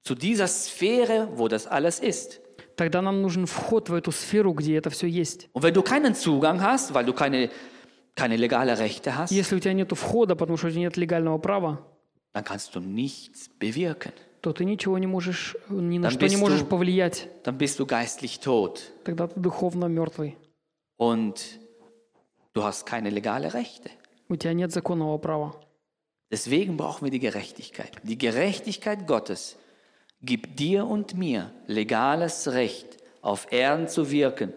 zu 0.03 0.15
dieser 0.15 0.47
Sphäre, 0.47 1.29
wo 1.35 1.47
das 1.47 1.67
alles 1.67 1.99
ist. 1.99 2.41
тогда 2.77 3.01
нам 3.01 3.21
нужен 3.21 3.45
вход 3.47 3.89
в 3.89 3.93
эту 3.93 4.11
сферу, 4.11 4.53
где 4.53 4.77
это 4.77 4.89
все 4.89 5.07
есть. 5.07 5.49
Und 5.53 5.63
wenn 5.63 5.73
du 5.73 5.81
keinen 5.81 6.13
Zugang 6.15 6.61
hast, 6.61 6.93
weil 6.93 7.05
du 7.05 7.13
keine, 7.13 7.49
keine 8.15 8.37
legale 8.37 8.77
Rechte 8.77 9.17
hast, 9.17 9.31
Если 9.31 9.55
у 9.55 9.59
тебя 9.59 9.73
нет 9.73 9.91
входа, 9.91 10.35
потому 10.35 10.57
что 10.57 10.67
у 10.67 10.69
тебя 10.69 10.81
нет 10.81 10.95
легального 10.95 11.39
права, 11.39 11.79
dann 12.33 12.43
kannst 12.43 12.75
du 12.75 12.79
nichts 12.79 13.49
bewirken. 13.59 14.13
То 14.47 14.53
ты 14.53 14.63
ничего 14.63 14.97
не 14.97 15.07
можешь, 15.07 15.57
ни 15.69 15.97
на 15.99 16.09
что 16.09 16.25
не 16.27 16.37
можешь 16.37 16.61
du- 16.61 16.67
повлиять. 16.67 17.27
Dann 17.43 17.57
bist 17.57 17.79
du 17.79 17.85
geistlich 17.85 18.39
tot 18.39 18.79
Тогда 19.03 19.27
ты 19.27 19.37
духовно 19.39 19.85
мертвый. 19.87 20.37
und 20.97 21.35
du 22.53 22.63
hast 22.63 22.85
keine 22.85 23.09
legale 23.09 23.53
Rechte. 23.53 23.89
У 24.29 24.35
тебя 24.37 24.53
нет 24.53 24.71
законного 24.71 25.17
права. 25.17 25.53
Deswegen 26.31 26.77
brauchen 26.77 27.05
wir 27.05 27.11
die 27.11 27.19
Gerechtigkeit. 27.19 27.91
Die 28.03 28.17
Gerechtigkeit 28.17 29.05
Gottes 29.05 29.57
gibt 30.21 30.57
dir 30.59 30.85
und 30.85 31.13
mir 31.13 31.51
legales 31.67 32.47
Recht, 32.47 32.97
auf 33.21 33.47
Erden 33.51 33.87
zu 33.89 34.09
wirken 34.11 34.53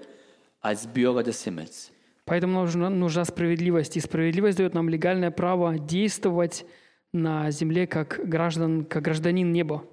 als 0.61 0.87
Bürger 0.87 1.23
des 1.25 1.43
Himmels. 1.45 1.91
Поэтому 2.27 2.61
нужна, 2.61 2.91
нужна 2.91 3.25
справедливость. 3.25 3.97
И 3.97 4.01
справедливость 4.01 4.59
дает 4.59 4.73
нам 4.75 4.89
легальное 4.89 5.33
право 5.33 5.79
действовать 5.81 6.65
на 7.14 7.50
земле 7.52 7.88
как, 7.88 8.20
граждан, 8.28 8.86
как 8.86 9.04
гражданин 9.04 9.52
неба. 9.52 9.84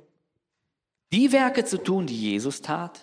Die 1.13 1.31
Werke 1.31 1.65
zu 1.65 1.79
tun, 1.79 2.07
die 2.07 2.33
Jesus 2.33 2.61
tat, 2.61 3.01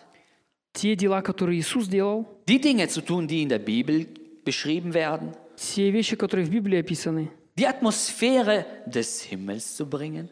Те 0.73 0.95
дела, 0.95 1.21
которые 1.21 1.59
Иисус 1.59 1.87
делал, 1.87 2.25
die 2.47 2.59
Dinge 2.61 2.87
zu 2.87 3.01
tun, 3.01 3.27
die 3.27 3.41
in 3.41 3.49
der 3.49 3.59
Bibel 3.59 4.07
beschrieben 4.45 4.93
werden, 4.93 5.33
те 5.55 5.89
вещи, 5.91 6.15
которые 6.15 6.45
в 6.45 6.49
Библии 6.51 6.79
описаны, 6.79 7.29
die 7.57 7.65
Atmosphäre 7.67 8.65
des 8.85 9.21
Himmels 9.23 9.75
zu 9.75 9.85
bringen. 9.85 10.29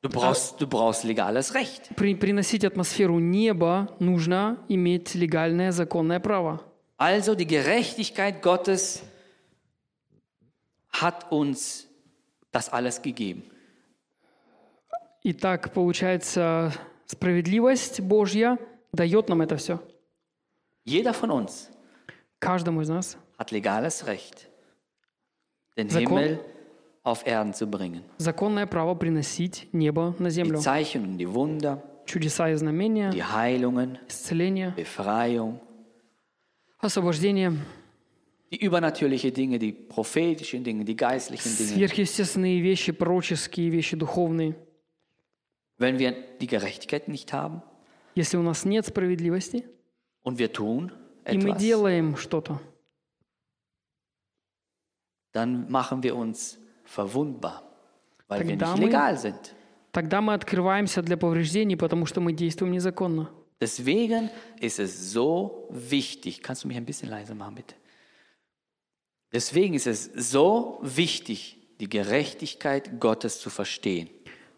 Du 0.00 0.08
brauchst, 0.08 0.60
du 0.60 0.66
brauchst 0.68 1.02
legales 1.04 1.54
Recht. 1.54 1.94
при- 1.96 2.14
приносить 2.14 2.64
атмосферу 2.64 3.18
неба, 3.18 3.96
нужно 4.00 4.58
иметь 4.68 5.14
легальное 5.14 5.72
законное 5.72 6.20
право. 6.20 6.60
Also 6.98 7.34
die 7.34 7.46
Gerechtigkeit 7.46 8.42
Gottes 8.42 9.02
hat 10.90 11.30
uns 11.30 11.86
das 12.53 12.69
alles 12.69 13.01
gegeben. 13.01 13.43
Итак, 15.25 15.73
получается, 15.73 16.71
справедливость 17.05 18.01
Божья 18.01 18.57
дает 18.93 19.27
нам 19.29 19.41
это 19.41 19.57
все. 19.57 19.79
Jeder 20.85 21.13
von 21.13 21.31
uns 21.31 21.69
Каждому 22.39 22.81
из 22.81 22.89
нас 22.89 23.17
hat 23.37 23.51
legales 23.51 24.05
Recht, 24.05 24.49
den 25.77 25.89
Закон. 25.89 26.17
Himmel 26.19 26.39
auf 27.03 27.25
Erden 27.25 27.53
zu 27.53 27.67
bringen. 27.67 28.03
законное 28.17 28.67
право 28.67 28.95
приносить 28.95 29.67
небо 29.73 30.13
на 30.19 30.27
Die 30.27 30.31
землю. 30.31 30.59
Zeichen 30.59 31.03
und 31.05 31.17
die 31.17 31.33
Wunder, 31.33 31.81
Чудеса 32.05 32.49
и 32.49 32.55
знамения, 32.55 33.11
die 33.11 33.23
Heilungen, 33.23 33.97
исцеление, 34.09 34.71
Befreiung, 34.75 35.61
освобождение, 36.79 37.53
die 38.52 38.64
übernatürlichen 38.64 39.32
Dinge, 39.34 39.58
die 39.58 39.72
prophetischen 39.72 40.64
Dinge, 40.64 40.84
die 40.84 40.96
geistlichen 40.96 41.54
Dinge. 41.56 41.68
сверхъестественные 41.76 42.60
вещи, 42.62 42.92
пророческие 42.92 43.70
вещи, 43.70 43.96
духовные. 43.96 44.54
Wenn 45.78 45.98
wir 45.98 46.12
die 46.40 46.46
Gerechtigkeit 46.46 47.08
nicht 47.08 47.32
haben 47.32 47.62
Если 48.14 48.36
у 48.36 48.42
нас 48.42 48.64
нет 48.64 48.84
справедливости, 48.86 49.64
und 50.24 50.38
wir 50.38 50.52
tun 50.52 50.90
и 51.26 51.36
мы 51.38 51.50
etwas, 51.50 51.58
делаем 51.60 52.16
что-то, 52.16 52.58
dann 55.32 55.70
machen 55.70 56.02
wir 56.02 56.16
uns 56.16 56.58
verwundbar, 56.84 57.62
weil 58.28 58.40
wir 58.46 58.58
Тогда 58.58 58.74
nicht 58.74 58.78
мы- 58.82 58.86
legal 58.86 59.16
sind. 59.18 59.54
тогда 59.92 60.20
мы 60.20 60.34
открываемся 60.34 61.02
для 61.02 61.16
повреждений, 61.16 61.76
потому 61.76 62.06
что 62.06 62.20
мы 62.20 62.32
действуем 62.32 62.72
незаконно. 62.72 63.28
Deswegen 63.60 64.30
ist 64.60 64.78
es 64.78 65.12
so 65.12 65.68
wichtig, 65.70 66.42
kannst 66.42 66.64
du 66.64 66.68
mich 66.68 66.76
ein 66.76 66.84
bisschen 66.86 67.08
leiser 67.10 67.34
machen, 67.34 67.56
bitte? 67.56 67.74
Deswegen 69.32 69.74
ist 69.74 69.86
es 69.86 70.04
so 70.14 70.78
wichtig, 70.82 71.58
die 71.80 71.88
Gerechtigkeit 71.88 72.98
Gottes 73.00 73.40
zu 73.40 73.50
verstehen. 73.50 74.08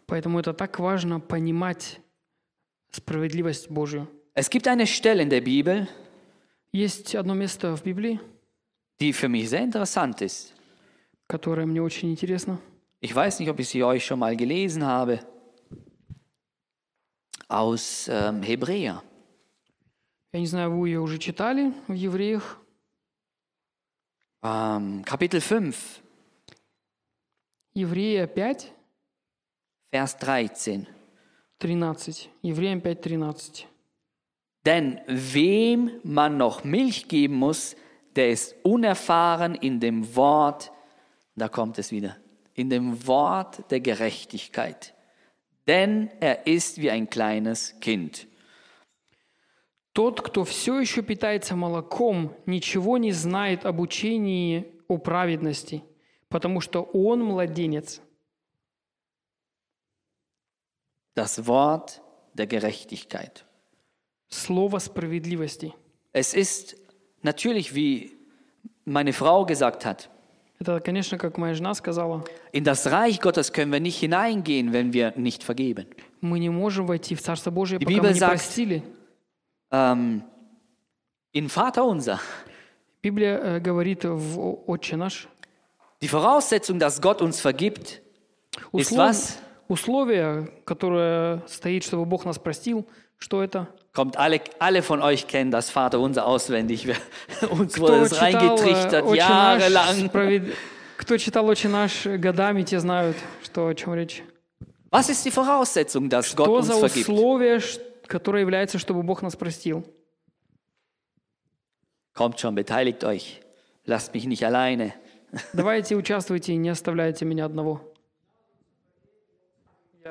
Поэтому 0.07 0.39
это 0.39 0.53
так 0.53 0.79
важно 0.79 1.19
понимать 1.19 1.99
справедливость 2.91 3.69
Божью. 3.69 4.07
Es 4.33 4.49
gibt 4.49 4.67
eine 4.67 4.87
Stelle 4.87 5.21
in 5.23 5.29
der 5.29 5.41
Bibel, 5.41 5.87
Есть 6.73 7.15
одно 7.15 7.33
место 7.33 7.75
в 7.75 7.83
Библии, 7.83 8.19
die 9.01 9.11
für 9.11 9.27
mich 9.27 9.49
sehr 9.49 9.63
interessant 9.63 10.21
ist. 10.21 10.53
которое 11.27 11.65
мне 11.65 11.81
очень 11.81 12.11
интересно. 12.11 12.59
Ich 13.01 13.13
weiß 13.15 13.39
nicht, 13.39 13.49
ob 13.49 13.59
ich 13.59 13.67
sie 13.69 13.83
euch 13.83 14.05
schon 14.05 14.19
mal 14.19 14.35
gelesen 14.35 14.85
habe. 14.85 15.19
Aus 17.47 18.07
ähm, 18.09 18.41
Hebräer. 18.43 19.01
Я 20.33 20.39
не 20.39 20.47
знаю, 20.47 20.71
вы 20.77 20.89
ее 20.89 21.01
уже 21.01 21.17
читали 21.17 21.73
в 21.87 21.93
Евреях. 21.93 22.57
Ähm, 24.45 25.03
Kapitel 25.05 25.41
5, 25.41 26.01
Еврея 27.73 28.27
5, 28.27 28.71
Vers 29.91 30.17
13. 30.17 30.87
13. 31.59 32.29
Евреям 32.41 32.81
5, 32.81 33.01
13. 33.01 33.67
Denn 34.65 34.99
wem 35.07 35.91
man 36.03 36.37
noch 36.37 36.63
Milch 36.63 37.07
geben 37.07 37.35
muss, 37.35 37.75
der 38.15 38.31
ist 38.31 38.55
unerfahren 38.63 39.55
in 39.55 39.79
dem 39.79 40.15
Wort, 40.15 40.71
da 41.35 41.47
kommt 41.47 41.79
es 41.79 41.91
wieder, 41.91 42.17
in 42.53 42.69
dem 42.69 43.07
Wort 43.07 43.71
der 43.71 43.79
Gerechtigkeit. 43.79 44.93
Denn 45.67 46.09
er 46.19 46.47
ist 46.47 46.79
wie 46.81 46.91
ein 46.91 47.09
kleines 47.09 47.79
Kind. 47.79 48.27
Тот, 49.96 50.20
кто 50.20 50.44
все 50.44 50.78
еще 50.78 51.00
питается 51.00 51.56
молоком, 51.56 52.34
ничего 52.44 52.98
не 52.98 53.12
знает 53.12 53.64
об 53.64 53.80
учении 53.80 54.66
о 54.88 54.98
праведности, 54.98 55.82
потому 56.28 56.60
что 56.60 56.82
он 56.82 57.24
младенец. 57.24 58.02
Das 61.16 61.46
Wort 61.46 62.02
der 62.34 62.46
Gerechtigkeit. 62.46 63.46
Слово 64.28 64.80
справедливости. 64.80 65.72
Es 66.12 66.34
ist 66.34 66.76
natürlich, 67.22 67.74
wie 67.74 68.18
meine 68.84 69.14
Frau 69.14 69.46
gesagt 69.46 69.86
hat, 69.86 70.10
Это, 70.58 70.80
конечно, 70.80 71.16
как 71.18 71.38
моя 71.38 71.54
жена 71.54 71.72
сказала, 71.74 72.22
in 72.52 72.64
das 72.64 72.86
Reich 72.90 73.20
Gottes 73.20 73.50
können 73.52 73.72
wir 73.72 73.80
nicht 73.80 73.98
hineingehen, 73.98 74.72
wenn 74.74 74.92
wir 74.92 75.12
nicht 75.16 75.42
vergeben. 75.42 75.86
мы 76.20 76.38
не 76.38 76.50
можем 76.50 76.84
войти 76.86 77.14
в 77.14 77.22
Царство 77.22 77.50
Божие, 77.50 77.78
Die 77.78 77.84
пока 77.84 77.94
Bibel 77.96 78.08
мы 78.08 78.12
не 78.14 78.18
sagt- 78.20 78.32
простили. 78.32 78.82
Ähm, 79.71 80.23
in 81.31 81.49
Vater 81.49 81.85
unser. 81.85 82.19
Библия 83.01 83.37
э, 83.39 83.59
говорит 83.59 84.03
в 84.03 84.39
О- 84.39 84.63
Отче 84.67 84.95
наш, 84.97 85.27
Die 86.01 86.07
Voraussetzung, 86.07 86.79
dass 86.79 86.99
Gott 87.01 87.21
uns 87.21 87.39
vergibt, 87.41 88.01
ist 88.73 88.91
услов- 88.91 88.97
was? 88.97 89.37
условие, 89.67 90.49
которое 90.65 91.41
стоит, 91.47 91.83
чтобы 91.83 92.05
Бог 92.05 92.25
нас 92.25 92.37
простил, 92.39 92.85
что 93.17 93.43
это? 93.43 93.67
Kommt 93.93 94.17
alle, 94.17 94.41
alle 94.59 94.81
von 94.81 95.01
euch 95.01 95.27
kennen 95.27 95.51
das 95.51 95.69
Vater 95.69 95.99
unser 95.99 96.25
auswendig. 96.25 96.87
Wir, 96.87 96.95
uns 97.51 97.73
Кто 97.73 97.83
wurde 97.83 98.01
es 98.05 98.11
читал, 98.13 98.29
э, 98.31 98.35
reingetrichtert 98.37 99.03
«Отче 99.05 99.19
наш» 99.21 99.61
jahrelang. 99.61 100.09
справед- 100.09 100.53
Кто 100.97 101.17
читал 101.17 101.45
«Отче 101.47 101.67
наш» 101.69 102.05
годами, 102.05 102.63
те 102.63 102.79
знают, 102.79 103.17
что, 103.43 103.67
о 103.67 103.73
чем 103.75 103.93
речь. 103.93 104.23
Was 104.91 105.09
ist 105.09 105.23
die 105.25 105.31
Voraussetzung, 105.31 106.09
dass 106.09 106.35
Gott 106.35 106.47
Что 106.47 106.55
uns 106.57 106.67
за 106.67 106.73
vergibt? 106.79 107.07
условие, 107.09 107.59
ш- 107.59 107.79
которое 108.07 108.41
является, 108.41 108.77
чтобы 108.79 109.03
Бог 109.03 109.21
нас 109.21 109.35
простил? 109.35 109.85
Kommt 112.13 112.39
schon, 112.39 112.55
beteiligt 112.55 113.03
euch. 113.03 113.41
Lasst 113.85 114.13
mich 114.13 114.25
nicht 114.25 114.43
alleine. 114.43 114.93
Давайте 115.53 115.95
участвуйте 115.95 116.53
и 116.53 116.57
не 116.57 116.69
оставляйте 116.69 117.25
меня 117.25 117.45
одного. 117.45 117.81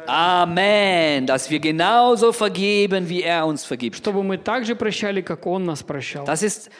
Amen. 0.06 1.26
Dass 1.26 1.50
wir 1.50 1.60
genauso 1.60 2.32
vergeben, 2.32 3.08
wie 3.08 3.22
er 3.22 3.46
uns 3.46 3.64
vergibt. 3.64 3.96
Чтобы 3.96 4.22
мы 4.22 4.38
так 4.38 4.64
же 4.64 4.74
прощали, 4.74 5.20
как 5.20 5.46
Он 5.46 5.64
нас 5.64 5.82
прощал. 5.82 6.24
Das 6.24 6.42
ist, 6.42 6.70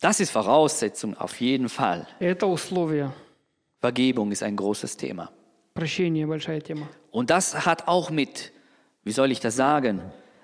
das 0.00 0.20
ist 0.20 0.30
Voraussetzung 0.30 1.16
auf 1.16 1.40
jeden 1.40 1.68
Fall. 1.68 2.06
Это 2.20 2.46
условие. 2.46 3.12
Vergebung 3.80 4.30
ist 4.30 4.42
ein 4.42 4.56
großes 4.56 4.96
Thema. 4.96 5.30
Прощение – 5.74 6.28
большая 6.28 6.60
тема. 6.60 6.88
Und 7.10 7.30
das 7.30 7.66
hat 7.66 7.86
auch 7.88 8.10
mit, 8.10 8.52
wie 9.04 9.12
soll 9.12 9.30
ich 9.30 9.40
das 9.40 9.56
sagen, 9.56 10.00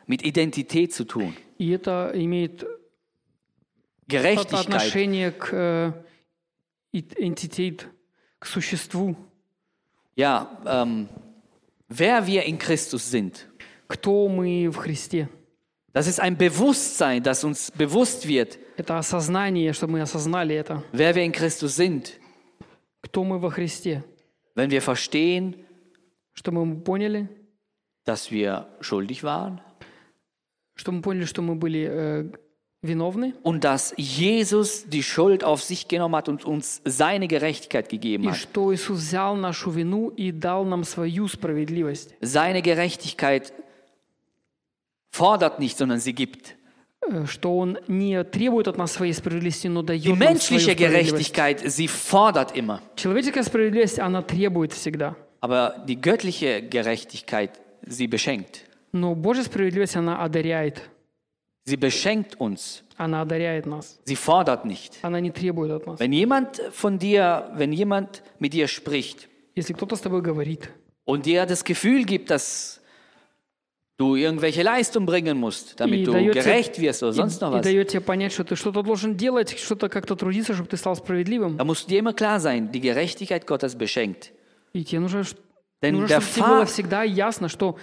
mit 0.06 0.22
Identität 0.24 0.92
zu 0.92 1.04
tun. 1.04 1.34
И 1.58 1.70
это 1.70 2.10
имеет 2.14 2.64
Gerechtigkeit. 4.08 4.60
отношение 4.66 5.30
к 5.32 5.52
э, 5.52 5.92
идентитет, 6.92 7.88
к 8.38 8.46
существу. 8.46 9.16
Ja, 10.16 10.60
ähm, 10.66 11.08
wer 11.88 12.26
wir 12.26 12.44
in 12.44 12.58
Christus 12.58 13.10
sind. 13.10 13.46
Кто 13.88 14.28
мы 14.28 14.68
в 14.70 14.76
Христе. 14.76 15.28
Das 15.92 16.06
ist 16.06 16.20
ein 16.20 16.36
Bewusstsein, 16.38 17.22
das 17.22 17.44
uns 17.44 17.70
bewusst 17.70 18.26
wird, 18.26 18.58
Это 18.78 18.96
осознание, 18.98 19.72
чтобы 19.74 19.92
мы 19.94 20.00
осознали 20.02 20.54
это. 20.54 20.82
wer 20.92 21.14
wir 21.14 21.22
in 21.24 21.32
Christus 21.32 21.76
sind. 21.76 22.18
Кто 23.02 23.24
мы 23.24 23.38
во 23.38 23.50
Христе. 23.50 24.02
Wenn 24.54 24.70
wir 24.70 24.80
verstehen, 24.82 25.56
Чтобы 26.34 26.64
мы 26.64 26.80
поняли, 26.80 27.28
dass 28.06 28.30
wir 28.30 28.66
schuldig 28.80 29.22
waren 29.22 29.60
чтобы 30.74 30.96
мы 30.96 31.02
поняли, 31.02 31.24
что 31.26 31.42
мы 31.42 31.54
были 31.54 31.86
э, 31.88 32.24
виновны, 32.82 33.34
und 33.42 33.62
dass 33.64 33.94
Jesus 33.96 34.84
die 34.86 35.02
Schuld 35.02 35.44
auf 35.44 35.62
sich 35.62 35.88
genommen 35.88 36.16
hat 36.16 36.28
und 36.28 36.44
uns 36.44 36.80
seine 36.84 37.28
Gerechtigkeit 37.28 37.88
gegeben 37.88 38.24
и 38.24 38.28
hat. 38.28 38.36
что 38.36 38.74
Иисус 38.74 38.98
взял 38.98 39.36
нашу 39.36 39.70
вину 39.70 40.08
и 40.08 40.32
дал 40.32 40.64
нам 40.64 40.84
свою 40.84 41.28
справедливость. 41.28 42.14
Seine 42.20 42.62
Gerechtigkeit 42.62 43.52
fordert 45.10 45.58
nicht, 45.60 45.76
sondern 45.76 46.00
sie 46.00 46.14
gibt. 46.14 46.56
Э, 47.08 47.26
Что 47.26 47.58
Он 47.58 47.78
не 47.86 48.24
требует 48.24 48.66
от 48.66 48.78
нас 48.78 48.92
своей 48.92 49.12
справедливости, 49.12 49.68
но 49.68 49.82
дает 49.82 50.02
Die 50.02 50.08
нам 50.08 50.18
свою 50.18 50.30
menschliche 50.30 50.72
справедливость. 50.72 51.34
Gerechtigkeit, 51.34 51.70
sie 51.70 51.88
fordert 51.88 52.56
immer. 52.56 52.80
Человеческая 52.96 53.44
справедливость, 53.44 53.98
она 53.98 54.22
требует 54.22 54.72
всегда. 54.72 55.14
Aber 55.40 55.84
die 55.86 56.00
göttliche 56.00 56.62
Gerechtigkeit, 56.62 57.60
sie 57.86 58.06
beschenkt. 58.06 58.64
Но 58.92 59.14
Божья 59.14 59.42
справедливость, 59.42 59.96
она 59.96 60.22
одаряет. 60.22 60.82
Sie 61.64 61.76
beschenkt 61.76 62.40
uns. 62.40 62.82
Она 62.96 63.22
одаряет 63.22 63.66
нас. 63.66 64.00
Sie 64.04 64.16
fordert 64.16 64.64
nicht. 64.64 64.98
Она 65.02 65.20
не 65.20 65.30
требует 65.30 65.70
от 65.70 65.86
нас. 65.86 66.00
Wenn 66.00 66.12
jemand 66.12 66.60
von 66.72 66.98
dir, 66.98 67.50
wenn 67.54 67.72
jemand 67.72 68.22
mit 68.38 68.52
dir 68.52 68.66
spricht 68.68 69.28
Если 69.54 69.72
кто-то 69.72 69.96
с 69.96 70.00
тобой 70.00 70.22
говорит, 70.22 70.70
und 71.04 71.24
dir 71.26 71.46
das 71.46 71.62
Gefühl 71.64 72.04
gibt, 72.04 72.30
dass 72.30 72.80
du 73.98 74.16
irgendwelche 74.16 74.62
Leistung 74.62 75.06
bringen 75.06 75.36
musst, 75.38 75.72
и 75.72 75.76
damit 75.76 76.06
du 76.06 76.12
дает, 76.12 76.32
тебе, 76.32 76.42
gerecht 76.42 76.80
wirst 76.80 77.02
oder 77.02 77.12
и- 77.12 77.16
sonst 77.16 77.40
noch 77.40 77.52
и 77.52 77.58
was, 77.58 77.62
дает 77.62 77.88
тебе 77.88 78.00
понять, 78.00 78.32
что 78.32 78.42
ты 78.44 78.56
что-то 78.56 78.82
должен 78.82 79.16
делать, 79.16 79.56
что-то 79.58 79.88
как-то 79.88 80.16
трудиться, 80.16 80.54
чтобы 80.54 80.68
ты 80.68 80.76
стал 80.76 80.96
справедливым. 80.96 81.56
da 81.58 81.64
musst 81.64 81.88
dir 81.88 81.98
immer 81.98 82.12
klar 82.14 82.40
sein, 82.40 82.72
die 82.72 82.80
Gerechtigkeit 82.80 83.46
Gottes 83.46 83.76
beschenkt. 83.76 84.32
И 84.72 84.84
тебе 84.84 85.00
нужно, 85.00 85.22
ш- 85.22 85.36
Denn 85.81 85.95
нужно 85.95 86.15
der 86.15 86.21
чтобы 86.21 86.47
было 86.47 86.65
всегда 86.65 87.03
ясно, 87.03 87.49
что 87.49 87.77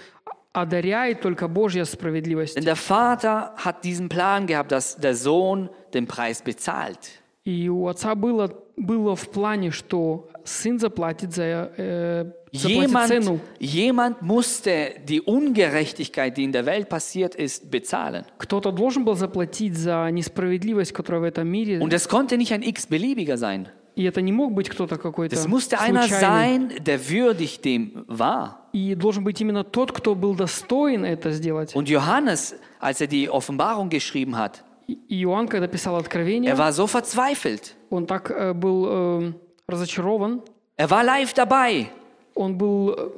одаряет 0.53 1.21
только 1.21 1.47
Божья 1.47 1.85
справедливость. 1.85 2.57
Denn 2.57 2.65
der 2.65 2.75
Vater 2.75 3.53
hat 3.57 3.83
diesen 3.83 4.09
Plan 4.09 4.47
gehabt, 4.47 4.71
dass 4.71 4.95
der 4.97 5.15
Sohn 5.15 5.69
den 5.93 6.07
Preis 6.07 6.41
bezahlt. 6.41 7.21
И 7.45 7.69
у 7.69 7.87
отца 7.87 8.15
было, 8.15 8.51
было 8.75 9.15
в 9.15 9.29
плане, 9.29 9.69
что 9.69 10.29
сын 10.43 10.79
заплатит 10.79 11.31
за, 11.33 11.71
э, 11.77 12.31
заплатит 12.51 12.89
Jemand, 12.89 13.07
цену. 13.07 13.39
jemand 13.59 14.21
musste 14.23 14.95
die 15.07 15.21
Ungerechtigkeit, 15.21 16.35
die 16.37 16.43
in 16.43 16.51
der 16.51 16.65
Welt 16.65 16.89
passiert 16.89 17.35
ist, 17.35 17.69
bezahlen. 17.69 18.25
Кто-то 18.39 18.71
должен 18.71 19.05
был 19.05 19.15
заплатить 19.15 19.77
за 19.77 20.09
несправедливость, 20.09 20.91
которая 20.91 21.21
в 21.21 21.25
этом 21.25 21.47
мире. 21.47 21.79
Und 21.79 21.93
es 21.93 22.09
konnte 22.09 22.35
nicht 22.37 22.51
ein 22.51 22.63
x-beliebiger 22.63 23.37
sein. 23.37 23.67
И 23.96 24.04
это 24.04 24.20
не 24.22 24.32
мог 24.32 24.52
быть 24.52 24.68
кто-то 24.68 24.96
какой-то 24.96 25.34
Es 25.36 25.46
musste 25.46 25.78
einer 25.78 26.02
случайный. 26.02 26.20
sein, 26.20 26.84
der 26.84 27.00
würdig 27.08 27.60
dem 27.60 28.04
war. 28.06 28.56
И 28.72 28.94
должен 28.94 29.24
быть 29.24 29.40
именно 29.40 29.64
тот, 29.64 29.90
кто 29.92 30.14
был 30.14 30.34
достоин 30.34 31.04
это 31.04 31.32
сделать. 31.32 31.74
Und 31.74 31.88
Johannes, 31.88 32.54
als 32.78 33.00
er 33.00 33.08
die 33.08 33.28
Offenbarung 33.28 33.88
geschrieben 33.90 34.36
hat, 34.36 34.62
И 34.86 35.22
Иоанн, 35.22 35.46
когда 35.48 35.66
писал 35.68 35.96
Откровение, 35.96 36.50
er 36.52 36.58
war 36.58 36.72
so 36.72 36.86
verzweifelt. 36.86 37.74
он 37.90 38.06
так 38.06 38.30
э, 38.30 38.52
был 38.54 38.86
э, 38.88 39.32
разочарован, 39.68 40.42
Er 40.76 40.88
war 40.90 41.02
live 41.04 41.34
dabei. 41.34 41.86
он 42.34 42.56
был, 42.56 42.94
э, 42.96 43.10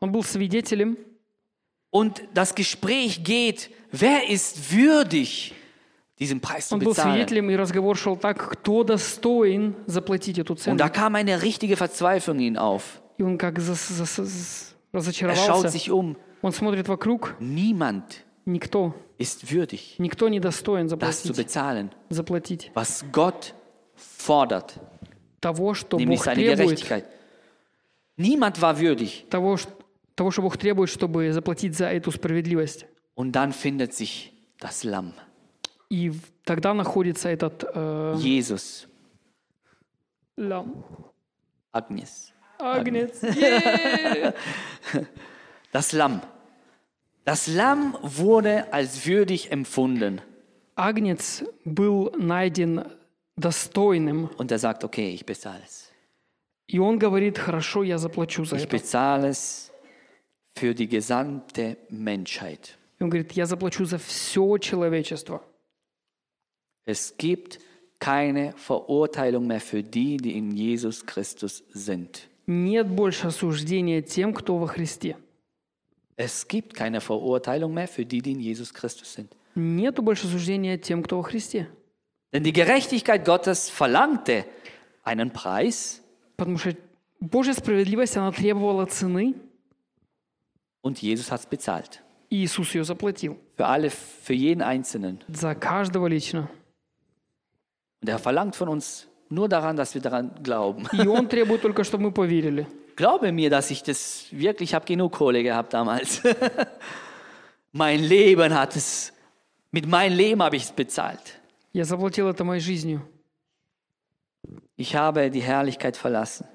он 0.00 0.10
был 0.12 0.22
свидетелем, 0.24 0.96
Und 1.90 2.22
das 2.34 2.54
Gespräch 2.54 3.22
geht, 3.24 3.70
wer 3.92 4.28
ist 4.28 4.72
würdig, 4.72 5.54
diesen 6.20 6.40
Preis 6.40 6.68
zu 6.68 6.74
он 6.74 6.80
был 6.80 6.92
bezahlen? 6.92 7.12
свидетелем, 7.14 7.50
и 7.50 7.56
разговор 7.56 7.96
шел 7.96 8.16
так, 8.16 8.38
кто 8.52 8.84
достоин 8.84 9.74
заплатить 9.86 10.38
эту 10.38 10.54
цену. 10.54 10.72
Und 10.74 10.78
da 10.80 10.88
kam 10.88 11.14
eine 11.14 11.42
richtige 11.42 11.76
Verzweiflung 11.76 12.38
in 12.38 12.54
ihn 12.54 12.58
auf. 12.58 13.00
И 13.18 13.22
он 13.22 13.38
как 13.38 13.58
зас- 13.58 13.88
зас- 13.90 14.16
зас- 14.18 14.74
Er 14.92 15.00
schaut 15.00 15.06
разочаровался. 15.06 15.68
sich 15.70 15.90
um. 15.90 16.16
Он 16.42 16.52
смотрит 16.52 16.88
вокруг, 16.88 17.34
Niemand 17.40 18.24
никто, 18.44 18.94
ist 19.18 19.50
würdig, 19.50 19.96
никто 19.98 20.28
не 20.28 20.38
достоин 20.40 20.86
das 20.88 21.22
zu 21.22 21.28
заплатить, 21.32 21.36
bezahlen, 21.36 21.90
заплатить 22.10 22.70
was 22.74 23.04
Gott 23.12 23.54
fordert, 23.96 24.78
того, 25.40 25.74
что 25.74 25.98
nämlich 25.98 26.18
Бог 26.20 26.24
seine 26.24 26.36
требует, 26.44 26.58
Gerechtigkeit. 26.78 27.04
Niemand 28.16 28.60
war 28.62 28.78
würdig. 28.78 29.26
того, 29.30 29.56
ш- 29.56 29.68
того, 30.14 30.30
что 30.30 30.42
Бог 30.42 30.56
требует, 30.56 30.88
чтобы 30.88 31.32
заплатить 31.32 31.76
за 31.76 31.86
эту 31.92 32.10
справедливость. 32.12 32.86
Und 33.14 33.32
dann 33.32 33.52
findet 33.52 33.92
sich 33.94 34.32
das 34.60 34.84
Lamm. 34.84 35.12
И 35.91 36.13
тогда 36.45 36.73
находится 36.73 37.27
этот 37.27 37.65
э, 37.75 38.15
лям. 40.37 40.85
Agnes. 41.73 42.31
Агнец. 42.59 43.21
Е-е-е. 43.23 44.33
Das 45.73 45.93
Lamm. 45.93 46.21
Das 47.25 47.47
Lamm 47.47 47.97
wurde 48.01 48.73
als 48.73 49.05
würdig 49.05 49.51
empfunden. 49.51 50.21
Агнец 50.75 51.43
был 51.65 52.11
найден 52.17 52.83
достойным. 53.37 54.29
Und 54.37 54.51
er 54.51 54.59
sagt, 54.59 54.83
okay, 54.83 55.13
ich 55.13 55.25
bezahle 55.25 55.61
es. 55.65 55.91
И 56.67 56.79
он 56.79 56.99
говорит, 56.99 57.37
хорошо, 57.37 57.83
я 57.83 57.97
заплачу 57.97 58.45
за 58.45 58.55
Ich 58.57 58.63
это. 58.63 58.71
bezahle 58.77 59.27
es 59.29 59.71
für 60.55 60.73
die 60.73 60.87
gesamte 60.87 61.77
Menschheit. 61.89 62.77
И 62.99 63.03
он 63.03 63.09
говорит, 63.09 63.33
я 63.33 63.45
заплачу 63.45 63.85
за 63.85 63.97
все 63.97 64.57
человечество. 64.57 65.41
Es 66.84 67.16
gibt 67.16 67.58
keine 67.98 68.52
Verurteilung 68.56 69.46
mehr 69.46 69.60
für 69.60 69.82
die, 69.82 70.16
die 70.18 70.36
in 70.36 70.52
Jesus 70.56 71.04
Christus 71.04 71.64
sind. 71.72 72.28
Нет 72.46 72.88
больше 72.88 73.26
осуждения 73.26 74.02
тем, 74.02 74.32
кто 74.32 74.58
во 74.58 74.66
Христе. 74.68 75.16
Es 76.16 76.46
gibt 76.48 76.74
keine 76.74 77.00
Verurteilung 77.00 77.74
mehr 77.74 77.88
für 77.88 78.04
die, 78.04 78.22
die 78.22 78.32
in 78.32 78.40
Jesus 78.40 78.72
Christus 78.72 79.12
sind. 79.14 79.34
Нету 79.54 80.02
больше 80.02 80.26
осуждения 80.26 80.76
тем, 80.78 81.02
кто 81.02 81.16
во 81.18 81.22
Христе. 81.22 81.68
Denn 82.32 82.44
die 82.44 82.52
Gerechtigkeit 82.52 83.24
Gottes 83.24 83.70
verlangte 83.70 84.44
einen 85.02 85.32
Preis 85.32 86.02
Потому 86.36 86.58
что 86.58 86.76
Божья 87.18 87.54
справедливость, 87.54 88.16
она 88.16 88.30
требовала 88.30 88.84
цены, 88.86 89.34
und 90.82 91.00
Jesus 91.02 91.30
hat 91.30 91.40
es 91.40 91.46
bezahlt. 91.46 92.02
и 92.30 92.44
Иисус 92.44 92.74
ее 92.74 92.84
заплатил. 92.84 93.38
Für 93.56 93.66
alle, 93.66 93.90
für 93.90 94.34
jeden 94.34 94.62
Einzelnen. 94.62 95.22
За 95.28 95.54
каждого 95.54 96.06
лично. 96.06 96.48
Und 98.02 98.08
er 98.08 98.18
verlangt 98.18 98.56
von 98.56 98.68
uns 98.68 99.06
nur 99.28 99.48
daran, 99.48 99.76
dass 99.76 99.94
wir 99.94 100.02
daran 100.02 100.30
glauben. 100.42 100.86
И 100.92 101.06
Он 101.06 101.28
требует 101.28 101.62
только, 101.62 101.84
чтобы 101.84 102.04
мы 102.04 102.12
поверили. 102.12 102.66
Glaube 102.96 103.32
mir, 103.32 103.50
dass 103.50 103.70
ich 103.70 103.82
das 103.82 104.26
wirklich, 104.30 104.70
ich 104.70 104.74
habe 104.74 104.86
genug 104.86 105.12
Kohle 105.12 105.42
gehabt 105.42 105.74
damals. 105.74 106.22
mein 107.72 108.02
Leben 108.02 108.54
hat 108.54 108.74
es, 108.76 109.12
mit 109.70 109.86
meinem 109.86 110.16
Leben 110.16 110.42
habe 110.42 110.56
ich 110.56 110.64
es 110.64 110.72
bezahlt. 110.72 111.40
Я 111.72 111.84
заплатил 111.84 112.28
это 112.28 112.42
моей 112.42 112.60
жизнью. 112.60 113.02
Ich 114.76 114.94
habe 114.94 115.30
die 115.30 115.42
Herrlichkeit 115.42 115.96
verlassen, 115.96 116.46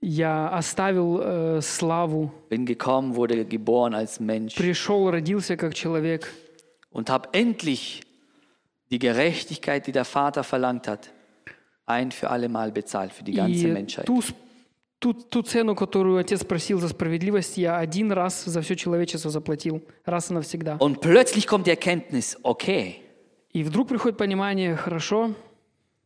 Я 0.00 0.48
оставил 0.50 1.20
э, 1.20 1.60
славу, 1.60 2.30
bin 2.48 2.66
gekommen, 2.66 3.16
wurde 3.16 3.44
geboren 3.44 3.94
als 3.94 4.20
Mensch 4.20 4.54
пришел, 4.54 5.10
родился 5.10 5.56
как 5.56 5.74
человек, 5.74 6.32
und 6.90 7.10
habe 7.10 7.28
endlich 7.32 8.02
die 8.92 8.98
Gerechtigkeit, 8.98 9.86
die 9.86 9.92
der 9.92 10.04
Vater 10.04 10.42
verlangt 10.44 10.88
hat, 10.88 11.10
ein 11.86 12.10
für 12.12 12.30
alle 12.30 12.48
Mal 12.48 12.72
bezahlt 12.72 13.12
für 13.12 13.22
die 13.24 13.32
ganze 13.32 13.68
и 13.68 13.72
Menschheit. 13.72 14.06
ту, 14.06 14.20
с- 14.22 14.34
ту, 14.98 15.12
ту 15.12 15.42
цену, 15.42 15.74
которую 15.74 16.18
Отец 16.18 16.44
просил 16.44 16.80
за 16.80 16.88
справедливость, 16.88 17.56
я 17.58 17.76
один 17.78 18.12
раз 18.12 18.44
за 18.44 18.60
все 18.62 18.76
человечество 18.76 19.30
заплатил, 19.30 19.82
раз 20.04 20.30
и 20.30 20.34
навсегда. 20.34 20.76
Und 20.78 21.00
plötzlich 21.00 21.46
kommt 21.46 21.66
die 21.66 21.70
Erkenntnis, 21.70 22.36
okay, 22.42 22.96
И 23.52 23.62
вдруг 23.62 23.88
приходит 23.88 24.18
понимание, 24.18 24.76
хорошо, 24.76 25.34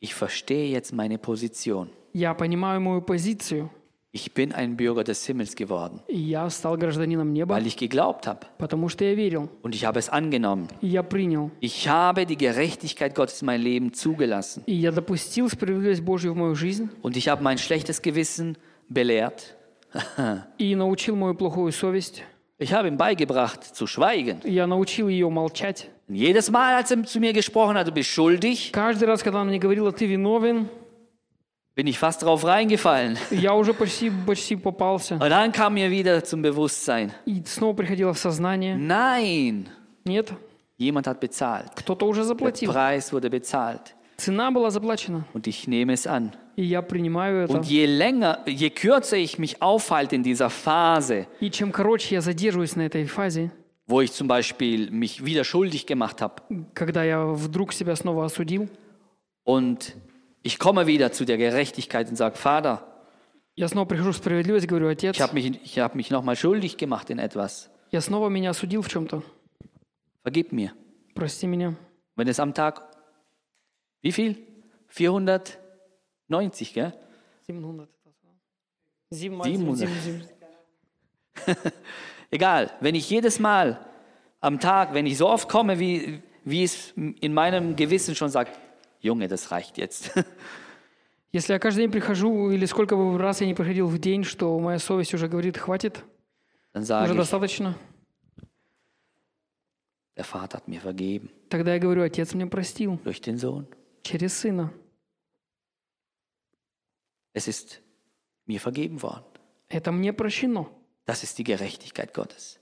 ich 0.00 0.14
verstehe 0.14 0.70
jetzt 0.70 0.92
meine 0.92 1.18
Position. 1.18 1.88
я 2.12 2.34
понимаю 2.34 2.80
мою 2.80 3.02
позицию, 3.02 3.70
Ich 4.14 4.34
bin 4.34 4.52
ein 4.52 4.76
Bürger 4.76 5.04
des 5.04 5.24
Himmels 5.26 5.56
geworden, 5.56 6.00
и 6.06 6.18
я 6.18 6.50
стал 6.50 6.76
гражданином 6.76 7.32
неба, 7.32 7.54
weil 7.54 7.66
ich 7.66 7.78
geglaubt 7.78 8.26
habe 8.26 8.40
потому 8.58 8.90
что 8.90 9.04
я 9.06 9.14
верил, 9.14 9.48
und 9.62 9.74
ich 9.74 9.86
habe 9.86 9.98
es 9.98 10.10
angenommen. 10.10 10.68
и 10.82 10.88
я 10.88 11.02
принял, 11.02 11.50
Ich 11.60 11.88
habe 11.88 12.26
die 12.26 12.36
Gerechtigkeit 12.36 13.14
Gottes 13.14 13.40
in 13.40 13.46
mein 13.46 13.62
Leben 13.62 13.94
zugelassen 13.94 14.64
и 14.66 14.74
я 14.74 14.92
допустил 14.92 15.48
справедливость 15.48 16.02
Божью 16.02 16.34
в 16.34 16.36
мою 16.36 16.54
жизнь, 16.54 16.90
und 17.02 17.16
ich 17.16 17.28
habe 17.28 17.42
mein 17.42 17.56
schlechtes 17.56 18.02
Gewissen 18.02 18.56
belehrt. 18.90 19.54
и 20.58 20.74
научил 20.74 21.16
мою 21.16 21.34
плохую 21.34 21.72
совесть, 21.72 22.22
Ich 22.58 22.72
habe 22.72 22.86
ihm 22.88 22.96
beigebracht 22.96 23.64
zu 23.74 23.86
schweigen. 23.86 24.40
и 24.44 24.52
я 24.52 24.66
научил 24.66 25.08
ее 25.08 25.30
молчать. 25.30 25.88
Und 26.08 26.16
jedes 26.16 26.50
Mal, 26.50 26.74
als 26.76 26.90
er 26.90 27.02
zu 27.04 27.18
mir 27.18 27.32
gesprochen 27.32 27.76
hat, 27.78 27.86
du 27.88 27.92
bist 27.92 28.10
schuldig, 28.10 28.70
Каждый 28.72 29.04
раз, 29.08 29.22
когда 29.22 29.40
она 29.40 29.48
мне 29.50 29.58
говорила, 29.58 29.90
ты 29.90 30.04
виновен, 30.06 30.68
bin 31.76 31.86
ich 31.86 31.98
fast 31.98 32.22
drauf 32.22 32.44
reingefallen. 32.44 33.16
я 33.30 33.54
уже 33.54 33.72
почти, 33.74 34.10
почти 34.10 34.56
попался. 34.56 35.14
Und 35.16 35.30
dann 35.30 35.52
kam 35.52 35.74
mir 35.74 35.90
wieder 35.90 36.22
zum 36.24 36.42
Bewusstsein. 36.42 37.12
И 37.26 37.42
снова 37.46 37.74
приходила 37.74 38.12
в 38.12 38.18
сознание. 38.18 38.76
Nein, 38.76 39.68
Нет, 40.04 40.32
jemand 40.76 41.06
hat 41.06 41.20
bezahlt. 41.20 41.70
кто-то 41.76 42.06
уже 42.06 42.20
Der 42.22 42.24
заплатил. 42.26 42.70
Preis 42.72 43.12
wurde 43.12 43.30
bezahlt. 43.30 43.94
Цена 44.18 44.50
была 44.52 44.70
заплачена, 44.70 45.24
Und 45.32 45.46
ich 45.46 45.66
nehme 45.66 45.92
es 45.94 46.06
an. 46.06 46.32
и 46.56 46.62
я 46.64 46.82
принимаю 46.82 47.44
это. 47.44 47.54
Und 47.54 47.64
je 47.66 47.86
länger, 47.86 48.40
je 48.46 48.68
kürzer 48.68 49.16
ich 49.16 49.38
mich 49.38 49.62
aufhalte 49.62 50.14
in 50.14 50.22
dieser 50.22 50.50
Phase, 50.50 51.26
И 51.40 51.50
чем 51.50 51.72
короче 51.72 52.14
я 52.14 52.20
задерживаюсь 52.20 52.76
на 52.76 52.82
этой 52.82 53.06
фазе, 53.06 53.50
wo 53.86 54.00
ich 54.02 54.12
zum 54.12 54.28
Beispiel 54.28 54.90
mich 54.90 55.24
wieder 55.24 55.44
schuldig 55.44 55.86
gemacht 55.86 56.20
habe 56.20 56.42
когда 56.74 57.02
я 57.04 57.24
вдруг 57.24 57.72
себя 57.72 57.96
снова 57.96 58.26
осудил, 58.26 58.68
und 59.44 59.94
ich 60.46 60.58
komme 60.58 60.86
wieder 60.86 61.12
zu 61.12 61.24
der 61.24 61.38
Gerechtigkeit 61.38 62.08
und 62.08 62.16
sage, 62.16 62.36
Vater, 62.36 62.86
я 63.54 63.68
снова 63.68 63.86
прихожу 63.86 64.12
в 64.12 64.16
справедливость, 64.16 64.66
говорю, 64.66 64.88
Отец, 64.88 65.14
ich 65.14 65.20
habe 65.20 65.34
mich, 65.34 65.62
ich 65.62 65.78
hab 65.78 65.94
mich 65.94 66.10
nochmal 66.10 66.36
schuldig 66.36 66.76
gemacht 66.76 67.10
in 67.10 67.18
etwas. 67.18 67.70
я 67.90 68.00
снова 68.00 68.28
меня 68.28 68.50
осудил 68.50 68.82
в 68.82 68.88
чем-то. 68.88 69.22
Vergib 70.24 70.52
mir. 70.52 70.72
Прости 71.14 71.46
меня. 71.46 71.74
Wenn 72.16 72.28
es 72.28 72.40
am 72.40 72.54
Tag, 72.54 72.82
wie 74.00 74.12
viel? 74.12 74.46
490, 74.88 76.74
gell? 76.74 76.92
700. 77.46 77.88
700. 79.10 79.88
700. 79.88 79.88
Egal, 82.30 82.70
wenn 82.80 82.94
ich 82.94 83.08
jedes 83.10 83.38
Mal 83.38 83.84
am 84.40 84.58
Tag, 84.58 84.94
wenn 84.94 85.06
ich 85.06 85.18
so 85.18 85.28
oft 85.28 85.48
komme, 85.48 85.78
wie, 85.78 86.22
wie 86.44 86.64
es 86.64 86.92
in 86.96 87.34
meinem 87.34 87.76
Gewissen 87.76 88.14
schon 88.14 88.30
sagt, 88.30 88.58
Junge, 89.01 89.27
das 89.27 89.51
reicht 89.51 89.77
jetzt. 89.77 90.11
Если 91.31 91.53
я 91.53 91.59
каждый 91.59 91.81
день 91.81 91.91
прихожу, 91.91 92.51
или 92.51 92.65
сколько 92.65 92.95
бы 92.95 93.17
раз 93.17 93.41
я 93.41 93.47
не 93.47 93.53
приходил 93.53 93.87
в 93.87 93.97
день, 93.99 94.23
что 94.23 94.57
моя 94.59 94.79
совесть 94.79 95.13
уже 95.13 95.27
говорит, 95.27 95.57
хватит, 95.57 96.03
уже 96.73 97.13
достаточно, 97.15 97.77
der 100.15 100.25
Vater 100.25 100.57
hat 100.57 100.67
mir 100.67 100.81
vergeben 100.81 101.29
тогда 101.49 101.73
я 101.73 101.79
говорю, 101.79 102.03
Отец 102.03 102.33
мне 102.33 102.47
простил 102.47 102.99
durch 103.03 103.21
den 103.21 103.37
Sohn. 103.37 103.67
через 104.03 104.39
Сына. 104.39 104.73
Es 107.33 107.47
ist 107.47 107.81
mir 108.45 108.59
vergeben 108.59 109.01
worden. 109.01 109.25
Это 109.69 109.91
мне 109.91 110.13
прощено. 110.13 110.67
Das 111.05 111.23
ist 111.23 111.37
die 111.37 111.43
Gerechtigkeit 111.43 112.13
Gottes. 112.13 112.59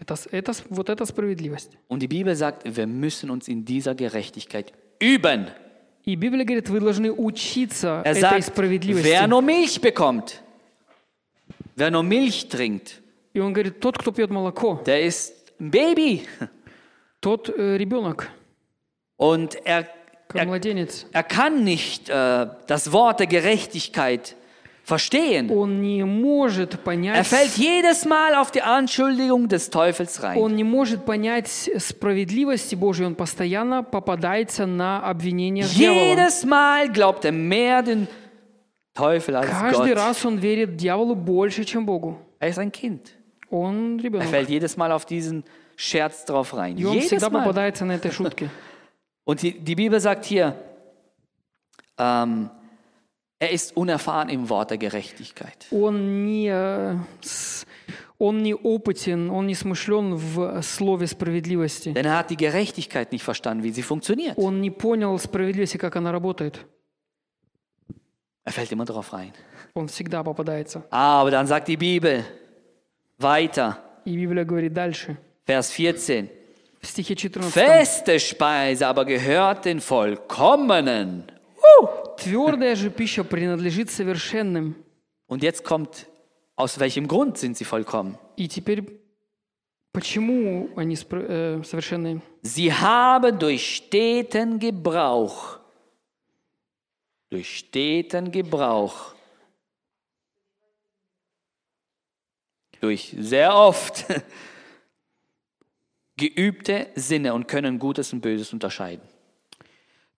Это, 0.00 0.16
это, 0.32 0.52
вот 0.68 0.88
это 0.88 1.06
справедливость. 1.06 1.78
Und 1.88 2.00
die 2.00 2.08
Bibel 2.08 2.34
sagt, 2.34 2.64
wir 2.64 2.86
müssen 2.86 3.30
uns 3.30 3.48
in 3.48 3.64
dieser 3.64 3.94
Gerechtigkeit 3.94 4.72
üben. 4.98 5.48
И 6.04 6.14
Библия 6.14 6.44
говорит, 6.44 6.68
вы 6.68 6.80
должны 6.80 7.12
учиться 7.12 8.02
Er 8.04 8.12
этой 8.12 8.20
sagt, 8.20 8.44
справедливости. 8.46 9.06
wer 9.06 9.26
nur 9.26 9.42
Milch 9.42 9.80
bekommt, 9.80 10.40
wer 11.76 11.90
nur 11.90 12.02
Milch 12.02 12.48
trinkt, 12.48 13.00
И 13.32 13.38
он 13.38 13.52
говорит, 13.52 13.80
тот, 13.80 13.96
кто 13.98 14.10
пьет 14.10 14.30
молоко, 14.30 14.82
der 14.86 15.02
ist 15.02 15.34
ein 15.60 15.70
Baby. 15.70 16.26
тот 17.20 17.48
э, 17.50 17.76
ребенок, 17.76 18.28
Und 19.16 19.56
er, 19.66 19.86
er, 20.32 20.46
er 21.12 21.22
kann 21.22 21.64
nicht 21.64 22.08
äh, 22.08 22.46
das 22.66 22.92
Wort 22.92 23.20
der 23.20 23.26
Gerechtigkeit 23.26 24.34
verstehen. 24.89 25.49
Он 25.49 25.81
не 25.81 26.03
может 26.05 26.75
Er 26.75 26.77
понять, 26.77 27.25
fällt 27.27 27.57
jedes 27.57 28.05
Mal 28.05 28.35
auf 28.35 28.51
die 28.51 28.61
Anschuldigung 28.61 29.47
des 29.47 29.69
Teufels 29.71 30.21
rein. 30.21 30.37
он 30.37 30.55
не 30.55 30.63
может 30.63 31.05
понять 31.05 31.47
справедливости 31.77 32.75
Божьей. 32.75 33.05
Он 33.07 33.15
постоянно 33.15 33.81
попадается 33.83 34.65
на 34.65 34.99
обвинение 35.01 35.65
дьявола. 35.65 36.13
Jedes 36.15 36.43
Mal 36.45 36.89
glaubt 36.91 37.25
er 37.25 37.31
mehr 37.31 37.81
den 37.81 38.07
Teufel 38.93 39.35
als 39.35 39.49
Каждый 39.49 39.93
Gott. 39.93 39.97
раз 39.97 40.25
он 40.25 40.37
верит 40.37 40.75
дьяволу 40.77 41.15
больше, 41.15 41.63
чем 41.65 41.85
Богу. 41.85 42.17
Er 42.39 42.49
ist 42.49 42.59
ein 42.59 42.71
Kind. 42.71 43.11
Он 43.49 43.97
Er 43.97 44.03
ребенок. 44.03 44.27
fällt 44.27 44.49
jedes 44.49 44.77
Mal 44.77 44.91
auf 44.91 45.05
diesen 45.05 45.43
Scherz 45.75 46.25
drauf 46.25 46.53
rein. 46.53 46.77
И 46.77 46.85
он 46.85 46.93
Jedes 46.93 47.07
всегда 47.07 47.29
Mal. 47.29 47.39
попадается 47.43 47.85
на 47.85 47.93
этой 47.95 48.11
шутке. 48.11 48.49
Und 49.25 49.41
die, 49.41 49.51
die 49.59 49.75
Bibel 49.75 49.99
sagt 49.99 50.25
hier, 50.25 50.55
ähm, 51.97 52.49
er 53.39 53.51
ist 53.51 53.75
unerfahren 53.75 54.29
im 54.29 54.49
Wort 54.49 54.71
der 54.71 54.77
Gerechtigkeit. 54.77 55.67
Он 55.71 56.25
не, 56.25 56.47
э, 56.49 56.95
с- 57.21 57.65
он 58.17 58.41
не 58.43 58.53
опытен, 58.55 59.29
он 59.29 59.45
не 59.47 59.55
смышлен 59.55 60.15
в 60.15 60.61
слове 60.63 61.05
справедливости. 61.07 61.89
Denn 61.93 62.05
er 62.05 62.17
hat 62.17 62.29
die 62.29 62.37
Gerechtigkeit 62.37 63.11
nicht 63.11 63.23
verstanden, 63.23 63.63
wie 63.63 63.71
sie 63.71 63.83
funktioniert. 63.83 64.37
Он 64.37 64.61
не 64.61 64.71
понял 64.71 65.17
справедливости, 65.19 65.77
как 65.77 65.95
она 65.97 66.11
работает. 66.11 66.65
Er 68.45 68.51
fällt 68.53 68.71
immer 68.71 68.85
drauf 68.85 69.11
rein. 69.11 69.33
Он 69.73 69.87
всегда 69.87 70.23
попадается. 70.23 70.83
Aber 70.91 71.31
dann 71.31 71.47
sagt 71.47 71.67
die 71.67 71.77
Bibel 71.77 72.23
weiter, 73.17 73.77
И 74.05 74.15
Библия 74.15 74.45
говорит 74.45 74.73
дальше, 74.73 75.17
Vers 75.47 75.71
14. 75.71 76.29
в 76.81 76.87
стихе 76.87 77.15
14. 77.15 77.51
Feste 77.51 78.19
Speise 78.19 78.87
aber 78.87 79.03
gehört 79.05 79.65
den 79.65 79.81
Vollkommenen. 79.81 81.23
Твердая 82.17 82.75
же 82.75 82.89
пища 82.89 83.23
принадлежит 83.23 83.89
совершенным. 83.89 84.75
Und 85.27 85.43
jetzt 85.43 85.63
kommt, 85.63 86.07
aus 86.55 86.79
welchem 86.79 87.07
Grund 87.07 87.37
sind 87.37 87.57
sie 87.57 87.65
vollkommen? 87.65 88.17
И 88.37 88.47
теперь, 88.47 89.01
почему 89.91 90.69
они 90.75 90.95
спр- 90.95 91.25
э, 91.27 91.63
совершенные? 91.63 92.21
Sie 92.41 92.71
haben 92.71 93.37
durch 93.37 93.75
steten 93.75 94.59
Gebrauch, 94.59 95.59
durch 97.29 97.57
steten 97.57 98.31
Gebrauch, 98.31 99.13
durch 102.79 103.15
sehr 103.17 103.53
oft 103.55 104.05
geübte 106.17 106.87
Sinne 106.95 107.33
und 107.33 107.47
können 107.47 107.79
Gutes 107.79 108.13
und 108.13 108.21
Böses 108.21 108.53
unterscheiden. 108.53 109.08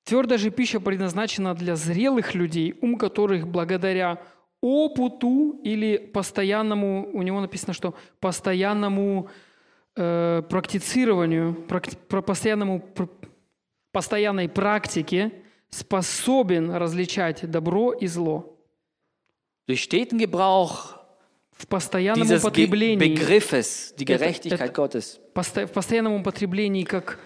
Твердая 0.05 0.38
же 0.38 0.50
пища 0.50 0.80
предназначена 0.80 1.55
для 1.55 1.76
зрелых 1.76 2.34
людей, 2.34 2.74
ум 2.80 2.96
которых 2.98 3.46
благодаря 3.46 4.20
опыту 4.61 5.61
или 5.62 5.96
постоянному, 5.96 7.09
у 7.12 7.22
него 7.22 7.40
написано, 7.40 7.72
что 7.72 7.94
постоянному 8.20 9.28
э, 9.96 10.42
практицированию, 10.48 11.55
прак- 11.68 11.96
про- 12.09 12.22
постоянному, 12.22 12.80
пр- 12.80 13.09
постоянной 13.92 14.48
практике 14.48 15.32
способен 15.68 16.70
различать 16.72 17.48
добро 17.50 17.92
и 17.92 18.07
зло. 18.07 18.48
Durch 19.68 19.82
steten 19.84 20.18
Gebrauch 20.18 20.98
В 21.57 21.66
постоянном 21.68 22.26
dieses 22.26 22.40
употреблении, 22.40 23.14
Begriffes, 23.14 23.94
die 23.96 24.05
Это- 24.05 24.18
Gerechtigkeit 24.18 24.70
это- 24.70 24.72
Gottes, 24.72 25.20
в 25.66 25.72
постоянном 25.72 26.14
употреблении 26.20 26.82
как 26.84 27.20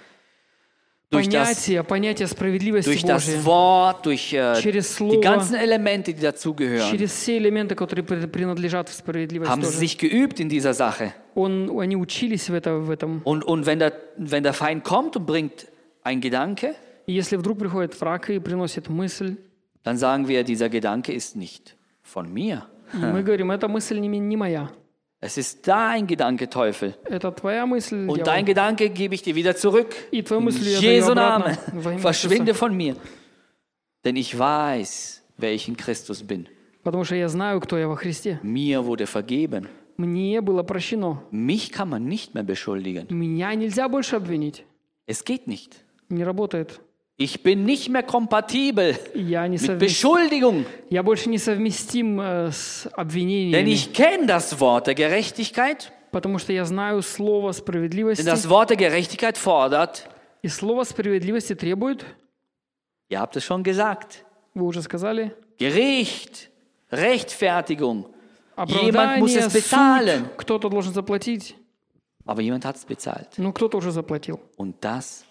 durch 1.09 1.27
das, 1.27 1.49
понятие, 1.49 1.83
понятие 1.83 2.27
справедливости 2.27 2.87
durch 2.89 3.01
Божьей. 3.01 3.35
das 3.35 3.45
Wort, 3.45 4.05
durch 4.05 4.31
äh, 4.33 4.55
Через 4.61 4.87
die 4.87 4.93
Слово, 4.93 5.19
ganzen 5.21 5.55
Elemente, 5.55 6.13
die 6.13 6.21
dazugehören, 6.21 6.89
через 6.89 7.11
все 7.11 7.37
элементы, 7.37 7.75
которые 7.75 8.05
при- 8.05 8.27
принадлежат 8.27 8.87
в 8.87 8.93
справедливость 8.93 9.51
haben 9.51 9.61
sie 9.61 9.67
тоже. 9.73 9.77
sich 9.79 9.97
geübt 9.97 10.39
in 10.39 10.47
dieser 10.47 10.73
Sache. 10.73 11.13
Он, 11.35 11.69
они 11.81 11.97
учились 11.97 12.49
в, 12.49 12.53
это, 12.53 12.77
в 12.79 12.89
этом. 12.89 13.21
Und, 13.25 13.43
und 13.43 13.65
wenn, 13.65 13.79
der, 13.79 13.91
wenn 14.17 14.43
der 14.43 14.53
Feind 14.53 14.83
kommt 14.85 15.17
und 15.17 15.25
bringt 15.25 15.67
einen 16.03 16.21
Gedanke, 16.21 16.75
И 17.07 17.13
если 17.13 17.35
вдруг 17.35 17.57
приходит 17.59 17.99
враг 17.99 18.29
и 18.29 18.39
приносит 18.39 18.87
мысль, 18.87 19.35
dann 19.83 19.97
sagen 19.97 20.27
wir, 20.29 20.43
dieser 20.45 20.69
Gedanke 20.69 21.11
ist 21.11 21.35
nicht 21.35 21.75
von 22.03 22.31
mir. 22.31 22.63
и 22.93 22.97
мы 22.97 23.21
говорим, 23.23 23.51
эта 23.51 23.67
мысль 23.67 23.97
не, 23.99 24.07
ми- 24.07 24.19
не 24.19 24.37
моя. 24.37 24.69
Es 25.26 25.36
ist 25.36 25.66
dein 25.66 26.06
Gedanke, 26.06 26.48
Teufel. 26.48 26.94
Und 28.08 28.26
dein 28.28 28.44
Gedanke 28.44 28.90
gebe 28.90 29.12
ich 29.16 29.22
dir 29.22 29.34
wieder 29.34 29.56
zurück. 29.56 29.92
In 30.12 30.24
Jesu 30.82 31.14
Namen, 31.14 31.58
verschwinde 31.98 32.54
von 32.54 32.76
mir. 32.76 32.94
Denn 34.04 34.14
ich 34.14 34.38
weiß, 34.38 35.22
wer 35.36 35.52
ich 35.52 35.66
in 35.66 35.76
Christus 35.76 36.22
bin. 36.22 36.48
Mir 38.44 38.84
wurde 38.86 39.06
vergeben. 39.08 39.68
Mich 41.32 41.72
kann 41.72 41.88
man 41.88 42.04
nicht 42.04 42.34
mehr 42.34 42.44
beschuldigen. 42.44 43.06
Es 45.06 45.24
geht 45.24 45.48
nicht. 45.48 45.84
Не 47.17 47.25
работает. 47.27 47.37
Ich 47.37 47.43
bin 47.43 47.65
nicht 47.65 47.89
mehr 47.89 48.01
kompatibel 48.03 48.97
Я, 49.13 49.47
не 49.47 49.57
mit 49.57 49.61
совмес- 49.61 49.77
Beschuldigung. 49.79 50.65
я 50.89 51.03
больше 51.03 51.29
не 51.29 51.37
совместим 51.37 52.19
э, 52.19 52.51
с 52.51 52.85
Denn 52.87 52.93
обвинениями, 52.95 53.69
ich 53.69 53.93
kenne 53.93 54.25
das 54.25 54.59
Wort 54.59 54.87
der 54.87 54.95
Gerechtigkeit. 54.95 55.91
потому 56.11 56.39
что 56.39 56.51
я 56.51 56.65
знаю 56.65 57.01
слово 57.03 57.51
справедливости. 57.53 58.23
Denn 58.23 58.25
das 58.33 58.49
Wort 58.49 58.69
der 58.71 58.77
Gerechtigkeit 58.77 59.37
fordert, 59.37 60.07
И 60.41 60.47
слово 60.47 60.83
справедливости 60.83 61.53
требует, 61.53 62.03
ihr 63.09 63.19
habt 63.19 63.35
es 63.35 63.43
schon 63.43 63.61
gesagt, 63.63 64.25
вы 64.55 64.65
уже 64.65 64.81
сказали, 64.81 65.35
Gericht, 65.59 66.49
Rechtfertigung. 66.91 68.07
Jemand 68.57 68.95
оправдание, 68.97 69.19
muss 69.19 69.35
es 69.35 69.53
bezahlen. 69.53 70.19
суд. 70.25 70.37
Кто-то 70.37 70.69
должен 70.69 70.93
заплатить. 70.93 71.55
Aber 72.25 72.41
jemand 72.41 72.65
hat 72.65 72.75
es 72.77 72.85
bezahlt. 72.85 73.27
Ну, 73.37 73.51
кто-то 73.53 73.77
уже 73.77 73.91
заплатил. 73.91 74.39
Und 74.57 74.75
das 74.81 75.23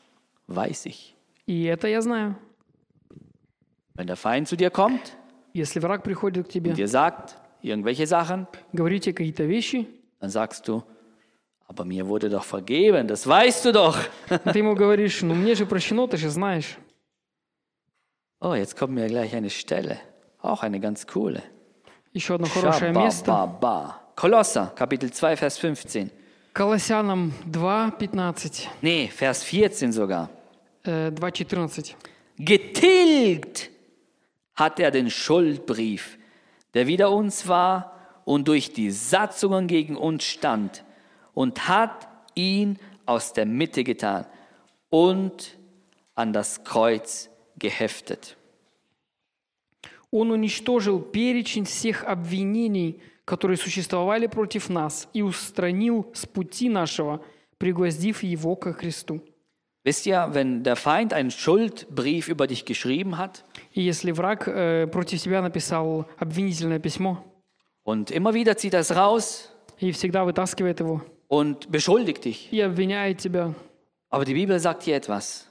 weiß 0.48 0.86
ich. 0.86 1.13
И 1.46 1.64
это 1.64 1.88
я 1.88 2.00
знаю. 2.00 2.36
Wenn 3.94 4.06
der 4.06 4.16
Feind 4.16 4.48
zu 4.48 4.56
dir 4.56 4.70
kommt 4.70 5.16
Если 5.52 5.80
враг 5.80 6.02
приходит 6.04 6.46
к 6.46 6.50
тебе, 6.50 6.70
und 6.70 6.76
dir 6.76 6.88
sagt 6.88 7.36
irgendwelche 7.60 8.06
Sachen, 8.06 8.46
говорите 8.72 9.12
какие-то 9.12 9.44
вещи, 9.44 9.86
dann 10.20 10.30
sagst 10.30 10.68
du, 10.68 10.82
aber 11.66 11.84
mir 11.84 12.06
wurde 12.06 12.28
doch 12.30 12.44
vergeben, 12.44 13.08
das 13.08 13.26
weißt 13.26 13.64
du 13.64 13.72
doch. 13.72 13.98
ты 14.52 14.58
ему 14.58 14.74
говоришь, 14.74 15.22
ну 15.22 15.34
мне 15.34 15.54
же 15.54 15.66
прощено, 15.66 16.06
ты 16.06 16.16
же 16.16 16.30
знаешь. 16.30 16.78
Oh, 18.40 18.54
jetzt 18.54 18.76
kommt 18.76 18.94
mir 18.94 19.06
gleich 19.08 19.34
eine 19.34 19.50
Stelle, 19.50 19.98
auch 20.40 20.62
eine 20.62 20.80
ganz 20.80 21.06
coole. 21.06 21.42
Еще 22.12 22.34
одно 22.34 22.46
хорошее 22.46 22.92
место. 22.92 23.26
Shabba-ba. 23.26 24.00
Kolosser, 24.16 24.72
Kapitel 24.74 25.12
2, 25.12 25.36
Vers 25.36 25.58
15. 25.58 26.10
Колоссянам 26.52 27.32
2.15, 27.48 28.66
Nee, 28.82 29.08
Vers 29.08 29.42
14 29.44 29.92
sogar. 29.92 30.28
Э, 30.85 31.09
2.14. 31.09 31.95
Getilgt 32.37 33.71
hat 34.55 34.79
er 34.79 34.91
den 34.91 35.09
Schuldbrief, 35.09 36.17
der 36.73 36.87
wider 36.87 37.11
uns 37.11 37.47
war 37.47 38.21
und 38.25 38.47
durch 38.47 38.73
die 38.73 38.91
Satzungen 38.91 39.67
gegen 39.67 39.95
uns 39.95 40.23
stand, 40.23 40.83
und 41.33 41.67
hat 41.67 42.07
ihn 42.33 42.79
aus 43.05 43.33
der 43.33 43.45
Mitte 43.45 43.83
getan 43.83 44.25
und 44.89 45.57
an 46.15 46.33
das 46.33 46.63
Kreuz 46.63 47.29
geheftet. 47.57 48.37
Он 50.11 50.31
уничтожил 50.31 51.01
перечень 51.01 51.65
всех 51.65 52.05
обвинений, 52.05 53.01
которые 53.25 53.57
существовали 53.57 54.27
против 54.27 54.69
нас, 54.69 55.09
и 55.13 55.21
устранил 55.21 56.09
с 56.13 56.25
пути 56.25 56.69
нашего, 56.69 57.21
пригвоздив 57.57 58.23
его 58.23 58.55
ко 58.55 58.71
Христу. 58.71 59.21
Wisst 59.84 60.04
ihr, 60.06 60.28
wenn 60.32 60.62
der 60.62 60.76
Feind 60.76 61.14
einen 61.14 61.30
Schuldbrief 61.30 62.28
über 62.28 62.46
dich 62.46 62.64
geschrieben 62.66 63.16
hat 63.16 63.44
И 63.72 63.80
если 63.80 64.12
враг 64.12 64.46
э, 64.46 64.86
против 64.86 65.22
тебя 65.22 65.40
написал 65.42 66.06
обвинительное 66.18 66.78
письмо 66.78 67.24
und 67.84 68.10
immer 68.10 68.34
wieder 68.34 68.56
zieht 68.56 68.74
er 68.74 68.80
es 68.80 68.94
raus 68.94 69.48
и 69.78 69.90
всегда 69.92 70.24
вытаскивает 70.26 70.80
его 70.80 71.00
und 71.28 71.70
beschuldigt 71.70 72.24
dich, 72.26 72.52
и 72.52 72.60
обвиняет 72.60 73.18
тебя, 73.18 73.54
aber 74.10 74.24
die 74.26 74.34
Bibel 74.34 74.58
sagt 74.58 74.82
hier 74.82 74.96
etwas, 74.96 75.46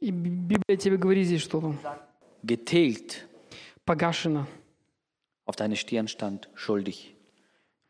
и 0.00 0.10
Б- 0.10 0.28
Библия 0.56 0.78
тебе 0.78 0.96
говорит 0.96 1.26
здесь 1.26 1.42
что-то, 1.42 1.74
getilgt, 2.42 3.26
погашено. 3.84 4.46
auf 5.44 5.56
deine 5.56 5.76
Stirn 5.76 6.08
stand, 6.08 6.48
schuldig. 6.54 7.14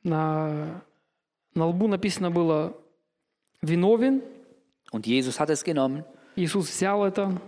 На, 0.03 0.83
на 1.55 1.67
лбу 1.69 1.87
написано 1.87 2.31
было 2.33 2.77
«виновен», 3.63 4.23
Und 4.91 5.07
Jesus 5.07 5.41
hat 5.41 5.51
es 5.51 5.65
genommen 5.65 6.05
Иисус 6.37 6.69
взял 6.69 7.05
это 7.05 7.41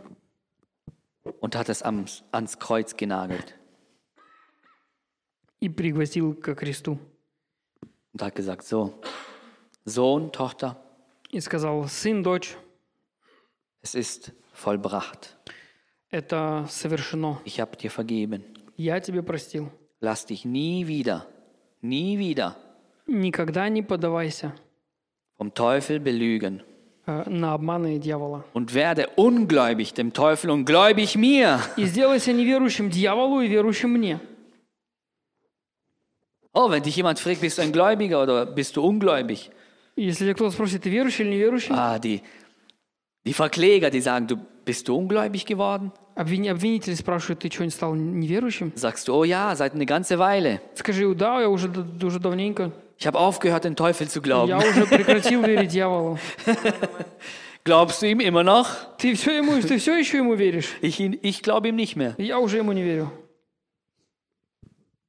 und 1.40 1.56
hat 1.56 1.68
es 1.68 1.82
am, 1.82 2.06
ans 2.32 2.58
Kreuz 2.58 2.96
genagelt 2.96 3.54
и 5.60 5.68
пригвоздил 5.68 6.34
ко 6.34 6.54
кресту. 6.54 6.98
und 8.12 8.22
hat 8.22 8.34
gesagt, 8.34 8.62
so, 8.64 9.00
Sohn, 9.84 10.30
Tochter, 10.32 10.76
И 11.30 11.40
сказал, 11.40 11.88
сын, 11.88 12.22
дочь, 12.22 12.56
es 13.82 13.94
ist 13.94 14.32
vollbracht. 14.52 15.36
это 16.10 16.66
совершено. 16.68 17.40
Ich 17.44 17.60
habe 17.60 17.76
dir 17.76 17.90
vergeben. 17.90 18.44
Я 18.76 19.00
тебе 19.00 19.22
простил. 19.22 19.70
Lass 20.00 20.26
dich 20.26 20.44
nie 20.44 20.86
wieder, 20.86 21.26
nie 21.82 22.18
wieder 22.18 22.56
Никогда 23.06 23.68
не 23.68 23.82
поддавайся 23.82 24.54
vom 25.36 25.52
Teufel 25.54 26.00
belügen 26.00 26.60
э, 26.60 26.69
на 27.06 27.54
обманы 27.54 27.98
дьявола. 27.98 28.44
und 28.52 28.74
werde 28.74 29.08
ungläubig 29.16 29.94
dem 29.94 30.12
Teufel 30.12 30.50
und 30.50 30.64
gläubig 30.64 31.14
mir. 31.16 31.60
И 31.76 31.84
сделайся 31.84 32.32
неверующим 32.32 32.90
дьяволу 32.90 33.40
и 33.40 33.48
верующим 33.48 33.90
мне. 33.92 34.18
Oh, 36.52 36.70
wenn 36.70 36.82
dich 36.82 36.96
jemand 36.96 37.18
fragt, 37.18 37.40
bist 37.42 37.58
du 37.58 37.62
ein 37.62 37.72
Gläubiger 37.72 38.22
oder 38.22 38.46
bist 38.46 38.76
du 38.76 38.82
ungläubig? 38.82 39.50
Если 39.94 40.24
тебя 40.24 40.34
кто-то 40.34 40.50
спросит, 40.52 40.82
ты 40.82 40.90
верующий 40.90 41.24
или 41.24 41.34
неверующий, 41.34 41.72
Ah, 41.72 41.98
die, 41.98 42.22
die 43.24 43.32
Verkläger, 43.34 43.90
die 43.90 44.00
sagen, 44.00 44.26
du 44.26 44.36
bist 44.64 44.88
du 44.88 44.96
ungläubig 44.96 45.44
geworden? 45.46 45.92
обвини- 46.14 46.48
обвинитель 46.50 46.96
спрашивает, 46.96 47.40
ты 47.40 47.50
что, 47.52 47.62
не 47.64 47.70
стал 47.70 47.94
неверующим? 47.94 48.72
Sagst 48.74 49.06
du, 49.08 49.14
oh 49.14 49.24
ja, 49.24 49.54
seit 49.54 49.74
eine 49.74 49.84
ganze 49.86 50.18
Weile. 50.18 50.60
Скажи, 50.74 51.14
да, 51.14 51.40
я 51.42 51.48
уже, 51.50 51.68
д- 51.68 52.04
уже 52.06 52.18
давненько. 52.20 52.72
Ich 53.00 53.06
habe 53.06 53.18
aufgehört, 53.18 53.64
den 53.64 53.76
Teufel 53.76 54.08
zu 54.08 54.20
glauben. 54.22 54.48
Я 54.48 54.58
уже 54.58 54.86
прекратил 54.86 55.42
верить 55.42 55.70
дьяволу. 55.70 56.18
Glaubst 57.64 58.00
du 58.00 58.06
ihm 58.06 58.20
immer 58.20 58.42
noch? 58.44 58.68
Ты 58.98 59.14
все, 59.16 59.36
ему, 59.38 59.60
ты 59.60 59.78
все 59.78 59.98
еще 59.98 60.18
ему 60.18 60.34
веришь? 60.34 60.74
Ich, 60.80 61.00
ihn- 61.00 61.18
ich 61.22 61.42
glaube 61.42 61.68
ihm 61.68 61.76
nicht 61.76 61.96
mehr. 61.96 62.14
Я 62.18 62.38
уже 62.38 62.58
ему 62.58 62.72
не 62.72 62.82
верю. 62.82 63.10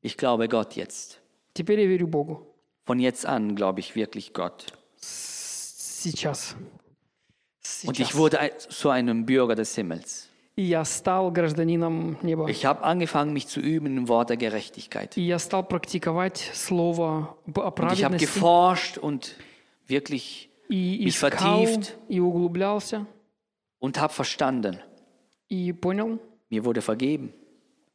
Ich 0.01 0.17
glaube 0.17 0.47
Gott 0.49 0.75
jetzt. 0.75 1.19
Теперь 1.53 1.79
я 1.79 1.87
верю 1.87 2.07
Богу. 2.07 2.45
Von 2.85 2.99
jetzt 2.99 3.25
an 3.25 3.55
glaube 3.55 3.79
ich 3.79 3.95
wirklich 3.95 4.33
Gott. 4.33 4.65
Сейчас. 4.99 6.55
Und 7.83 7.99
ich 7.99 8.07
сейчас. 8.07 8.15
wurde 8.17 8.39
ein- 8.39 8.51
zu 8.57 8.89
einem 8.89 9.25
Bürger 9.25 9.55
des 9.55 9.75
Himmels. 9.75 10.29
И 10.55 10.63
я 10.63 10.83
стал 10.85 11.29
гражданином 11.31 12.17
неба. 12.23 12.49
Ich 12.49 12.65
habe 12.65 12.83
angefangen, 12.83 13.31
mich 13.31 13.47
zu 13.47 13.59
üben 13.59 13.95
im 13.97 14.07
Wort 14.07 14.29
der 14.31 14.37
Gerechtigkeit. 14.37 15.15
И 15.15 15.21
я 15.21 15.37
стал 15.37 15.63
практиковать 15.67 16.37
слово 16.53 17.35
об- 17.45 17.59
о 17.59 17.67
Und 17.69 17.93
ich 17.93 18.03
habe 18.03 18.15
праведности. 18.17 18.25
geforscht 18.25 18.97
und 18.97 19.35
wirklich 19.87 20.49
И 20.69 20.97
mich 21.05 21.15
искал, 21.15 21.63
vertieft. 21.65 21.95
и 22.09 22.19
углублялся, 22.19 23.05
und 23.79 23.99
habe 23.99 24.11
verstanden, 24.11 24.79
и 25.47 25.71
понял, 25.73 26.19
mir 26.49 26.65
wurde 26.65 26.81
vergeben. 26.81 27.33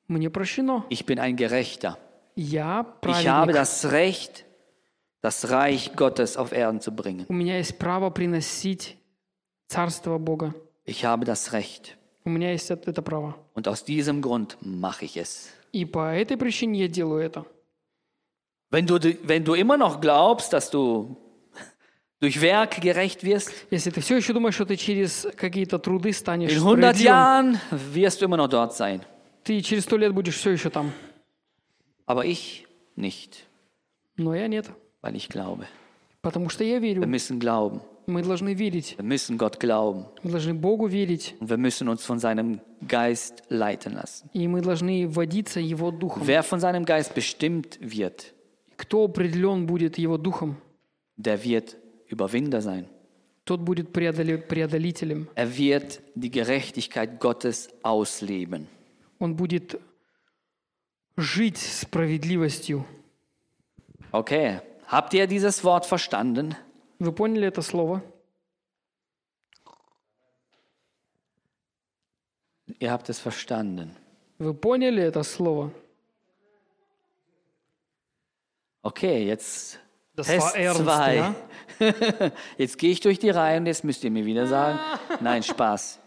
мне 0.06 0.30
прощено. 0.30 0.84
Ich 0.88 1.04
bin 1.04 1.18
ein 1.18 1.34
Gerechter. 1.36 1.98
Я 2.36 2.86
Ich 3.02 3.26
habe 3.28 3.48
праведник. 3.48 3.54
das 3.56 3.90
Recht, 3.90 4.44
das 5.20 5.50
Reich 5.50 5.96
Gottes 5.96 6.36
auf 6.36 6.52
Erden 6.52 6.80
zu 6.80 6.92
bringen. 6.94 7.26
У 7.28 7.32
меня 7.32 7.58
есть 7.58 7.76
право 7.78 8.10
приносить 8.10 8.96
Царство 9.68 10.18
Бога. 10.18 10.54
Ich 10.84 11.04
habe 11.04 11.24
das 11.24 11.52
Recht. 11.52 11.95
У 12.27 12.29
меня 12.29 12.51
есть 12.51 12.69
это 12.69 13.01
право. 13.01 13.35
Und 13.55 13.69
aus 13.69 13.85
diesem 13.85 14.21
Grund 14.21 14.57
mache 14.59 15.05
ich 15.05 15.15
es. 15.15 15.47
И 15.71 15.85
по 15.85 16.13
этой 16.13 16.35
причине 16.35 16.81
я 16.81 16.87
делаю 16.89 17.21
это. 17.23 17.45
Wenn 18.69 18.85
du, 18.85 18.99
wenn 19.23 19.45
du 19.45 19.53
immer 19.53 19.77
noch 19.77 20.01
glaubst, 20.01 20.51
dass 20.51 20.69
du 20.69 21.15
durch 22.19 22.41
Werk 22.41 22.81
gerecht 22.81 23.23
wirst, 23.23 23.49
Если 23.71 23.91
ты 23.91 24.01
все 24.01 24.17
еще 24.17 24.33
думаешь, 24.33 24.55
что 24.55 24.65
ты 24.65 24.75
через 24.75 25.25
какие-то 25.37 25.79
труды 25.79 26.11
станешь 26.11 26.51
in 26.51 26.57
100 26.57 26.75
справедливым, 26.75 27.05
Jahren 27.05 27.59
wirst 27.93 28.19
du 28.21 28.25
immer 28.25 28.35
noch 28.35 28.49
dort 28.49 28.73
sein. 28.75 29.01
ты 29.45 29.61
через 29.61 29.85
сто 29.85 29.95
лет 29.95 30.13
будешь 30.13 30.35
все 30.35 30.49
еще 30.51 30.69
там. 30.69 30.91
Aber 32.05 32.25
ich 32.25 32.65
nicht, 32.97 33.45
Но 34.17 34.35
я 34.35 34.47
нет. 34.49 34.67
weil 35.01 35.15
ich 35.15 35.29
glaube. 35.29 35.65
Потому 36.21 36.49
что 36.49 36.65
я 36.65 36.79
Wir 36.79 36.95
верю. 36.95 37.07
müssen 37.07 37.39
glauben. 37.39 37.79
Мы 38.06 38.22
должны 38.22 38.52
верить. 38.54 38.96
Wir 38.98 39.04
müssen 39.04 39.38
Gott 39.38 39.60
glauben. 39.60 40.06
Мы 40.24 40.32
должны 40.32 40.54
Богу 40.54 40.86
верить. 40.88 41.34
Und 41.40 41.48
wir 41.50 41.56
müssen 41.56 41.88
uns 41.88 42.04
von 42.04 42.18
seinem 42.18 42.60
Geist 42.86 43.42
leiten 43.48 43.94
lassen. 43.94 44.28
И 44.32 44.48
мы 44.48 44.60
должны 44.60 45.06
водиться 45.08 45.60
Его 45.60 45.90
Духом. 45.92 46.22
Wer 46.26 46.42
von 46.42 46.58
seinem 46.60 46.84
Geist 46.84 47.14
bestimmt 47.14 47.78
wird, 47.80 48.32
Кто 48.76 49.04
определен 49.04 49.66
будет 49.66 49.98
Его 49.98 50.18
Духом, 50.18 50.56
der 51.16 51.42
wird 51.44 51.76
Überwinder 52.08 52.60
sein. 52.60 52.86
тот 53.44 53.60
будет 53.60 53.92
преодоле- 53.92 54.38
преодолителем. 54.38 55.28
Er 55.36 55.56
wird 55.56 56.00
die 56.16 56.30
Gerechtigkeit 56.30 57.20
Gottes 57.20 57.68
ausleben. 57.82 58.66
Он 59.20 59.36
будет 59.36 59.78
жить 61.16 61.58
справедливостью. 61.58 62.84
Okay, 64.10 64.60
habt 64.90 65.14
ihr 65.14 65.26
dieses 65.28 65.62
Wort 65.64 65.86
verstanden? 65.86 66.56
Вы 66.98 67.12
поняли 67.12 67.46
это 67.48 67.62
слово? 67.62 68.02
Ihr 72.78 72.90
habt 72.90 73.08
es 73.08 73.18
verstanden. 73.18 73.96
Вы 74.38 74.54
поняли 74.54 75.02
это 75.02 75.22
слово? 75.22 75.70
Okay, 78.82 79.24
jetzt 79.26 79.78
Das 80.16 80.26
Test 80.26 80.46
war 80.46 80.56
ernst, 80.56 80.82
2. 80.82 81.14
ja? 81.16 81.34
Jetzt 82.58 82.78
gehe 82.78 82.90
ich 82.90 83.00
durch 83.00 83.18
die 83.18 83.30
Reihe 83.30 83.58
und 83.58 83.66
jetzt 83.66 83.84
müsst 83.84 84.02
ihr 84.04 84.10
mir 84.10 84.24
wieder 84.24 84.46
sagen, 84.46 84.78
nein, 85.20 85.42
Spaß. 85.42 85.98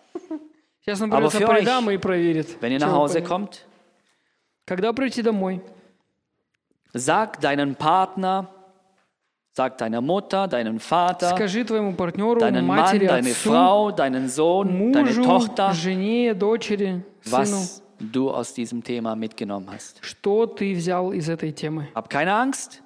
Сейчас 0.81 1.01
он 1.01 1.11
Aber 1.11 1.27
придется 1.29 1.37
für 1.39 1.45
по 1.45 1.51
euch, 1.53 1.61
рядам 1.61 1.89
и 1.89 1.97
проверит. 1.97 2.61
Wenn 2.61 2.71
ihr 2.73 2.79
Всё 2.79 2.85
nach 2.87 2.93
вы 2.93 2.97
Hause 2.99 3.21
поняли. 3.21 3.27
kommt, 3.27 3.65
Когда 4.65 4.93
придете 4.93 5.23
домой, 5.23 5.61
sag 6.93 7.39
deinen 7.39 7.75
Partner, 7.75 8.49
sag 9.53 9.77
deiner 9.77 10.01
Mutter, 10.01 10.47
deinem 10.47 10.79
Vater, 10.79 11.29
скажи 11.35 11.63
твоему 11.63 11.93
партнеру, 11.95 12.39
deinen 12.39 12.65
Mann, 12.65 12.77
матери, 12.79 13.07
deine 13.07 13.29
отцу, 13.31 13.49
Frau, 13.49 13.91
deinen 13.91 14.27
Sohn, 14.27 14.91
deine 14.91 15.09
мужу, 15.13 15.23
Tochter, 15.23 15.73
жене, 15.73 16.33
дочери, 16.33 17.03
сыну, 17.21 17.31
was 17.37 17.81
du 17.99 18.29
aus 18.31 18.53
diesem 18.53 18.83
Thema 18.83 19.15
mitgenommen 19.15 19.69
hast. 19.71 19.99
что 20.01 20.45
ты 20.45 20.73
взял 20.75 21.11
из 21.13 21.29
этой 21.29 21.51
темы. 21.53 21.87
Hab 21.93 22.09
keine 22.09 22.33
Angst. 22.33 22.81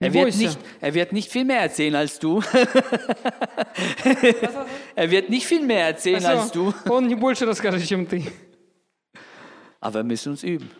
Er 0.00 0.08
Не 0.10 0.14
wird, 0.14 0.24
бойся. 0.24 0.38
nicht, 0.38 0.58
er 0.80 0.92
wird 0.94 1.12
nicht 1.12 1.30
viel 1.30 1.44
mehr 1.44 1.60
erzählen 1.62 1.94
als 1.94 2.18
du. 2.18 2.42
er 4.94 5.10
wird 5.10 5.30
nicht 5.30 5.46
viel 5.46 5.64
mehr 5.64 5.86
erzählen 5.86 6.24
als 6.26 6.50
du. 6.50 6.72
Всё, 6.72 6.92
Он 6.92 7.06
не 7.06 7.14
больше 7.14 7.46
расскажет, 7.46 7.84
чем 7.86 8.06
ты. 8.06 8.24
Aber 9.80 10.00
wir 10.00 10.04
müssen 10.04 10.32
uns 10.32 10.42
üben. 10.42 10.70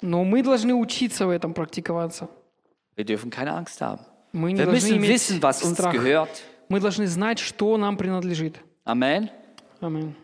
Но 0.00 0.24
мы 0.24 0.42
должны 0.42 0.74
учиться 0.74 1.26
в 1.26 1.30
этом, 1.30 1.54
практиковаться. 1.54 2.28
Wir 2.96 3.04
dürfen 3.04 3.30
keine 3.30 3.52
Angst 3.52 3.80
haben. 3.80 4.00
Мы 4.33 4.51
не 4.51 4.59
Wir 4.59 4.67
müssen 4.67 5.01
wissen, 5.01 5.41
was 5.41 5.63
uns 5.63 5.77
страх. 5.77 5.93
gehört. 5.93 6.29
Мы 6.69 6.79
должны 6.79 7.07
знать, 7.07 7.39
что 7.39 7.77
нам 7.77 7.97
принадлежит. 7.97 8.57
Amen. 8.85 9.29
Аминь. 9.79 10.15